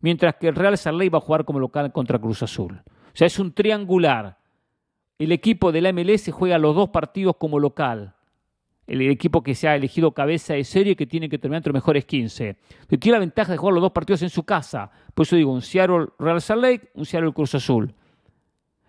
Mientras 0.00 0.34
que 0.34 0.48
el 0.48 0.54
Real 0.54 0.76
Salt 0.76 0.98
Lake 0.98 1.10
va 1.10 1.18
a 1.18 1.22
jugar 1.22 1.44
como 1.44 1.60
local 1.60 1.92
contra 1.92 2.18
Cruz 2.18 2.42
Azul. 2.42 2.82
O 3.14 3.16
sea, 3.16 3.26
es 3.26 3.38
un 3.38 3.52
triangular. 3.52 4.38
El 5.18 5.32
equipo 5.32 5.72
de 5.72 5.80
la 5.80 5.92
MLS 5.92 6.30
juega 6.32 6.58
los 6.58 6.74
dos 6.74 6.90
partidos 6.90 7.36
como 7.38 7.58
local. 7.58 8.14
El 8.86 9.00
equipo 9.02 9.42
que 9.42 9.54
se 9.54 9.68
ha 9.68 9.76
elegido 9.76 10.12
cabeza 10.12 10.54
de 10.54 10.64
serie 10.64 10.96
que 10.96 11.06
tiene 11.06 11.28
que 11.28 11.38
terminar 11.38 11.58
entre 11.58 11.72
los 11.72 11.82
mejores 11.82 12.04
15. 12.04 12.56
tiene 12.98 13.12
la 13.12 13.20
ventaja 13.20 13.52
de 13.52 13.58
jugar 13.58 13.74
los 13.74 13.82
dos 13.82 13.92
partidos 13.92 14.20
en 14.22 14.28
su 14.28 14.42
casa. 14.42 14.90
Por 15.14 15.24
eso 15.24 15.36
digo, 15.36 15.52
un 15.52 15.62
Seattle 15.62 16.08
Real 16.18 16.42
Salt 16.42 16.62
Lake, 16.62 16.90
un 16.94 17.06
Seattle 17.06 17.32
Cruz 17.32 17.54
Azul 17.54 17.94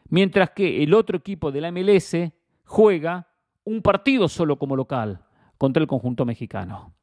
mientras 0.10 0.52
que 0.52 0.84
el 0.84 0.94
otro 0.94 1.18
equipo 1.18 1.52
de 1.52 1.62
la 1.62 1.72
MLS 1.72 2.16
juega 2.64 3.28
un 3.64 3.82
partido 3.82 4.28
solo 4.28 4.58
como 4.58 4.76
local 4.76 5.22
contra 5.58 5.82
el 5.82 5.88
conjunto 5.88 6.26
mexicano. 6.26 6.94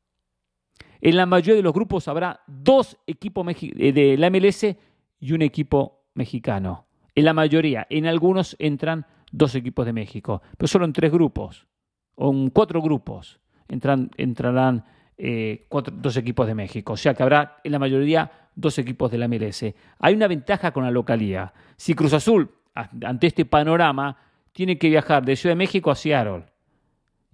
En 1.01 1.17
la 1.17 1.27
mayoría 1.27 1.57
de 1.57 1.63
los 1.63 1.73
grupos 1.73 2.07
habrá 2.07 2.41
dos 2.47 2.97
equipos 3.07 3.47
eh, 3.61 3.93
de 3.93 4.17
la 4.17 4.31
MLS 4.31 4.77
y 5.21 5.33
un 5.33 5.43
equipo 5.43 6.05
mexicano. 6.15 6.87
En 7.15 7.25
la 7.25 7.33
mayoría, 7.33 7.87
en 7.91 8.07
algunos 8.07 8.57
entran 8.59 9.07
dos 9.31 9.55
equipos 9.55 9.87
de 9.87 9.93
México, 9.93 10.43
pero 10.57 10.69
solo 10.69 10.85
en 10.85 10.93
tres 10.93 11.11
grupos, 11.11 11.67
o 12.15 12.31
en 12.31 12.51
cuatro 12.51 12.81
grupos 12.81 13.41
entrarán 13.69 14.85
eh, 15.17 15.67
dos 15.93 16.17
equipos 16.17 16.47
de 16.47 16.55
México. 16.55 16.95
O 16.95 16.97
sea 16.97 17.15
que 17.15 17.23
habrá 17.23 17.61
en 17.65 17.73
la 17.73 17.79
mayoría 17.79 18.31
dos 18.55 18.79
equipos 18.79 19.11
de 19.11 19.19
la 19.19 19.29
MLS. 19.29 19.65
Hay 19.99 20.15
una 20.15 20.29
ventaja 20.29 20.73
con 20.73 20.85
la 20.85 20.91
localidad. 20.91 21.53
Si 21.77 21.95
Cruz 21.95 22.13
Azul 22.13 22.51
ante 22.75 23.27
este 23.27 23.45
panorama, 23.45 24.17
tiene 24.53 24.79
que 24.79 24.89
viajar 24.89 25.25
de 25.25 25.37
Ciudad 25.37 25.53
de 25.53 25.59
México 25.59 25.91
a 25.91 25.95
Seattle. 25.95 26.45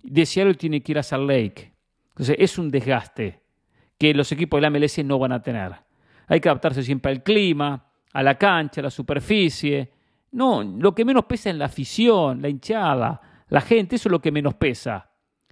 De 0.02 0.26
Seattle 0.26 0.54
tiene 0.54 0.82
que 0.82 0.92
ir 0.92 0.98
a 0.98 1.02
Salt 1.02 1.28
Lake. 1.28 1.72
Entonces 2.10 2.36
es 2.38 2.58
un 2.58 2.70
desgaste 2.70 3.40
que 3.98 4.14
los 4.14 4.30
equipos 4.32 4.58
de 4.58 4.62
la 4.62 4.70
MLS 4.70 5.04
no 5.04 5.18
van 5.18 5.32
a 5.32 5.42
tener. 5.42 5.72
Hay 6.26 6.40
que 6.40 6.48
adaptarse 6.48 6.82
siempre 6.82 7.10
al 7.12 7.22
clima, 7.22 7.87
a 8.18 8.22
la 8.22 8.36
cancha, 8.36 8.80
a 8.80 8.84
la 8.84 8.90
superficie. 8.90 9.92
No, 10.32 10.62
lo 10.62 10.92
que 10.94 11.04
menos 11.04 11.24
pesa 11.26 11.50
es 11.50 11.56
la 11.56 11.66
afición, 11.66 12.42
la 12.42 12.48
hinchada, 12.48 13.20
la 13.48 13.60
gente, 13.60 13.96
eso 13.96 14.08
es 14.08 14.12
lo 14.12 14.20
que 14.20 14.32
menos 14.32 14.54
pesa. 14.54 15.08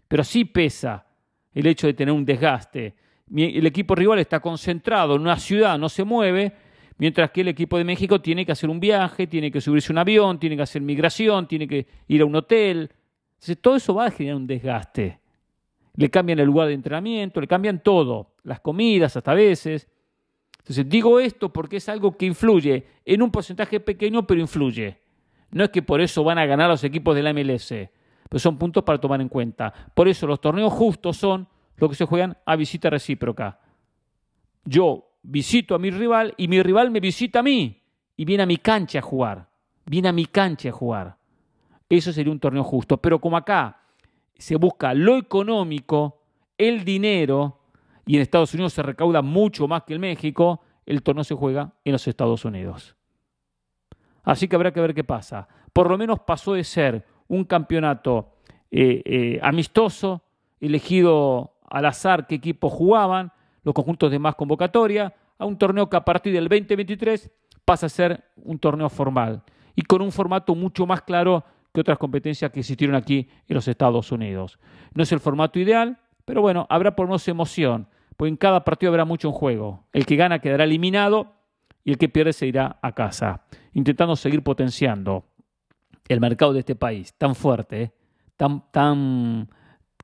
Pero 0.08 0.24
sí 0.24 0.44
pesa 0.44 1.06
el 1.54 1.66
hecho 1.66 1.86
de 1.86 1.94
tener 1.94 2.12
un 2.12 2.24
desgaste. 2.24 2.96
El 3.34 3.66
equipo 3.66 3.94
rival 3.94 4.18
está 4.18 4.40
concentrado 4.40 5.14
en 5.14 5.22
una 5.22 5.36
ciudad, 5.36 5.78
no 5.78 5.88
se 5.88 6.02
mueve, 6.02 6.54
Mientras 6.98 7.30
que 7.30 7.42
el 7.42 7.48
equipo 7.48 7.76
de 7.76 7.84
México 7.84 8.20
tiene 8.22 8.46
que 8.46 8.52
hacer 8.52 8.70
un 8.70 8.80
viaje, 8.80 9.26
tiene 9.26 9.50
que 9.50 9.60
subirse 9.60 9.92
un 9.92 9.98
avión, 9.98 10.40
tiene 10.40 10.56
que 10.56 10.62
hacer 10.62 10.80
migración, 10.80 11.46
tiene 11.46 11.68
que 11.68 11.86
ir 12.08 12.22
a 12.22 12.24
un 12.24 12.34
hotel. 12.34 12.90
Entonces, 13.34 13.58
todo 13.60 13.76
eso 13.76 13.94
va 13.94 14.06
a 14.06 14.10
generar 14.10 14.36
un 14.36 14.46
desgaste. 14.46 15.20
Le 15.94 16.08
cambian 16.08 16.38
el 16.38 16.46
lugar 16.46 16.68
de 16.68 16.74
entrenamiento, 16.74 17.38
le 17.38 17.46
cambian 17.46 17.82
todo, 17.82 18.32
las 18.44 18.60
comidas 18.60 19.14
hasta 19.14 19.34
veces. 19.34 19.88
Entonces, 20.66 20.88
digo 20.88 21.20
esto 21.20 21.52
porque 21.52 21.76
es 21.76 21.88
algo 21.88 22.16
que 22.16 22.26
influye 22.26 22.84
en 23.04 23.22
un 23.22 23.30
porcentaje 23.30 23.78
pequeño, 23.78 24.26
pero 24.26 24.40
influye. 24.40 24.98
No 25.52 25.62
es 25.62 25.70
que 25.70 25.80
por 25.80 26.00
eso 26.00 26.24
van 26.24 26.38
a 26.38 26.46
ganar 26.46 26.68
los 26.68 26.82
equipos 26.82 27.14
de 27.14 27.22
la 27.22 27.32
MLS, 27.32 27.72
pero 28.28 28.40
son 28.40 28.58
puntos 28.58 28.82
para 28.82 28.98
tomar 28.98 29.20
en 29.20 29.28
cuenta. 29.28 29.72
Por 29.94 30.08
eso 30.08 30.26
los 30.26 30.40
torneos 30.40 30.72
justos 30.72 31.18
son 31.18 31.46
los 31.76 31.88
que 31.88 31.94
se 31.94 32.04
juegan 32.04 32.36
a 32.44 32.56
visita 32.56 32.90
recíproca. 32.90 33.60
Yo 34.64 35.08
visito 35.22 35.76
a 35.76 35.78
mi 35.78 35.92
rival 35.92 36.34
y 36.36 36.48
mi 36.48 36.60
rival 36.60 36.90
me 36.90 36.98
visita 36.98 37.38
a 37.38 37.42
mí 37.44 37.80
y 38.16 38.24
viene 38.24 38.42
a 38.42 38.46
mi 38.46 38.56
cancha 38.56 38.98
a 38.98 39.02
jugar. 39.02 39.48
Viene 39.84 40.08
a 40.08 40.12
mi 40.12 40.26
cancha 40.26 40.70
a 40.70 40.72
jugar. 40.72 41.16
Eso 41.88 42.12
sería 42.12 42.32
un 42.32 42.40
torneo 42.40 42.64
justo. 42.64 42.96
Pero 42.96 43.20
como 43.20 43.36
acá 43.36 43.82
se 44.36 44.56
busca 44.56 44.92
lo 44.94 45.16
económico, 45.16 46.22
el 46.58 46.84
dinero, 46.84 47.60
y 48.06 48.16
en 48.16 48.22
Estados 48.22 48.54
Unidos 48.54 48.72
se 48.72 48.82
recauda 48.82 49.20
mucho 49.20 49.66
más 49.66 49.82
que 49.82 49.94
en 49.94 50.00
México, 50.00 50.60
el 50.86 51.02
torneo 51.02 51.24
se 51.24 51.34
juega 51.34 51.72
en 51.84 51.92
los 51.92 52.06
Estados 52.06 52.44
Unidos. 52.44 52.96
Así 54.22 54.48
que 54.48 54.56
habrá 54.56 54.72
que 54.72 54.80
ver 54.80 54.94
qué 54.94 55.04
pasa. 55.04 55.48
Por 55.72 55.90
lo 55.90 55.98
menos 55.98 56.20
pasó 56.20 56.54
de 56.54 56.64
ser 56.64 57.04
un 57.28 57.44
campeonato 57.44 58.32
eh, 58.70 59.02
eh, 59.04 59.40
amistoso, 59.42 60.22
elegido 60.60 61.56
al 61.68 61.86
azar 61.86 62.26
qué 62.26 62.36
equipos 62.36 62.72
jugaban, 62.72 63.32
los 63.64 63.74
conjuntos 63.74 64.10
de 64.10 64.18
más 64.20 64.36
convocatoria, 64.36 65.12
a 65.38 65.44
un 65.44 65.58
torneo 65.58 65.90
que 65.90 65.96
a 65.96 66.04
partir 66.04 66.32
del 66.32 66.48
2023 66.48 67.30
pasa 67.64 67.86
a 67.86 67.88
ser 67.88 68.24
un 68.36 68.58
torneo 68.58 68.88
formal 68.88 69.42
y 69.74 69.82
con 69.82 70.00
un 70.00 70.12
formato 70.12 70.54
mucho 70.54 70.86
más 70.86 71.02
claro 71.02 71.44
que 71.74 71.80
otras 71.80 71.98
competencias 71.98 72.50
que 72.50 72.60
existieron 72.60 72.96
aquí 72.96 73.28
en 73.48 73.54
los 73.54 73.68
Estados 73.68 74.10
Unidos. 74.12 74.58
No 74.94 75.02
es 75.02 75.12
el 75.12 75.20
formato 75.20 75.58
ideal, 75.58 75.98
pero 76.24 76.40
bueno, 76.40 76.66
habrá 76.70 76.96
por 76.96 77.06
lo 77.06 77.10
menos 77.10 77.28
emoción, 77.28 77.88
porque 78.16 78.30
en 78.30 78.36
cada 78.36 78.64
partido 78.64 78.90
habrá 78.90 79.04
mucho 79.04 79.28
en 79.28 79.34
juego. 79.34 79.84
El 79.92 80.06
que 80.06 80.16
gana 80.16 80.38
quedará 80.38 80.64
eliminado 80.64 81.34
y 81.84 81.92
el 81.92 81.98
que 81.98 82.08
pierde 82.08 82.32
se 82.32 82.46
irá 82.46 82.78
a 82.82 82.92
casa, 82.92 83.42
intentando 83.72 84.16
seguir 84.16 84.42
potenciando 84.42 85.24
el 86.08 86.20
mercado 86.20 86.52
de 86.52 86.60
este 86.60 86.76
país 86.76 87.14
tan 87.14 87.34
fuerte, 87.34 87.82
¿eh? 87.82 87.92
tan, 88.36 88.70
tan 88.70 89.48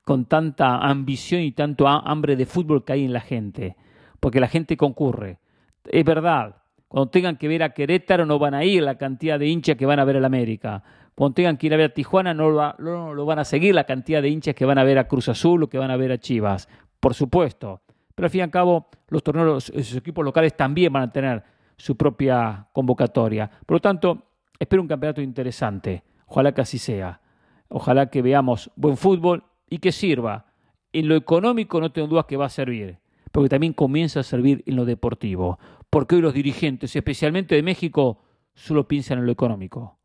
con 0.03 0.25
tanta 0.25 0.77
ambición 0.77 1.41
y 1.41 1.51
tanto 1.51 1.87
hambre 1.87 2.35
de 2.35 2.45
fútbol 2.45 2.83
que 2.83 2.93
hay 2.93 3.05
en 3.05 3.13
la 3.13 3.21
gente, 3.21 3.75
porque 4.19 4.39
la 4.39 4.47
gente 4.47 4.75
concurre. 4.75 5.39
Es 5.85 6.03
verdad, 6.03 6.57
cuando 6.87 7.09
tengan 7.09 7.37
que 7.37 7.47
ver 7.47 7.63
a 7.63 7.73
Querétaro 7.73 8.25
no 8.25 8.39
van 8.39 8.53
a 8.53 8.63
ir 8.63 8.83
la 8.83 8.97
cantidad 8.97 9.39
de 9.39 9.47
hinchas 9.47 9.77
que 9.77 9.85
van 9.85 9.99
a 9.99 10.05
ver 10.05 10.17
al 10.17 10.25
América. 10.25 10.83
Cuando 11.15 11.35
tengan 11.35 11.57
que 11.57 11.67
ir 11.67 11.73
a 11.73 11.77
ver 11.77 11.91
a 11.91 11.93
Tijuana 11.93 12.33
no 12.33 12.49
lo, 12.49 13.25
van 13.25 13.39
a 13.39 13.45
seguir 13.45 13.75
la 13.75 13.85
cantidad 13.85 14.21
de 14.21 14.29
hinchas 14.29 14.55
que 14.55 14.65
van 14.65 14.77
a 14.77 14.83
ver 14.83 14.97
a 14.97 15.07
Cruz 15.07 15.29
Azul 15.29 15.63
o 15.63 15.69
que 15.69 15.77
van 15.77 15.91
a 15.91 15.97
ver 15.97 16.11
a 16.11 16.17
Chivas. 16.17 16.67
Por 16.99 17.13
supuesto. 17.13 17.82
Pero 18.15 18.25
al 18.25 18.29
fin 18.29 18.39
y 18.39 18.43
al 18.43 18.51
cabo, 18.51 18.87
los 19.09 19.23
torneos, 19.23 19.71
los 19.73 19.95
equipos 19.95 20.23
locales 20.23 20.55
también 20.55 20.93
van 20.93 21.03
a 21.03 21.11
tener 21.11 21.43
su 21.77 21.97
propia 21.97 22.67
convocatoria. 22.73 23.49
Por 23.65 23.75
lo 23.75 23.81
tanto, 23.81 24.27
espero 24.59 24.81
un 24.81 24.87
campeonato 24.87 25.21
interesante. 25.21 26.03
Ojalá 26.27 26.53
que 26.53 26.61
así 26.61 26.77
sea. 26.77 27.21
Ojalá 27.69 28.09
que 28.09 28.21
veamos 28.21 28.71
buen 28.75 28.97
fútbol 28.97 29.43
y 29.69 29.79
que 29.79 29.91
sirva. 29.91 30.45
En 30.91 31.07
lo 31.07 31.15
económico 31.15 31.79
no 31.79 31.91
tengo 31.91 32.07
dudas 32.07 32.25
que 32.25 32.37
va 32.37 32.45
a 32.45 32.49
servir, 32.49 32.99
porque 33.31 33.49
también 33.49 33.73
comienza 33.73 34.19
a 34.19 34.23
servir 34.23 34.63
en 34.67 34.75
lo 34.75 34.85
deportivo, 34.85 35.57
porque 35.89 36.15
hoy 36.15 36.21
los 36.21 36.35
dirigentes, 36.35 36.95
especialmente 36.95 37.55
de 37.55 37.63
México, 37.63 38.19
solo 38.53 38.87
piensan 38.87 39.17
en 39.17 39.25
lo 39.25 39.31
económico. 39.31 39.97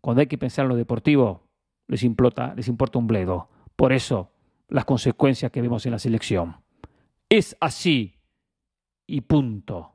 Cuando 0.00 0.20
hay 0.20 0.26
que 0.26 0.38
pensar 0.38 0.64
en 0.64 0.70
lo 0.70 0.76
deportivo, 0.76 1.46
les, 1.86 2.02
implota, 2.02 2.54
les 2.56 2.66
importa 2.66 2.98
un 2.98 3.06
bledo. 3.06 3.48
Por 3.76 3.92
eso, 3.92 4.32
las 4.68 4.84
consecuencias 4.84 5.52
que 5.52 5.62
vemos 5.62 5.86
en 5.86 5.92
la 5.92 5.98
selección. 5.98 6.56
Es 7.32 7.56
así 7.60 8.12
y 9.06 9.20
punto. 9.20 9.92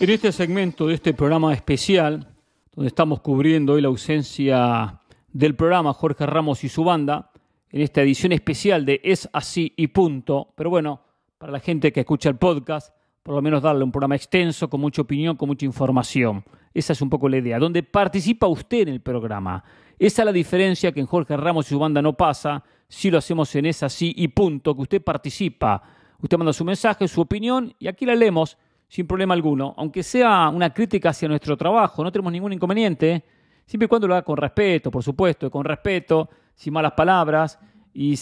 En 0.00 0.10
este 0.10 0.32
segmento 0.32 0.88
de 0.88 0.94
este 0.94 1.14
programa 1.14 1.54
especial, 1.54 2.34
donde 2.74 2.88
estamos 2.88 3.20
cubriendo 3.20 3.74
hoy 3.74 3.80
la 3.80 3.86
ausencia 3.86 5.02
del 5.28 5.54
programa 5.54 5.92
Jorge 5.92 6.26
Ramos 6.26 6.64
y 6.64 6.68
su 6.68 6.82
banda 6.82 7.30
en 7.70 7.80
esta 7.80 8.02
edición 8.02 8.32
especial 8.32 8.84
de 8.84 9.00
Es 9.04 9.28
así 9.32 9.72
y 9.76 9.86
punto. 9.86 10.52
Pero 10.56 10.68
bueno, 10.68 11.00
para 11.38 11.52
la 11.52 11.60
gente 11.60 11.92
que 11.92 12.00
escucha 12.00 12.28
el 12.28 12.38
podcast, 12.38 12.92
por 13.22 13.36
lo 13.36 13.40
menos 13.40 13.62
darle 13.62 13.84
un 13.84 13.92
programa 13.92 14.16
extenso, 14.16 14.68
con 14.68 14.80
mucha 14.80 15.02
opinión, 15.02 15.36
con 15.36 15.46
mucha 15.48 15.64
información. 15.64 16.42
Esa 16.74 16.92
es 16.92 17.00
un 17.00 17.08
poco 17.08 17.28
la 17.28 17.36
idea, 17.36 17.60
donde 17.60 17.84
participa 17.84 18.48
usted 18.48 18.88
en 18.88 18.94
el 18.94 19.00
programa. 19.00 19.62
Esa 19.96 20.22
es 20.22 20.26
la 20.26 20.32
diferencia 20.32 20.90
que 20.90 20.98
en 20.98 21.06
Jorge 21.06 21.36
Ramos 21.36 21.66
y 21.66 21.68
su 21.68 21.78
banda 21.78 22.02
no 22.02 22.16
pasa, 22.16 22.64
si 22.88 23.10
lo 23.10 23.18
hacemos 23.18 23.54
en 23.56 23.66
Es 23.66 23.82
así 23.82 24.12
y 24.16 24.28
punto, 24.28 24.74
que 24.74 24.82
usted 24.82 25.02
participa. 25.02 25.82
Usted 26.20 26.38
manda 26.38 26.52
su 26.52 26.64
mensaje, 26.64 27.08
su 27.08 27.20
opinión, 27.20 27.74
y 27.78 27.88
aquí 27.88 28.06
la 28.06 28.14
leemos 28.14 28.56
sin 28.88 29.06
problema 29.06 29.34
alguno. 29.34 29.74
Aunque 29.76 30.02
sea 30.02 30.48
una 30.48 30.72
crítica 30.72 31.10
hacia 31.10 31.28
nuestro 31.28 31.56
trabajo, 31.56 32.02
no 32.02 32.12
tenemos 32.12 32.32
ningún 32.32 32.52
inconveniente. 32.52 33.12
¿eh? 33.12 33.24
siempre 33.66 33.86
y 33.86 33.88
cuando 33.88 34.06
lo 34.06 34.14
haga 34.14 34.22
con 34.22 34.36
respeto, 34.36 34.90
por 34.90 35.02
supuesto, 35.02 35.50
con 35.50 35.64
respeto, 35.64 36.30
sin 36.54 36.72
malas 36.72 36.92
palabras, 36.92 37.58
y, 37.92 38.14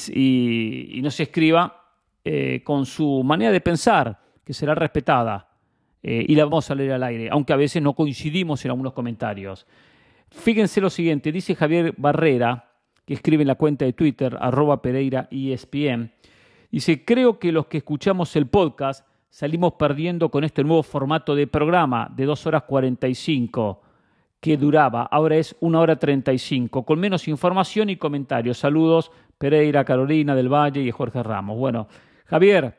y 0.99 1.03
nos 1.03 1.19
escriba 1.21 1.83
eh, 2.25 2.63
con 2.65 2.87
su 2.87 3.23
manera 3.23 3.53
de 3.53 3.61
pensar, 3.61 4.19
que 4.45 4.55
será 4.55 4.75
respetada. 4.75 5.49
eh, 6.05 6.25
y 6.29 6.35
la 6.35 6.45
vamos 6.45 6.71
a 6.71 6.75
leer 6.75 6.93
al 6.93 7.03
aire, 7.03 7.29
aunque 7.31 7.55
a 7.55 7.57
veces 7.57 7.83
no 7.83 7.95
coincidimos 7.95 8.63
en 8.65 8.71
algunos 8.71 8.93
comentarios. 8.93 9.67
Fíjense 10.31 10.81
lo 10.81 10.91
siguiente, 10.91 11.33
dice 11.33 11.55
Javier 11.55 11.95
Barrera, 11.97 12.74
que 13.05 13.15
escribe 13.15 13.43
en 13.43 13.49
la 13.49 13.55
cuenta 13.55 13.85
de 13.85 13.93
Twitter, 13.93 14.37
arroba 14.41 14.83
Pereira 14.83 15.29
ESPN, 15.31 16.13
dice, 16.71 17.05
creo 17.05 17.39
que 17.39 17.53
los 17.53 17.67
que 17.67 17.79
escuchamos 17.79 18.35
el 18.37 18.47
podcast 18.47 19.07
salimos 19.29 19.75
perdiendo 19.75 20.31
con 20.31 20.45
este 20.45 20.63
nuevo 20.63 20.83
formato 20.83 21.35
de 21.35 21.47
programa 21.47 22.11
de 22.15 22.25
2 22.25 22.47
horas 22.47 22.63
45 22.63 23.83
que 24.41 24.57
duraba, 24.57 25.05
ahora 25.05 25.37
es 25.37 25.57
1 25.61 25.81
hora 25.81 25.97
35, 25.97 26.85
con 26.85 27.01
menos 27.01 27.29
información 27.29 27.89
y 27.89 27.97
comentarios. 27.97 28.59
Saludos, 28.59 29.11
Pereira, 29.39 29.85
Carolina 29.85 30.35
del 30.35 30.53
Valle 30.53 30.83
y 30.83 30.91
Jorge 30.91 31.23
Ramos. 31.23 31.57
Bueno, 31.57 31.89
Javier, 32.27 32.79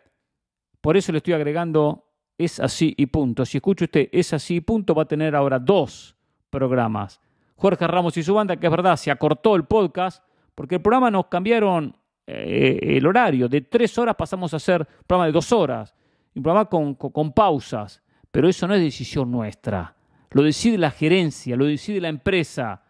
por 0.80 0.96
eso 0.96 1.12
le 1.12 1.18
estoy 1.18 1.34
agregando 1.34 2.06
es 2.38 2.60
así 2.60 2.94
y 2.98 3.08
punto. 3.08 3.46
Si 3.46 3.58
escucha 3.58 3.86
usted 3.86 4.10
es 4.12 4.34
así 4.34 4.58
y 4.58 4.62
punto, 4.62 4.94
va 4.94 5.04
a 5.04 5.08
tener 5.08 5.36
ahora 5.36 5.60
dos 5.60 6.16
programas. 6.50 7.20
Jorge 7.56 7.88
Ramos 7.88 8.18
y 8.18 8.24
su 8.24 8.34
banda, 8.34 8.58
que 8.58 8.68
es 8.68 8.72
verdad, 8.72 8.96
se 8.98 9.12
acortó 9.12 9.56
el 9.56 9.64
podcast 9.66 10.24
porque 10.54 10.76
el 10.76 10.82
programa 10.82 11.10
nos 11.12 11.28
cambiaron 11.28 11.96
eh, 12.28 12.80
el 12.82 13.06
horario. 13.08 13.48
De 13.48 13.62
tres 13.62 13.98
horas 13.98 14.16
pasamos 14.16 14.54
a 14.54 14.58
hacer 14.58 14.82
un 14.82 15.04
programa 15.08 15.26
de 15.28 15.32
dos 15.32 15.52
horas, 15.52 15.96
un 16.34 16.44
programa 16.44 16.66
con, 16.66 16.96
con- 16.96 17.32
pausas. 17.32 18.02
Pero 18.32 18.50
eso 18.50 18.68
no 18.68 18.74
es 18.74 18.82
decisión 18.82 19.32
nuestra. 19.32 19.96
Lo 20.32 20.44
decide 20.44 20.78
la 20.78 20.92
gerencia, 20.92 21.56
lo 21.56 21.66
decide 21.66 22.02
la 22.02 22.10
empresa. 22.10 22.84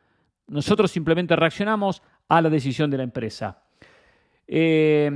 Nosotros 0.47 0.89
simplemente 0.89 1.35
reaccionamos 1.35 2.01
a 2.27 2.41
la 2.41 2.49
decisión 2.49 2.89
de 2.89 2.97
la 2.97 3.03
empresa. 3.03 3.61
Eh, 4.47 5.11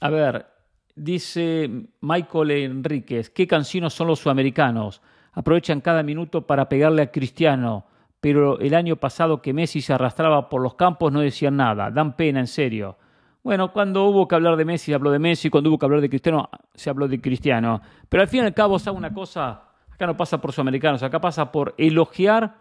a 0.00 0.10
ver, 0.10 0.46
dice 0.94 1.68
Michael 2.00 2.50
Enríquez, 2.52 3.30
qué 3.30 3.46
cansinos 3.46 3.94
son 3.94 4.06
los 4.08 4.20
sudamericanos. 4.20 5.02
Aprovechan 5.34 5.80
cada 5.80 6.02
minuto 6.02 6.46
para 6.46 6.68
pegarle 6.68 7.02
a 7.02 7.10
Cristiano, 7.10 7.86
pero 8.20 8.58
el 8.60 8.74
año 8.74 8.96
pasado 8.96 9.42
que 9.42 9.52
Messi 9.52 9.80
se 9.80 9.92
arrastraba 9.92 10.48
por 10.48 10.62
los 10.62 10.74
campos 10.74 11.12
no 11.12 11.20
decían 11.20 11.56
nada. 11.56 11.90
Dan 11.90 12.16
pena, 12.16 12.40
en 12.40 12.46
serio. 12.46 12.96
Bueno, 13.42 13.72
cuando 13.72 14.04
hubo 14.04 14.26
que 14.26 14.34
hablar 14.34 14.56
de 14.56 14.64
Messi, 14.64 14.86
se 14.86 14.94
habló 14.94 15.10
de 15.10 15.18
Messi. 15.18 15.50
Cuando 15.50 15.68
hubo 15.68 15.78
que 15.78 15.84
hablar 15.84 16.00
de 16.00 16.08
Cristiano, 16.08 16.48
se 16.74 16.88
habló 16.88 17.08
de 17.08 17.20
Cristiano. 17.20 17.82
Pero 18.08 18.22
al 18.22 18.28
fin 18.28 18.42
y 18.42 18.46
al 18.46 18.54
cabo, 18.54 18.78
¿sabe 18.78 18.96
una 18.96 19.12
cosa? 19.12 19.64
Acá 19.90 20.06
no 20.06 20.16
pasa 20.16 20.40
por 20.40 20.52
sudamericanos, 20.52 21.02
acá 21.02 21.20
pasa 21.20 21.52
por 21.52 21.74
elogiar, 21.76 22.56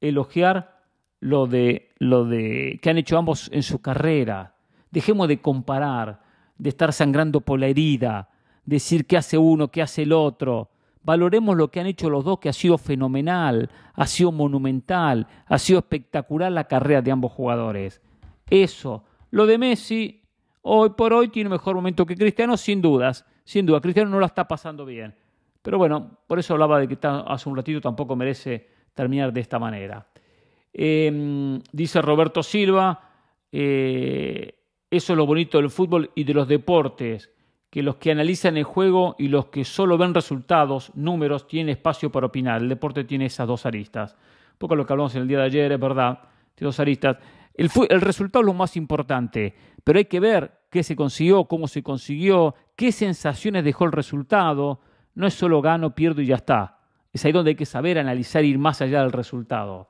elogiar 0.00 0.76
lo 1.20 1.46
de, 1.46 1.90
lo 1.98 2.24
de 2.24 2.78
que 2.82 2.90
han 2.90 2.98
hecho 2.98 3.16
ambos 3.16 3.48
en 3.52 3.62
su 3.62 3.80
carrera. 3.80 4.54
Dejemos 4.90 5.28
de 5.28 5.40
comparar, 5.40 6.20
de 6.58 6.68
estar 6.68 6.92
sangrando 6.92 7.40
por 7.40 7.58
la 7.58 7.66
herida, 7.66 8.28
decir 8.64 9.06
qué 9.06 9.16
hace 9.16 9.38
uno, 9.38 9.68
qué 9.68 9.82
hace 9.82 10.02
el 10.02 10.12
otro. 10.12 10.70
Valoremos 11.06 11.56
lo 11.56 11.70
que 11.70 11.78
han 11.78 11.86
hecho 11.86 12.10
los 12.10 12.24
dos, 12.24 12.40
que 12.40 12.48
ha 12.48 12.52
sido 12.52 12.78
fenomenal, 12.78 13.70
ha 13.94 14.06
sido 14.08 14.32
monumental, 14.32 15.28
ha 15.46 15.56
sido 15.56 15.78
espectacular 15.78 16.50
la 16.50 16.64
carrera 16.64 17.00
de 17.00 17.12
ambos 17.12 17.30
jugadores. 17.30 18.02
Eso. 18.50 19.04
Lo 19.30 19.46
de 19.46 19.56
Messi, 19.56 20.20
hoy 20.62 20.90
por 20.90 21.12
hoy 21.12 21.28
tiene 21.28 21.48
mejor 21.48 21.76
momento 21.76 22.04
que 22.04 22.16
Cristiano, 22.16 22.56
sin 22.56 22.82
dudas. 22.82 23.24
Sin 23.44 23.64
duda, 23.64 23.80
Cristiano 23.80 24.10
no 24.10 24.18
la 24.18 24.26
está 24.26 24.48
pasando 24.48 24.84
bien. 24.84 25.14
Pero 25.62 25.78
bueno, 25.78 26.18
por 26.26 26.40
eso 26.40 26.54
hablaba 26.54 26.80
de 26.80 26.88
que 26.88 26.98
hace 27.00 27.48
un 27.48 27.54
ratito 27.54 27.80
tampoco 27.80 28.16
merece 28.16 28.68
terminar 28.92 29.32
de 29.32 29.40
esta 29.42 29.60
manera. 29.60 30.08
Eh, 30.72 31.60
dice 31.70 32.02
Roberto 32.02 32.42
Silva, 32.42 33.00
eh, 33.52 34.58
eso 34.90 35.12
es 35.12 35.16
lo 35.16 35.24
bonito 35.24 35.58
del 35.58 35.70
fútbol 35.70 36.10
y 36.16 36.24
de 36.24 36.34
los 36.34 36.48
deportes, 36.48 37.30
que 37.70 37.82
los 37.82 37.96
que 37.96 38.10
analizan 38.10 38.56
el 38.56 38.64
juego 38.64 39.16
y 39.18 39.28
los 39.28 39.46
que 39.46 39.64
solo 39.64 39.98
ven 39.98 40.14
resultados, 40.14 40.92
números, 40.94 41.46
tienen 41.46 41.70
espacio 41.70 42.10
para 42.10 42.26
opinar. 42.26 42.62
El 42.62 42.68
deporte 42.68 43.04
tiene 43.04 43.26
esas 43.26 43.46
dos 43.46 43.66
aristas. 43.66 44.14
Un 44.52 44.58
poco 44.58 44.76
lo 44.76 44.86
que 44.86 44.92
hablamos 44.92 45.14
en 45.14 45.22
el 45.22 45.28
día 45.28 45.38
de 45.38 45.44
ayer, 45.44 45.72
es 45.72 45.80
verdad, 45.80 46.20
tiene 46.54 46.68
dos 46.68 46.80
aristas. 46.80 47.18
El, 47.54 47.70
el 47.88 48.00
resultado 48.00 48.42
es 48.42 48.46
lo 48.46 48.54
más 48.54 48.76
importante, 48.76 49.54
pero 49.84 49.98
hay 49.98 50.06
que 50.06 50.20
ver 50.20 50.52
qué 50.70 50.82
se 50.82 50.96
consiguió, 50.96 51.44
cómo 51.44 51.68
se 51.68 51.82
consiguió, 51.82 52.54
qué 52.76 52.92
sensaciones 52.92 53.64
dejó 53.64 53.84
el 53.84 53.92
resultado. 53.92 54.80
No 55.14 55.26
es 55.26 55.34
solo 55.34 55.60
gano, 55.60 55.94
pierdo 55.94 56.22
y 56.22 56.26
ya 56.26 56.36
está. 56.36 56.78
Es 57.12 57.24
ahí 57.24 57.32
donde 57.32 57.50
hay 57.50 57.56
que 57.56 57.66
saber 57.66 57.98
analizar 57.98 58.42
e 58.42 58.48
ir 58.48 58.58
más 58.58 58.82
allá 58.82 59.02
del 59.02 59.12
resultado. 59.12 59.88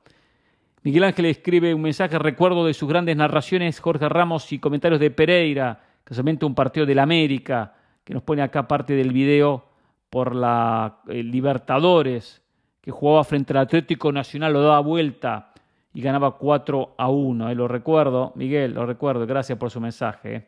Miguel 0.83 1.03
Ángel 1.03 1.25
escribe 1.25 1.73
un 1.73 1.81
mensaje, 1.81 2.17
recuerdo 2.17 2.65
de 2.65 2.73
sus 2.73 2.87
grandes 2.87 3.17
narraciones, 3.17 3.79
Jorge 3.81 4.07
Ramos 4.07 4.53
y 4.53 4.59
comentarios 4.59 5.01
de 5.01 5.11
Pereira, 5.11 5.81
casualmente 6.07 6.45
un 6.45 6.55
partido 6.55 6.85
del 6.85 6.99
América, 6.99 7.73
que 8.05 8.13
nos 8.13 8.23
pone 8.23 8.41
acá 8.41 8.65
parte 8.65 8.93
del 8.93 9.11
video 9.11 9.65
por 10.09 10.33
la 10.33 10.99
eh, 11.09 11.21
Libertadores, 11.21 12.41
que 12.79 12.91
jugaba 12.91 13.25
frente 13.25 13.51
al 13.51 13.59
Atlético 13.59 14.09
Nacional, 14.13 14.53
lo 14.53 14.61
daba 14.61 14.79
vuelta 14.79 15.51
y 15.93 15.99
ganaba 15.99 16.37
4 16.37 16.95
a 16.97 17.09
1. 17.09 17.49
Eh, 17.49 17.55
lo 17.55 17.67
recuerdo, 17.67 18.31
Miguel, 18.35 18.73
lo 18.73 18.85
recuerdo, 18.85 19.27
gracias 19.27 19.57
por 19.57 19.69
su 19.69 19.81
mensaje. 19.81 20.35
eh. 20.35 20.47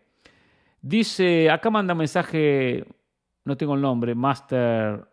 Dice, 0.82 1.50
acá 1.50 1.70
manda 1.70 1.94
un 1.94 1.98
mensaje, 1.98 2.86
no 3.44 3.58
tengo 3.58 3.76
el 3.76 3.82
nombre, 3.82 4.16
Master 4.16 5.06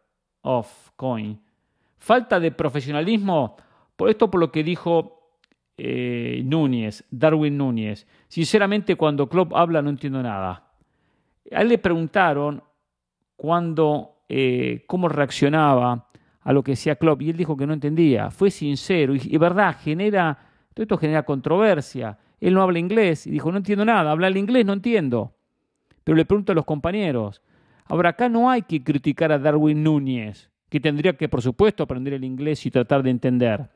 of 0.43 0.91
Coin. 0.95 1.41
Falta 1.99 2.39
de 2.39 2.53
profesionalismo, 2.53 3.57
por 3.97 4.11
esto 4.11 4.31
por 4.31 4.39
lo 4.39 4.53
que 4.53 4.63
dijo 4.63 5.16
eh, 5.79 6.43
Núñez, 6.45 7.05
Darwin 7.11 7.57
Núñez. 7.57 8.07
Sinceramente, 8.29 8.97
cuando 8.97 9.29
Klopp 9.29 9.55
habla 9.55 9.83
no 9.83 9.91
entiendo 9.91 10.23
nada. 10.23 10.73
A 11.53 11.63
él 11.63 11.69
le 11.69 11.79
preguntaron 11.79 12.63
cuándo, 13.37 14.23
eh, 14.29 14.85
cómo 14.87 15.09
reaccionaba 15.09 16.09
a 16.41 16.53
lo 16.53 16.63
que 16.63 16.73
decía 16.73 16.97
Klopp 16.97 17.23
y 17.23 17.31
él 17.31 17.37
dijo 17.37 17.57
que 17.57 17.67
no 17.67 17.73
entendía. 17.73 18.31
Fue 18.31 18.51
sincero 18.51 19.15
y, 19.15 19.21
y 19.23 19.37
verdad, 19.37 19.77
genera, 19.79 20.39
todo 20.75 20.83
esto 20.83 20.99
genera 20.99 21.25
controversia. 21.25 22.19
Él 22.41 22.55
no 22.55 22.63
habla 22.63 22.79
inglés 22.79 23.27
y 23.27 23.31
dijo, 23.31 23.51
no 23.51 23.59
entiendo 23.59 23.85
nada, 23.85 24.11
habla 24.11 24.29
el 24.29 24.37
inglés, 24.37 24.65
no 24.65 24.73
entiendo. 24.73 25.35
Pero 26.05 26.17
le 26.17 26.25
pregunto 26.25 26.53
a 26.53 26.55
los 26.55 26.65
compañeros. 26.65 27.43
Ahora, 27.87 28.11
acá 28.11 28.29
no 28.29 28.51
hay 28.51 28.63
que 28.63 28.83
criticar 28.83 29.33
a 29.33 29.39
Darwin 29.39 29.83
Núñez, 29.83 30.51
que 30.69 30.81
tendría 30.81 31.17
que, 31.17 31.29
por 31.29 31.43
supuesto, 31.43 31.83
aprender 31.83 32.15
el 32.15 32.25
inglés 32.25 32.65
y 32.67 32.71
tratar 32.71 33.03
de 33.03 33.11
entender. 33.11 33.69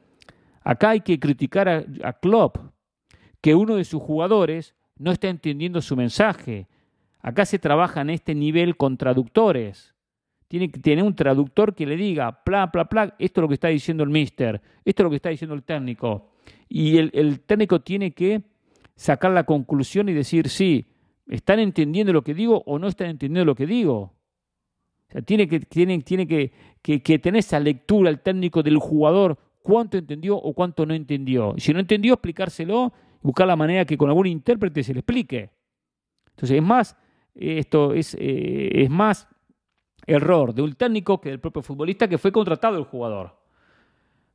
Acá 0.62 0.90
hay 0.90 1.00
que 1.00 1.18
criticar 1.18 1.68
a, 2.02 2.12
Klopp, 2.14 2.58
que 3.40 3.54
uno 3.54 3.76
de 3.76 3.84
sus 3.84 4.02
jugadores 4.02 4.74
no 4.96 5.12
está 5.12 5.28
entendiendo 5.28 5.80
su 5.80 5.96
mensaje. 5.96 6.68
Acá 7.20 7.46
se 7.46 7.58
trabaja 7.58 8.02
en 8.02 8.10
este 8.10 8.34
nivel 8.34 8.76
con 8.76 8.96
traductores. 8.96 9.94
Tiene 10.48 10.70
que 10.70 10.80
tener 10.80 11.04
un 11.04 11.14
traductor 11.14 11.74
que 11.74 11.86
le 11.86 11.96
diga, 11.96 12.44
pla, 12.44 12.70
pla, 12.70 12.86
pla, 12.86 13.14
esto 13.18 13.40
es 13.40 13.42
lo 13.42 13.48
que 13.48 13.54
está 13.54 13.68
diciendo 13.68 14.02
el 14.02 14.10
mister, 14.10 14.60
esto 14.84 15.02
es 15.02 15.04
lo 15.04 15.10
que 15.10 15.16
está 15.16 15.30
diciendo 15.30 15.54
el 15.54 15.62
técnico. 15.62 16.32
Y 16.68 16.98
el, 16.98 17.10
el 17.14 17.40
técnico 17.40 17.80
tiene 17.80 18.12
que 18.12 18.42
sacar 18.96 19.30
la 19.30 19.44
conclusión 19.44 20.08
y 20.08 20.12
decir, 20.12 20.48
sí, 20.48 20.86
¿están 21.28 21.58
entendiendo 21.60 22.12
lo 22.12 22.22
que 22.22 22.34
digo 22.34 22.62
o 22.66 22.78
no 22.78 22.88
están 22.88 23.08
entendiendo 23.08 23.46
lo 23.46 23.54
que 23.54 23.66
digo? 23.66 24.12
O 25.08 25.12
sea, 25.12 25.22
tiene 25.22 25.48
que, 25.48 25.60
tiene, 25.60 25.98
tiene 26.00 26.26
que, 26.26 26.52
que, 26.82 27.02
que 27.02 27.18
tener 27.18 27.38
esa 27.38 27.58
lectura 27.58 28.10
el 28.10 28.20
técnico 28.20 28.62
del 28.62 28.76
jugador, 28.78 29.38
cuánto 29.62 29.98
entendió 29.98 30.36
o 30.36 30.52
cuánto 30.52 30.86
no 30.86 30.94
entendió. 30.94 31.54
Si 31.58 31.72
no 31.72 31.80
entendió, 31.80 32.14
explicárselo, 32.14 32.92
buscar 33.22 33.46
la 33.46 33.56
manera 33.56 33.84
que 33.84 33.96
con 33.96 34.08
algún 34.08 34.26
intérprete 34.26 34.82
se 34.82 34.94
le 34.94 35.00
explique. 35.00 35.50
Entonces, 36.30 36.56
es 36.56 36.62
más, 36.62 36.96
esto 37.34 37.92
es, 37.94 38.14
eh, 38.18 38.82
es 38.82 38.90
más 38.90 39.28
error 40.06 40.54
de 40.54 40.62
un 40.62 40.74
técnico 40.74 41.20
que 41.20 41.30
del 41.30 41.40
propio 41.40 41.62
futbolista 41.62 42.08
que 42.08 42.18
fue 42.18 42.32
contratado 42.32 42.78
el 42.78 42.84
jugador. 42.84 43.38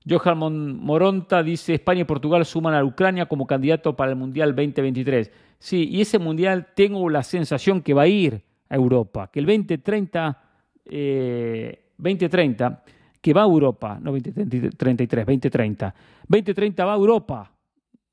Johan 0.08 0.78
Moronta 0.78 1.42
dice 1.42 1.74
España 1.74 2.02
y 2.02 2.06
Portugal 2.06 2.46
suman 2.46 2.76
a 2.76 2.84
Ucrania 2.84 3.26
como 3.26 3.48
candidato 3.48 3.96
para 3.96 4.12
el 4.12 4.18
Mundial 4.18 4.56
2023. 4.56 5.32
Sí, 5.58 5.88
y 5.90 6.02
ese 6.02 6.20
Mundial 6.20 6.68
tengo 6.76 7.10
la 7.10 7.24
sensación 7.24 7.82
que 7.82 7.96
va 7.96 8.04
a 8.04 8.08
ir 8.08 8.44
a 8.70 8.76
Europa, 8.76 9.32
que 9.32 9.40
el 9.40 9.48
2030, 9.48 10.44
eh, 10.86 11.86
2030 11.98 12.84
que 13.26 13.34
va 13.34 13.42
a 13.42 13.46
Europa, 13.46 13.98
no 14.00 14.12
2033, 14.12 15.26
2030. 15.26 15.96
2030 16.28 16.86
va 16.86 16.94
a 16.94 16.96
Europa, 16.96 17.52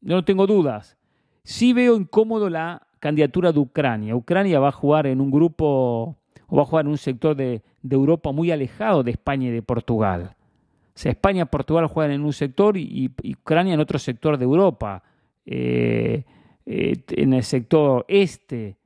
no 0.00 0.24
tengo 0.24 0.46
dudas. 0.46 0.96
Sí 1.44 1.74
veo 1.74 1.96
incómodo 1.96 2.48
la 2.48 2.80
candidatura 2.98 3.52
de 3.52 3.58
Ucrania. 3.58 4.16
Ucrania 4.16 4.58
va 4.58 4.68
a 4.68 4.72
jugar 4.72 5.06
en 5.06 5.20
un 5.20 5.30
grupo 5.30 6.16
o 6.46 6.56
va 6.56 6.62
a 6.62 6.64
jugar 6.64 6.86
en 6.86 6.92
un 6.92 6.96
sector 6.96 7.36
de, 7.36 7.60
de 7.82 7.94
Europa 7.94 8.32
muy 8.32 8.50
alejado 8.50 9.02
de 9.02 9.10
España 9.10 9.48
y 9.48 9.50
de 9.50 9.60
Portugal. 9.60 10.34
O 10.34 10.98
sea, 10.98 11.12
España 11.12 11.42
y 11.42 11.44
Portugal 11.44 11.88
juegan 11.88 12.12
en 12.12 12.24
un 12.24 12.32
sector 12.32 12.78
y, 12.78 13.12
y 13.22 13.34
Ucrania 13.34 13.74
en 13.74 13.80
otro 13.80 13.98
sector 13.98 14.38
de 14.38 14.44
Europa. 14.44 15.02
Eh, 15.44 16.24
eh, 16.64 17.04
en 17.10 17.34
el 17.34 17.44
sector 17.44 18.06
este, 18.08 18.78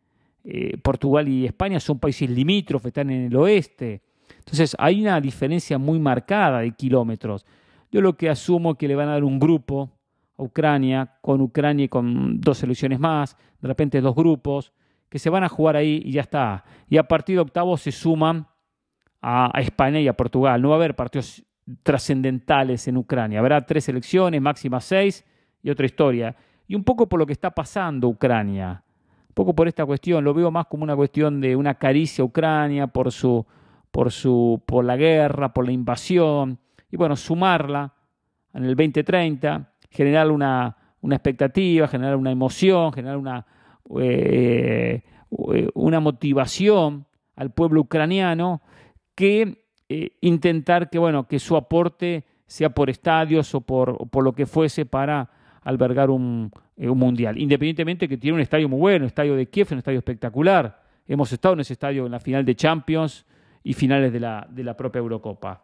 eh, 0.43 0.77
Portugal 0.79 1.29
y 1.29 1.47
España 1.47 1.79
son 1.79 2.01
países 2.01 2.29
limítrofes, 2.29 2.89
están 2.89 3.11
en 3.11 3.27
el 3.27 3.37
oeste. 3.37 4.03
Entonces 4.47 4.76
hay 4.78 5.03
una 5.03 5.20
diferencia 5.20 5.76
muy 5.76 5.99
marcada 5.99 6.61
de 6.61 6.70
kilómetros. 6.70 7.44
Yo 7.90 8.01
lo 8.01 8.16
que 8.16 8.30
asumo 8.30 8.76
que 8.76 8.86
le 8.86 8.94
van 8.94 9.09
a 9.09 9.12
dar 9.12 9.24
un 9.24 9.40
grupo 9.40 9.90
a 10.38 10.42
Ucrania, 10.44 11.16
con 11.20 11.40
Ucrania 11.40 11.86
y 11.86 11.88
con 11.88 12.40
dos 12.40 12.59
selecciones 12.59 13.01
más, 13.01 13.36
de 13.61 13.68
repente 13.68 14.01
dos 14.01 14.14
grupos, 14.14 14.72
que 15.09 15.18
se 15.18 15.30
van 15.30 15.42
a 15.42 15.49
jugar 15.49 15.76
ahí 15.76 16.01
y 16.05 16.12
ya 16.12 16.20
está. 16.20 16.64
Y 16.88 16.97
a 16.97 17.09
partir 17.09 17.36
de 17.36 17.40
octavos 17.40 17.80
se 17.80 17.90
suman 17.90 18.47
a, 19.20 19.51
a 19.53 19.61
España 19.61 19.99
y 20.01 20.07
a 20.07 20.12
Portugal. 20.12 20.62
No 20.62 20.68
va 20.68 20.76
a 20.76 20.78
haber 20.78 20.94
partidos 20.94 21.44
trascendentales 21.82 22.86
en 22.86 22.97
Ucrania. 22.97 23.40
Habrá 23.40 23.66
tres 23.66 23.84
selecciones, 23.84 24.40
máxima 24.40 24.80
seis 24.80 25.24
y 25.62 25.70
otra 25.70 25.86
historia. 25.86 26.36
Y 26.68 26.76
un 26.76 26.84
poco 26.84 27.09
por 27.09 27.18
lo 27.18 27.26
que 27.26 27.32
está 27.32 27.51
pasando 27.51 28.09
Ucrania, 28.09 28.84
un 29.28 29.34
poco 29.34 29.55
por 29.55 29.66
esta 29.66 29.84
cuestión, 29.84 30.22
lo 30.22 30.34
veo 30.34 30.51
más 30.51 30.66
como 30.66 30.84
una 30.84 30.94
cuestión 30.94 31.40
de 31.40 31.57
una 31.57 31.74
caricia 31.74 32.22
a 32.22 32.26
Ucrania 32.26 32.86
por 32.86 33.11
su, 33.11 33.44
por 33.97 34.12
su, 34.12 34.62
por 34.66 34.84
la 34.84 34.94
guerra, 34.94 35.55
por 35.55 35.64
la 35.64 35.72
invasión, 35.72 36.59
y 36.92 36.99
bueno, 36.99 37.16
sumarla 37.16 37.94
en 38.53 38.64
el 38.64 38.76
2030, 38.76 39.72
generar 39.88 40.30
una, 40.30 40.76
una 41.01 41.16
expectativa, 41.16 41.88
generar 41.88 42.16
una 42.16 42.30
emoción, 42.30 42.92
generar 42.92 43.16
una, 43.16 43.47
eh, 43.99 45.03
eh, 45.55 45.68
una 45.72 46.01
motivación 46.01 47.07
al 47.36 47.53
pueblo 47.53 47.80
ucraniano 47.80 48.61
que 49.14 49.64
eh, 49.88 50.11
intentar 50.20 50.90
que, 50.90 50.99
bueno, 50.99 51.26
que 51.26 51.38
su 51.38 51.57
aporte 51.57 52.26
sea 52.44 52.68
por 52.68 52.90
estadios 52.90 53.55
o 53.55 53.62
por, 53.62 54.11
por 54.11 54.22
lo 54.24 54.34
que 54.34 54.44
fuese 54.44 54.84
para 54.84 55.30
albergar 55.62 56.11
un, 56.11 56.53
un, 56.76 56.99
mundial. 56.99 57.38
Independientemente 57.38 58.07
que 58.07 58.18
tiene 58.18 58.34
un 58.34 58.42
estadio 58.42 58.68
muy 58.68 58.78
bueno, 58.78 59.07
el 59.07 59.09
estadio 59.09 59.34
de 59.36 59.47
Kiev, 59.47 59.68
un 59.70 59.78
estadio 59.78 60.01
espectacular. 60.01 60.82
Hemos 61.07 61.32
estado 61.32 61.55
en 61.55 61.61
ese 61.61 61.72
estadio 61.72 62.05
en 62.05 62.12
la 62.12 62.20
final 62.20 62.44
de 62.44 62.55
Champions 62.55 63.24
y 63.67 63.75
finales 63.75 64.12
de 64.12 64.21
la, 64.21 64.47
de 64.49 64.62
la 64.62 64.77
propia 64.77 65.01
Eurocopa. 65.01 65.61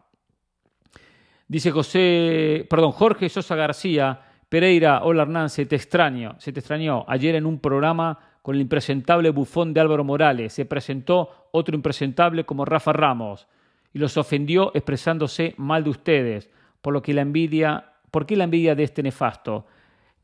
Dice 1.46 1.70
José, 1.70 2.66
perdón, 2.68 2.90
Jorge 2.90 3.28
Sosa 3.28 3.54
García, 3.54 4.20
Pereira, 4.48 5.04
hola 5.04 5.22
Hernán, 5.22 5.48
se 5.48 5.66
te 5.66 5.76
extraño, 5.76 6.34
se 6.38 6.52
te 6.52 6.58
extrañó. 6.58 7.04
Ayer 7.06 7.36
en 7.36 7.46
un 7.46 7.60
programa 7.60 8.18
con 8.42 8.56
el 8.56 8.60
impresentable 8.60 9.30
bufón 9.30 9.72
de 9.72 9.80
Álvaro 9.80 10.02
Morales 10.02 10.52
se 10.52 10.64
presentó 10.64 11.48
otro 11.52 11.76
impresentable 11.76 12.42
como 12.44 12.64
Rafa 12.64 12.92
Ramos 12.92 13.46
y 13.94 14.00
los 14.00 14.16
ofendió 14.16 14.72
expresándose 14.74 15.54
mal 15.56 15.84
de 15.84 15.90
ustedes, 15.90 16.50
por 16.80 16.92
lo 16.92 17.02
que 17.02 17.14
la 17.14 17.22
envidia, 17.22 17.92
¿por 18.10 18.26
qué 18.26 18.34
la 18.34 18.44
envidia 18.44 18.74
de 18.74 18.82
este 18.82 19.04
nefasto? 19.04 19.64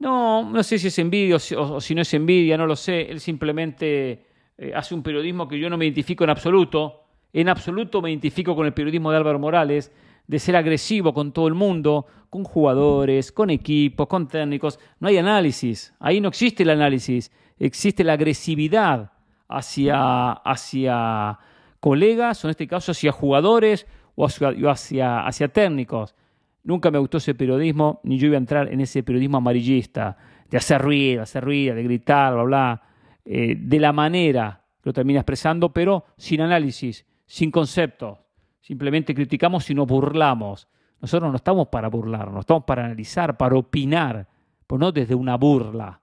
No, 0.00 0.50
no 0.50 0.64
sé 0.64 0.80
si 0.80 0.88
es 0.88 0.98
envidia 0.98 1.36
o 1.36 1.80
si, 1.80 1.94
no 1.94 2.02
es 2.02 2.12
envidia, 2.12 2.58
no 2.58 2.66
lo 2.66 2.74
sé. 2.74 3.02
Él 3.02 3.20
simplemente 3.20 4.26
eh, 4.56 4.72
hace 4.74 4.96
un 4.96 5.02
periodismo 5.04 5.46
que 5.46 5.60
yo 5.60 5.70
no 5.70 5.78
me 5.78 5.84
identifico 5.84 6.24
en 6.24 6.30
absoluto. 6.30 7.04
En 7.32 7.48
absoluto 7.48 8.00
me 8.00 8.10
identifico 8.10 8.56
con 8.56 8.66
el 8.66 8.72
periodismo 8.72 9.10
de 9.10 9.18
Álvaro 9.18 9.38
Morales, 9.38 9.92
de 10.26 10.38
ser 10.38 10.56
agresivo 10.56 11.14
con 11.14 11.32
todo 11.32 11.48
el 11.48 11.54
mundo, 11.54 12.06
con 12.30 12.44
jugadores, 12.44 13.32
con 13.32 13.50
equipos, 13.50 14.06
con 14.06 14.28
técnicos. 14.28 14.78
No 15.00 15.08
hay 15.08 15.18
análisis. 15.18 15.94
Ahí 15.98 16.20
no 16.20 16.28
existe 16.28 16.62
el 16.62 16.70
análisis. 16.70 17.32
Existe 17.58 18.04
la 18.04 18.12
agresividad 18.12 19.12
hacia, 19.48 20.32
hacia 20.32 21.38
colegas, 21.80 22.44
o 22.44 22.48
en 22.48 22.50
este 22.50 22.66
caso 22.66 22.92
hacia 22.92 23.12
jugadores 23.12 23.86
o 24.14 24.26
hacia, 24.26 25.48
técnicos. 25.52 26.14
Nunca 26.62 26.90
me 26.90 26.98
gustó 26.98 27.18
ese 27.18 27.34
periodismo, 27.34 28.00
ni 28.02 28.18
yo 28.18 28.26
iba 28.26 28.36
a 28.36 28.38
entrar 28.38 28.72
en 28.72 28.80
ese 28.80 29.02
periodismo 29.02 29.38
amarillista, 29.38 30.16
de 30.50 30.56
hacer 30.58 30.82
ruido, 30.82 31.22
hacer 31.22 31.44
ruido, 31.44 31.74
de 31.74 31.82
gritar, 31.82 32.34
bla, 32.34 32.42
bla, 32.42 32.82
eh, 33.24 33.54
de 33.56 33.80
la 33.80 33.92
manera 33.92 34.62
que 34.82 34.90
lo 34.90 34.92
termina 34.92 35.20
expresando, 35.20 35.72
pero 35.72 36.04
sin 36.16 36.40
análisis, 36.40 37.06
sin 37.28 37.52
conceptos. 37.52 38.18
Simplemente 38.60 39.14
criticamos 39.14 39.70
y 39.70 39.74
nos 39.74 39.86
burlamos. 39.86 40.66
Nosotros 41.00 41.30
no 41.30 41.36
estamos 41.36 41.68
para 41.68 41.88
burlarnos, 41.88 42.40
estamos 42.40 42.64
para 42.64 42.84
analizar, 42.84 43.36
para 43.36 43.56
opinar, 43.56 44.26
pero 44.66 44.78
no 44.80 44.90
desde 44.90 45.14
una 45.14 45.36
burla. 45.36 46.00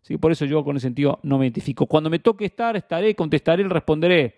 ¿Sí? 0.00 0.16
Por 0.16 0.32
eso 0.32 0.46
yo 0.46 0.64
con 0.64 0.76
ese 0.76 0.86
sentido 0.86 1.18
no 1.22 1.36
me 1.36 1.44
identifico. 1.44 1.86
Cuando 1.86 2.08
me 2.08 2.18
toque 2.18 2.46
estar, 2.46 2.76
estaré, 2.76 3.14
contestaré, 3.14 3.64
responderé. 3.64 4.36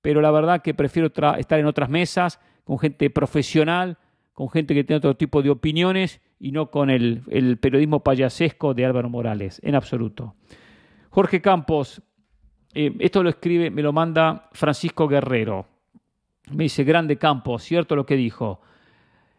Pero 0.00 0.20
la 0.20 0.30
verdad 0.30 0.62
que 0.62 0.72
prefiero 0.72 1.08
estar 1.08 1.58
en 1.58 1.66
otras 1.66 1.88
mesas 1.88 2.38
con 2.62 2.78
gente 2.78 3.10
profesional, 3.10 3.98
con 4.32 4.48
gente 4.50 4.74
que 4.74 4.84
tiene 4.84 4.98
otro 4.98 5.16
tipo 5.16 5.42
de 5.42 5.50
opiniones 5.50 6.20
y 6.38 6.52
no 6.52 6.70
con 6.70 6.90
el, 6.90 7.22
el 7.28 7.58
periodismo 7.58 8.00
payasesco 8.00 8.72
de 8.72 8.86
Álvaro 8.86 9.08
Morales, 9.10 9.60
en 9.64 9.74
absoluto. 9.74 10.36
Jorge 11.10 11.40
Campos, 11.40 12.02
eh, 12.74 12.94
esto 12.98 13.22
lo 13.22 13.30
escribe, 13.30 13.70
me 13.70 13.82
lo 13.82 13.92
manda 13.92 14.48
Francisco 14.52 15.08
Guerrero. 15.08 15.66
Me 16.50 16.64
dice, 16.64 16.84
grande 16.84 17.16
Campos, 17.16 17.62
cierto 17.62 17.96
lo 17.96 18.06
que 18.06 18.16
dijo. 18.16 18.60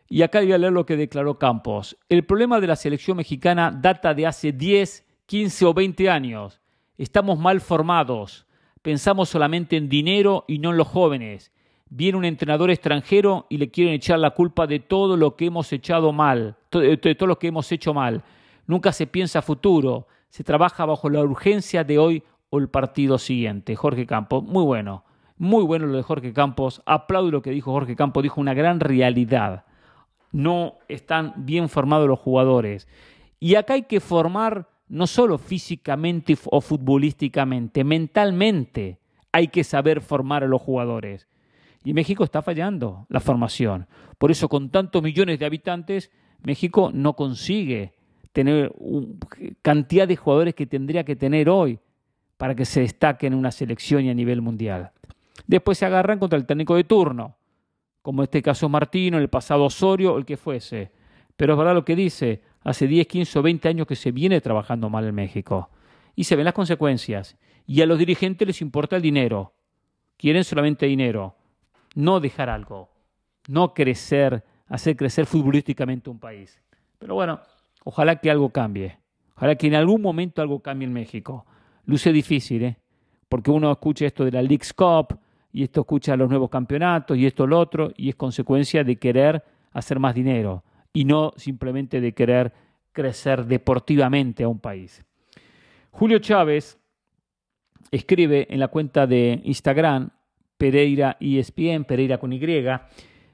Y 0.07 0.21
acá 0.23 0.39
voy 0.41 0.53
a 0.53 0.57
leer 0.57 0.73
lo 0.73 0.86
que 0.86 0.97
declaró 0.97 1.38
Campos. 1.38 1.97
El 2.09 2.23
problema 2.23 2.59
de 2.59 2.67
la 2.67 2.75
selección 2.75 3.17
mexicana 3.17 3.71
data 3.71 4.13
de 4.13 4.27
hace 4.27 4.51
10, 4.51 5.05
15 5.25 5.65
o 5.65 5.73
20 5.73 6.09
años. 6.09 6.61
Estamos 6.97 7.39
mal 7.39 7.61
formados. 7.61 8.45
Pensamos 8.82 9.29
solamente 9.29 9.77
en 9.77 9.89
dinero 9.89 10.45
y 10.47 10.59
no 10.59 10.71
en 10.71 10.77
los 10.77 10.88
jóvenes 10.88 11.51
viene 11.93 12.17
un 12.17 12.25
entrenador 12.25 12.71
extranjero 12.71 13.45
y 13.49 13.57
le 13.57 13.69
quieren 13.69 13.93
echar 13.93 14.17
la 14.17 14.32
culpa 14.32 14.65
de 14.65 14.79
todo 14.79 15.17
lo 15.17 15.36
que 15.36 15.47
hemos 15.47 15.71
echado 15.73 16.13
mal, 16.13 16.55
de 16.71 16.97
todo 16.97 17.27
lo 17.27 17.38
que 17.38 17.47
hemos 17.47 17.69
hecho 17.71 17.93
mal. 17.93 18.23
Nunca 18.65 18.93
se 18.93 19.07
piensa 19.07 19.41
futuro, 19.41 20.07
se 20.29 20.43
trabaja 20.45 20.86
bajo 20.86 21.09
la 21.09 21.19
urgencia 21.19 21.84
de 21.84 21.99
hoy 21.99 22.23
o 22.52 22.60
el 22.60 22.70
partido 22.70 23.18
siguiente. 23.18 23.76
Jorge 23.76 24.06
Campos, 24.06 24.43
muy 24.43 24.64
bueno, 24.64 25.04
muy 25.38 25.64
bueno 25.64 25.88
lo 25.88 25.97
de 25.97 26.04
Jorge 26.04 26.34
Campos. 26.34 26.84
Aplaudo 26.86 27.32
lo 27.32 27.41
que 27.41 27.49
dijo 27.49 27.72
Jorge 27.72 27.95
Campos, 27.95 28.22
dijo 28.22 28.39
una 28.39 28.54
gran 28.54 28.80
realidad. 28.80 29.64
No 30.32 30.76
están 30.88 31.34
bien 31.38 31.70
formados 31.70 32.08
los 32.08 32.20
jugadores. 32.20 32.88
Y 33.39 33.56
acá 33.56 33.74
hay 33.74 33.84
que 33.84 33.99
formar 33.99 34.68
no 34.88 35.08
solo 35.08 35.38
físicamente 35.38 36.38
o 36.45 36.60
futbolísticamente, 36.60 37.86
mentalmente 37.86 38.99
hay 39.32 39.47
que 39.47 39.64
saber 39.64 40.02
formar 40.02 40.43
a 40.43 40.47
los 40.47 40.62
jugadores. 40.62 41.28
Y 41.86 41.93
México 41.93 42.26
está 42.26 42.41
fallando 42.41 43.06
la 43.08 43.22
formación. 43.22 43.88
Por 44.18 44.30
eso, 44.30 44.49
con 44.49 44.70
tantos 44.70 45.02
millones 45.02 45.39
de 45.39 45.45
habitantes, 45.45 46.12
México 46.43 46.91
no 46.93 47.14
consigue 47.14 47.93
tener 48.34 48.74
cantidad 49.62 50.08
de 50.08 50.18
jugadores 50.18 50.54
que 50.54 50.66
tendría 50.66 51.06
que 51.06 51.16
tener 51.16 51.49
hoy 51.49 51.80
para 52.42 52.56
que 52.56 52.66
se 52.66 52.82
destaque 52.82 53.28
en 53.28 53.36
una 53.36 53.52
selección 53.52 54.04
y 54.04 54.10
a 54.10 54.16
nivel 54.16 54.42
mundial. 54.42 54.94
Después 55.46 55.78
se 55.78 55.86
agarran 55.86 56.18
contra 56.18 56.39
el 56.39 56.48
técnico 56.48 56.76
de 56.76 56.84
turno, 56.84 57.36
como 58.02 58.24
en 58.24 58.24
este 58.24 58.42
caso 58.42 58.68
Martino, 58.68 59.20
el 59.20 59.30
pasado 59.30 59.66
Osorio, 59.66 60.16
o 60.16 60.18
el 60.18 60.26
que 60.26 60.38
fuese. 60.38 60.92
Pero 61.38 61.54
es 61.54 61.60
verdad 61.60 61.76
lo 61.76 61.86
que 61.86 61.96
dice, 61.96 62.42
hace 62.64 62.88
10, 62.88 63.06
15 63.06 63.38
o 63.38 63.42
20 63.44 63.70
años 63.70 63.86
que 63.86 63.96
se 63.96 64.12
viene 64.12 64.42
trabajando 64.42 64.89
mal 64.89 65.06
en 65.06 65.14
México. 65.14 65.70
Y 66.16 66.24
se 66.24 66.36
ven 66.36 66.46
las 66.46 66.56
consecuencias. 66.56 67.38
Y 67.68 67.84
a 67.84 67.86
los 67.86 68.00
dirigentes 68.00 68.48
les 68.48 68.62
importa 68.62 68.96
el 68.96 69.04
dinero. 69.04 69.54
Quieren 70.18 70.44
solamente 70.44 70.88
dinero 70.88 71.36
no 71.94 72.20
dejar 72.20 72.50
algo, 72.50 72.89
no 73.50 73.76
crecer, 73.76 74.44
hacer 74.68 74.96
crecer 74.96 75.28
futbolísticamente 75.28 76.10
un 76.10 76.18
país. 76.18 76.60
Pero 76.98 77.14
bueno, 77.14 77.39
ojalá 77.84 78.16
que 78.16 78.32
algo 78.32 78.50
cambie. 78.50 78.98
Ojalá 79.36 79.54
que 79.58 79.68
en 79.68 79.76
algún 79.76 80.02
momento 80.02 80.42
algo 80.42 80.60
cambie 80.60 80.88
en 80.88 80.94
México. 80.94 81.46
Luce 81.86 82.11
difícil, 82.11 82.63
¿eh? 82.63 82.77
Porque 83.27 83.51
uno 83.51 83.71
escucha 83.71 84.05
esto 84.05 84.25
de 84.25 84.32
la 84.32 84.41
League's 84.41 84.73
Cup 84.73 85.17
y 85.53 85.63
esto 85.63 85.82
escucha 85.82 86.15
los 86.15 86.29
nuevos 86.29 86.49
campeonatos 86.49 87.17
y 87.17 87.25
esto 87.25 87.47
lo 87.47 87.59
otro 87.59 87.91
y 87.95 88.09
es 88.09 88.15
consecuencia 88.15 88.84
de 88.84 88.97
querer 88.97 89.43
hacer 89.71 89.99
más 89.99 90.15
dinero 90.15 90.63
y 90.93 91.05
no 91.05 91.34
simplemente 91.38 92.01
de 92.01 92.13
querer 92.13 92.53
crecer 92.91 93.45
deportivamente 93.45 94.43
a 94.43 94.49
un 94.49 94.59
país. 94.59 95.03
Julio 95.91 96.19
Chávez 96.19 96.77
escribe 97.89 98.47
en 98.49 98.59
la 98.59 98.67
cuenta 98.67 99.07
de 99.07 99.41
Instagram 99.43 100.09
Pereira 100.57 101.17
ESPN, 101.19 101.86
Pereira 101.86 102.17
con 102.17 102.34
Y, 102.34 102.39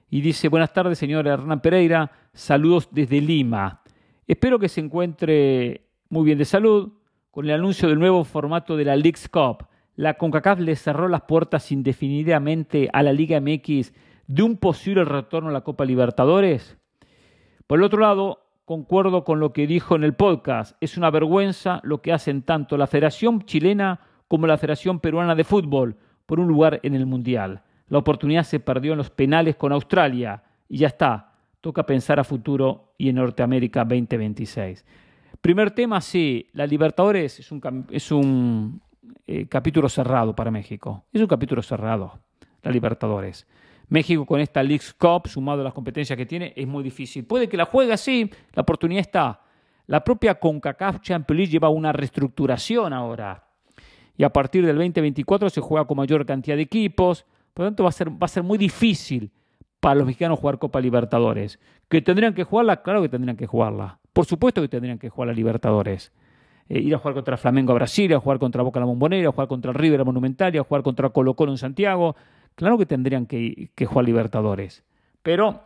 y 0.09 0.21
dice, 0.21 0.47
buenas 0.47 0.71
tardes, 0.71 0.97
señor 0.97 1.27
Hernán 1.27 1.59
Pereira, 1.59 2.09
saludos 2.33 2.87
desde 2.91 3.19
Lima. 3.19 3.81
Espero 4.25 4.57
que 4.57 4.69
se 4.69 4.81
encuentre 4.81 5.81
muy 6.09 6.25
bien 6.25 6.37
de 6.37 6.45
salud. 6.45 6.93
Con 7.38 7.45
el 7.45 7.51
anuncio 7.51 7.88
del 7.88 7.99
nuevo 7.99 8.23
formato 8.23 8.75
de 8.75 8.83
la 8.83 8.95
League's 8.95 9.29
Cup, 9.29 9.67
la 9.95 10.15
CONCACAF 10.15 10.57
le 10.59 10.75
cerró 10.75 11.07
las 11.07 11.21
puertas 11.21 11.71
indefinidamente 11.71 12.89
a 12.91 13.03
la 13.03 13.13
Liga 13.13 13.39
MX 13.39 13.93
de 14.25 14.41
un 14.41 14.57
posible 14.57 15.05
retorno 15.05 15.49
a 15.49 15.51
la 15.51 15.61
Copa 15.61 15.85
Libertadores. 15.85 16.79
Por 17.67 17.77
el 17.77 17.85
otro 17.85 17.99
lado, 17.99 18.41
concuerdo 18.65 19.23
con 19.23 19.39
lo 19.39 19.53
que 19.53 19.67
dijo 19.67 19.95
en 19.95 20.03
el 20.03 20.15
podcast, 20.15 20.75
es 20.81 20.97
una 20.97 21.11
vergüenza 21.11 21.79
lo 21.83 22.01
que 22.01 22.11
hacen 22.11 22.41
tanto 22.41 22.75
la 22.75 22.88
Federación 22.88 23.43
Chilena 23.43 23.99
como 24.27 24.47
la 24.47 24.57
Federación 24.57 24.99
Peruana 24.99 25.35
de 25.35 25.43
Fútbol, 25.43 25.95
por 26.25 26.39
un 26.39 26.47
lugar 26.47 26.79
en 26.81 26.95
el 26.95 27.05
Mundial. 27.05 27.61
La 27.88 27.99
oportunidad 27.99 28.45
se 28.45 28.59
perdió 28.59 28.93
en 28.93 28.97
los 28.97 29.11
penales 29.11 29.57
con 29.57 29.71
Australia 29.71 30.41
y 30.67 30.79
ya 30.79 30.88
está. 30.88 31.33
Toca 31.61 31.85
pensar 31.85 32.19
a 32.19 32.23
futuro 32.23 32.95
y 32.97 33.09
en 33.09 33.17
Norteamérica 33.17 33.81
2026. 33.81 34.83
Primer 35.41 35.71
tema, 35.71 36.01
sí, 36.01 36.47
la 36.53 36.65
Libertadores 36.65 37.39
es 37.39 37.51
un, 37.51 37.85
es 37.91 38.11
un 38.11 38.81
eh, 39.25 39.45
capítulo 39.47 39.89
cerrado 39.89 40.35
para 40.35 40.51
México. 40.51 41.05
Es 41.13 41.21
un 41.21 41.27
capítulo 41.27 41.61
cerrado, 41.61 42.19
la 42.63 42.71
Libertadores. 42.71 43.47
México 43.89 44.25
con 44.25 44.39
esta 44.39 44.61
League 44.63 44.83
Cup, 44.97 45.27
sumado 45.27 45.61
a 45.61 45.63
las 45.63 45.73
competencias 45.73 46.17
que 46.17 46.25
tiene, 46.25 46.53
es 46.55 46.67
muy 46.67 46.83
difícil. 46.83 47.25
Puede 47.25 47.47
que 47.47 47.57
la 47.57 47.65
juegue 47.65 47.93
así, 47.93 48.29
la 48.53 48.63
oportunidad 48.63 49.01
está. 49.01 49.41
La 49.85 50.03
propia 50.03 50.35
CONCACAF 50.35 50.99
Champions 50.99 51.38
League 51.38 51.51
lleva 51.51 51.69
una 51.69 51.93
reestructuración 51.93 52.91
ahora. 52.91 53.47
Y 54.17 54.23
a 54.23 54.29
partir 54.29 54.65
del 54.65 54.75
2024 54.75 55.49
se 55.49 55.61
juega 55.61 55.85
con 55.85 55.97
mayor 55.97 56.25
cantidad 56.25 56.57
de 56.57 56.63
equipos. 56.63 57.25
Por 57.53 57.63
lo 57.63 57.71
tanto, 57.71 57.83
va 57.83 57.89
a 57.89 57.93
ser, 57.93 58.09
va 58.11 58.25
a 58.25 58.27
ser 58.27 58.43
muy 58.43 58.57
difícil 58.57 59.31
para 59.79 59.95
los 59.95 60.05
mexicanos 60.05 60.39
jugar 60.39 60.59
Copa 60.59 60.81
Libertadores. 60.81 61.59
¿Que 61.88 62.01
tendrían 62.01 62.33
que 62.33 62.43
jugarla? 62.43 62.81
Claro 62.81 63.01
que 63.01 63.09
tendrían 63.09 63.38
que 63.38 63.47
jugarla. 63.47 63.99
Por 64.18 64.26
supuesto 64.26 64.63
que 64.63 64.68
tendrían 64.68 64.97
que 64.97 65.09
jugar 65.09 65.28
la 65.28 65.34
Libertadores. 65.36 66.11
Eh, 66.68 66.80
ir 66.80 66.95
a 66.95 66.97
jugar 66.97 67.13
contra 67.13 67.38
Flamengo 67.38 67.72
a 67.74 67.76
Brasil, 67.76 68.11
a 68.15 68.20
jugar 68.20 68.39
contra 68.39 68.63
Boca 68.63 68.80
la 68.80 68.88
Bombonera, 68.88 69.30
a 69.30 69.32
jugar 69.32 69.47
contra 69.47 69.70
el 69.70 69.78
River 69.78 70.03
Monumental, 70.03 70.57
a 70.57 70.63
jugar 70.63 70.82
contra 70.82 71.11
Colo 71.11 71.36
Colo 71.36 71.51
en 71.51 71.59
Santiago. 71.59 72.15
Claro 72.55 72.80
que 72.80 72.88
tendrían 72.88 73.28
que, 73.28 73.70
que 73.76 73.86
jugar 73.86 74.05
Libertadores. 74.05 74.84
Pero, 75.22 75.61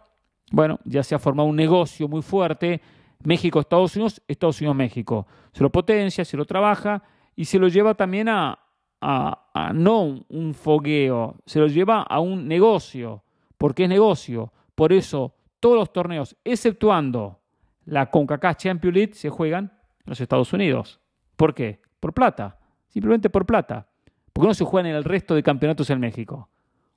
bueno, 0.51 0.81
ya 0.83 1.01
se 1.01 1.15
ha 1.15 1.19
formado 1.19 1.47
un 1.47 1.55
negocio 1.55 2.09
muy 2.09 2.21
fuerte. 2.21 2.81
México, 3.23 3.61
Estados 3.61 3.95
Unidos, 3.95 4.21
Estados 4.27 4.59
Unidos, 4.59 4.75
México. 4.75 5.27
Se 5.53 5.63
lo 5.63 5.69
potencia, 5.69 6.25
se 6.25 6.35
lo 6.35 6.43
trabaja 6.43 7.03
y 7.37 7.45
se 7.45 7.57
lo 7.57 7.69
lleva 7.69 7.93
también 7.93 8.27
a, 8.27 8.59
a, 8.99 9.47
a 9.53 9.71
no 9.71 10.25
un 10.27 10.53
fogueo, 10.53 11.37
se 11.45 11.59
lo 11.61 11.67
lleva 11.67 12.01
a 12.01 12.19
un 12.19 12.49
negocio, 12.49 13.23
porque 13.57 13.83
es 13.83 13.89
negocio. 13.89 14.51
Por 14.75 14.91
eso 14.91 15.35
todos 15.61 15.77
los 15.77 15.93
torneos, 15.93 16.35
exceptuando 16.43 17.40
la 17.85 18.09
CONCACAF 18.09 18.57
Champions 18.57 18.95
League, 18.95 19.13
se 19.13 19.29
juegan 19.29 19.65
en 19.65 20.05
los 20.05 20.21
Estados 20.21 20.53
Unidos. 20.53 20.99
¿Por 21.35 21.53
qué? 21.53 21.81
Por 21.99 22.13
plata, 22.13 22.59
simplemente 22.87 23.29
por 23.29 23.45
plata. 23.45 23.87
Porque 24.33 24.47
no 24.47 24.53
se 24.53 24.65
juegan 24.65 24.91
en 24.91 24.95
el 24.95 25.03
resto 25.03 25.35
de 25.35 25.43
campeonatos 25.43 25.89
en 25.89 25.99
México. 25.99 26.49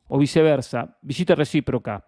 O 0.06 0.18
viceversa, 0.18 0.98
visita 1.02 1.34
recíproca. 1.34 2.06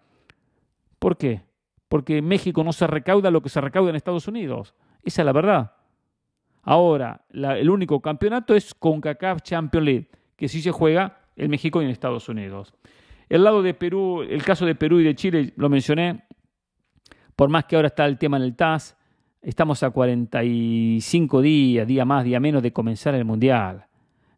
¿Por 0.99 1.17
qué? 1.17 1.41
Porque 1.87 2.17
en 2.17 2.27
México 2.27 2.63
no 2.63 2.73
se 2.73 2.87
recauda 2.87 3.31
lo 3.31 3.41
que 3.41 3.49
se 3.49 3.61
recauda 3.61 3.89
en 3.89 3.95
Estados 3.95 4.27
Unidos. 4.27 4.73
Esa 5.03 5.21
es 5.21 5.25
la 5.25 5.33
verdad. 5.33 5.73
Ahora, 6.63 7.25
el 7.31 7.69
único 7.69 8.01
campeonato 8.01 8.53
es 8.53 8.73
CONCACAF 8.73 9.41
Champions 9.41 9.85
League, 9.85 10.09
que 10.35 10.47
sí 10.47 10.61
se 10.61 10.71
juega 10.71 11.21
en 11.35 11.49
México 11.49 11.81
y 11.81 11.85
en 11.85 11.91
Estados 11.91 12.27
Unidos. 12.29 12.73
El 13.29 13.43
lado 13.43 13.61
de 13.61 13.73
Perú, 13.73 14.21
el 14.21 14.43
caso 14.43 14.65
de 14.65 14.75
Perú 14.75 14.99
y 14.99 15.03
de 15.03 15.15
Chile, 15.15 15.53
lo 15.55 15.69
mencioné, 15.69 16.23
por 17.37 17.49
más 17.49 17.65
que 17.65 17.75
ahora 17.75 17.89
está 17.89 18.03
el 18.07 18.17
tema 18.17 18.37
en 18.37 18.43
el 18.43 18.55
TAS, 18.55 18.97
estamos 19.43 19.83
a 19.83 19.91
45 19.91 21.41
días, 21.43 21.87
día 21.87 22.03
más, 22.03 22.25
día 22.25 22.39
menos 22.39 22.63
de 22.63 22.73
comenzar 22.73 23.13
el 23.13 23.25
Mundial. 23.25 23.85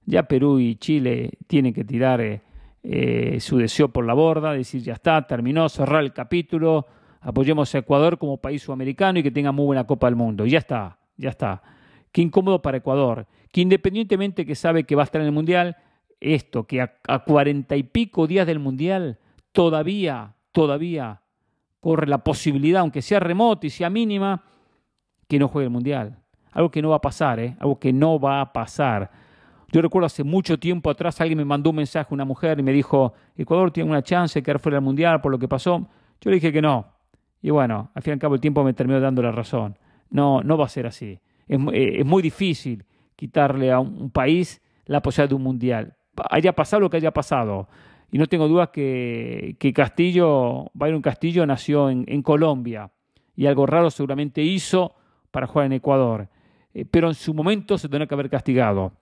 Ya 0.06 0.24
Perú 0.24 0.60
y 0.60 0.76
Chile 0.76 1.32
tienen 1.47 1.74
que 1.74 1.86
tirar 1.86 2.20
eh, 2.20 2.41
eh, 2.84 3.38
su 3.39 3.58
deseo 3.58 3.88
por 3.88 4.06
la 4.06 4.14
borda, 4.14 4.52
decir 4.52 4.82
ya 4.82 4.93
está, 4.93 5.26
terminó, 5.26 5.70
cerrar 5.70 6.04
el 6.04 6.12
capítulo, 6.12 6.88
apoyemos 7.22 7.74
a 7.74 7.78
Ecuador 7.78 8.18
como 8.18 8.36
país 8.36 8.64
sudamericano 8.64 9.20
y 9.20 9.24
que 9.24 9.32
tenga 9.32 9.54
muy 9.54 9.66
buena 9.66 9.88
Copa 9.88 10.08
del 10.08 10.18
Mundo. 10.18 10.45
Ya 10.45 10.58
está, 10.58 10.97
ya 11.16 11.30
está. 11.30 11.64
Qué 12.12 12.22
incómodo 12.22 12.62
para 12.62 12.80
Ecuador, 12.80 13.28
que 13.54 13.62
independientemente 13.62 14.45
que 14.45 14.56
sabe 14.56 14.84
que 14.84 14.95
va 14.97 15.04
a 15.04 15.06
estar 15.06 15.22
en 15.22 15.28
el 15.28 15.34
Mundial, 15.34 15.78
esto, 16.20 16.66
que 16.66 16.82
a 16.82 17.20
cuarenta 17.24 17.78
y 17.78 17.84
pico 17.84 18.28
días 18.28 18.45
del 18.45 18.60
Mundial 18.60 19.20
todavía, 19.54 20.34
todavía 20.52 21.22
corre 21.80 22.07
la 22.07 22.19
posibilidad, 22.19 22.82
aunque 22.82 23.01
sea 23.01 23.19
remota 23.19 23.67
y 23.67 23.69
sea 23.69 23.89
mínima, 23.89 24.43
que 25.27 25.39
no 25.39 25.47
juegue 25.47 25.65
el 25.65 25.71
Mundial. 25.71 26.17
Algo 26.51 26.71
que 26.71 26.82
no 26.82 26.89
va 26.89 26.97
a 26.97 27.01
pasar, 27.01 27.39
¿eh? 27.39 27.55
algo 27.59 27.80
que 27.80 27.93
no 27.93 28.19
va 28.19 28.41
a 28.41 28.51
pasar. 28.51 29.11
Yo 29.71 29.82
recuerdo 29.82 30.07
hace 30.07 30.23
mucho 30.23 30.57
tiempo 30.57 30.89
atrás 30.89 31.21
alguien 31.21 31.38
me 31.38 31.45
mandó 31.45 31.69
un 31.69 31.75
mensaje, 31.75 32.13
una 32.13 32.25
mujer, 32.25 32.59
y 32.59 32.63
me 32.63 32.71
dijo, 32.71 33.13
Ecuador 33.38 33.71
tiene 33.71 33.89
una 33.89 34.01
chance 34.01 34.39
de 34.39 34.43
quedar 34.43 34.59
fuera 34.59 34.77
del 34.77 34.84
Mundial 34.84 35.21
por 35.21 35.32
lo 35.32 35.38
que 35.38 35.47
pasó. 35.47 35.88
Yo 36.19 36.32
le 36.32 36.36
dije 36.36 36.51
que 36.51 36.61
no. 36.61 36.88
Y 37.41 37.51
bueno, 37.51 37.91
al 37.93 38.01
fin 38.01 38.11
y 38.11 38.13
al 38.13 38.19
cabo 38.19 38.36
el 38.36 38.41
tiempo 38.41 38.63
me 38.63 38.73
terminó 38.73 38.99
dando 38.99 39.21
la 39.21 39.32
razón. 39.32 39.77
No, 40.09 40.41
no 40.41 40.57
va 40.57 40.65
a 40.65 40.69
ser 40.69 40.88
así. 40.88 41.19
Es, 41.47 41.59
eh, 41.73 42.03
muy 42.03 42.21
difícil 42.21 42.84
quitarle 43.15 43.71
a 43.71 43.80
un 43.80 44.09
país 44.09 44.61
la 44.86 45.01
posibilidad 45.01 45.30
de 45.30 45.36
un 45.36 45.43
Mundial. 45.43 45.95
Haya 46.32 46.53
pasado 46.53 46.82
lo 46.82 46.89
que 46.89 46.97
haya 46.97 47.11
pasado. 47.11 47.69
Y 48.12 48.18
no 48.18 48.28
tengo 48.28 48.47
dudas 48.47 48.70
que, 48.70 49.55
Castillo, 49.76 50.72
Byron 50.74 51.01
Castillo 51.01 51.45
nació 51.45 51.89
en, 51.89 52.22
Colombia 52.24 52.89
y 53.36 53.45
algo 53.45 53.66
raro 53.66 53.91
seguramente 53.91 54.41
hizo 54.41 54.95
para 55.32 55.47
jugar 55.47 55.68
en 55.68 55.74
Ecuador. 55.74 56.28
Eh, 56.74 56.86
pero 56.89 57.07
en 57.07 57.14
su 57.14 57.34
momento 57.34 57.78
se 57.78 57.88
tenía 57.88 58.07
que 58.07 58.16
haber 58.16 58.30
castigado. 58.30 58.93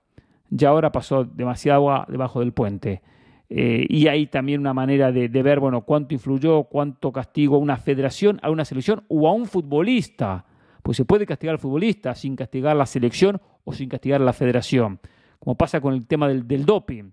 Ya 0.50 0.70
ahora 0.70 0.92
pasó 0.92 1.24
demasiada 1.24 1.78
agua 1.78 2.06
debajo 2.10 2.42
del 2.42 2.52
puente. 2.52 3.02
Eh, 3.50 3.86
y 3.88 4.08
hay 4.08 4.28
también 4.28 4.60
una 4.60 4.74
manera 4.74 5.12
de, 5.12 5.30
de, 5.30 5.44
ver, 5.44 5.62
bueno, 5.62 5.82
cuánto 5.82 6.14
influyó, 6.14 6.64
cuánto 6.64 7.14
castigo 7.14 7.56
a 7.56 7.60
una 7.60 7.78
federación, 7.78 8.40
a 8.44 8.50
una 8.50 8.66
selección 8.66 9.04
o 9.08 9.28
a 9.28 9.34
un 9.34 9.46
futbolista. 9.46 10.46
Pues 10.84 10.98
se 10.98 11.06
puede 11.06 11.26
castigar 11.26 11.54
al 11.54 11.60
futbolista 11.60 12.14
sin 12.14 12.36
castigar 12.36 12.76
la 12.76 12.86
selección 12.86 13.42
o 13.64 13.72
sin 13.72 13.88
castigar 13.88 14.20
la 14.20 14.34
federación. 14.34 15.00
Como 15.40 15.56
pasa 15.56 15.80
con 15.80 15.94
el 15.94 16.06
tema 16.08 16.28
del 16.28 16.66
doping. 16.66 17.12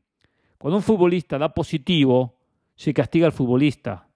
Cuando 0.64 0.78
un 0.78 0.82
futbolista 0.82 1.36
da 1.36 1.52
positivo, 1.52 2.38
se 2.74 2.94
castiga 2.94 3.26
al 3.26 3.32
futbolista. 3.32 4.08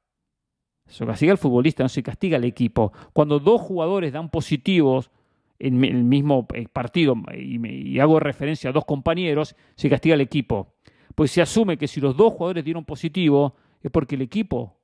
Se 0.86 1.05
castiga 1.05 1.32
al 1.32 1.36
futbolista, 1.36 1.82
no 1.82 1.90
se 1.90 2.03
castiga 2.03 2.38
al 2.38 2.44
equipo. 2.44 2.90
Cuando 3.12 3.38
dos 3.38 3.61
jugadores 3.61 4.14
dan 4.14 4.30
positivos 4.30 5.11
en 5.59 5.84
el 5.84 6.05
mismo 6.05 6.46
eh, 6.55 6.66
partido, 6.72 7.14
y, 7.36 7.99
hago 7.99 8.18
referencia 8.18 8.70
a 8.70 8.72
dos 8.72 8.86
compañeros, 8.86 9.57
se 9.76 9.90
castiga 9.90 10.14
al 10.14 10.22
equipo. 10.22 10.72
Pues 11.14 11.32
se 11.32 11.42
asume 11.42 11.76
que 11.76 11.86
si 11.86 12.01
los 12.01 12.16
dos 12.16 12.32
jugadores 12.32 12.64
dieron 12.64 12.86
positivo, 12.86 13.55
es 13.82 13.90
porque 13.90 14.14
el 14.14 14.22
equipo 14.22 14.80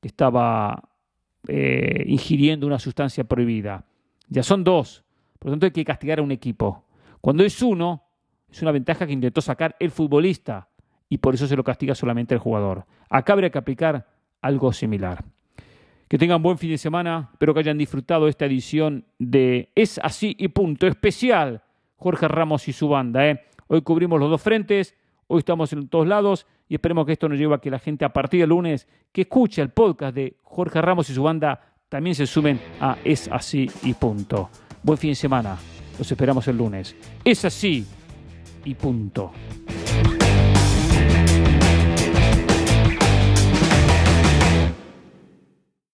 estaba 0.00 0.82
eh, 1.46 2.04
ingiriendo 2.06 2.66
una 2.66 2.78
sustancia 2.78 3.24
prohibida. 3.24 3.84
Ya 4.28 4.42
son 4.42 4.64
dos, 4.64 5.04
por 5.38 5.50
lo 5.50 5.52
tanto 5.52 5.66
hay 5.66 5.72
que 5.72 5.84
castigar 5.84 6.20
a 6.20 6.22
un 6.22 6.32
equipo. 6.32 6.86
Cuando 7.20 7.44
es 7.44 7.60
uno, 7.60 8.02
es 8.50 8.62
una 8.62 8.72
ventaja 8.72 9.06
que 9.06 9.12
intentó 9.12 9.42
sacar 9.42 9.76
el 9.78 9.90
futbolista 9.90 10.70
y 11.12 11.18
por 11.18 11.34
eso 11.34 11.46
se 11.46 11.56
lo 11.56 11.62
castiga 11.62 11.94
solamente 11.94 12.32
el 12.32 12.40
jugador. 12.40 12.86
Acá 13.10 13.34
habría 13.34 13.50
que 13.50 13.58
aplicar 13.58 14.06
algo 14.40 14.72
similar. 14.72 15.22
Que 16.08 16.16
tengan 16.16 16.42
buen 16.42 16.56
fin 16.56 16.70
de 16.70 16.78
semana, 16.78 17.28
espero 17.32 17.52
que 17.52 17.60
hayan 17.60 17.76
disfrutado 17.76 18.28
esta 18.28 18.46
edición 18.46 19.04
de 19.18 19.70
Es 19.74 20.00
así 20.02 20.34
y 20.38 20.48
punto 20.48 20.86
especial. 20.86 21.64
Jorge 21.96 22.28
Ramos 22.28 22.66
y 22.66 22.72
su 22.72 22.88
banda. 22.88 23.28
¿eh? 23.28 23.44
Hoy 23.66 23.82
cubrimos 23.82 24.18
los 24.20 24.30
dos 24.30 24.40
frentes, 24.40 24.94
hoy 25.26 25.40
estamos 25.40 25.70
en 25.74 25.86
todos 25.88 26.06
lados 26.06 26.46
y 26.66 26.76
esperemos 26.76 27.04
que 27.04 27.12
esto 27.12 27.28
nos 27.28 27.38
lleve 27.38 27.56
a 27.56 27.58
que 27.58 27.70
la 27.70 27.78
gente 27.78 28.06
a 28.06 28.12
partir 28.14 28.40
del 28.40 28.48
lunes 28.48 28.88
que 29.12 29.20
escuche 29.20 29.60
el 29.60 29.68
podcast 29.68 30.14
de 30.14 30.38
Jorge 30.42 30.80
Ramos 30.80 31.10
y 31.10 31.14
su 31.14 31.22
banda 31.22 31.60
también 31.90 32.14
se 32.14 32.26
sumen 32.26 32.58
a 32.80 32.96
Es 33.04 33.28
así 33.28 33.70
y 33.82 33.92
punto. 33.92 34.48
Buen 34.82 34.96
fin 34.96 35.10
de 35.10 35.16
semana, 35.16 35.58
los 35.98 36.10
esperamos 36.10 36.48
el 36.48 36.56
lunes. 36.56 36.96
Es 37.22 37.44
así 37.44 37.84
y 38.64 38.72
punto. 38.72 39.30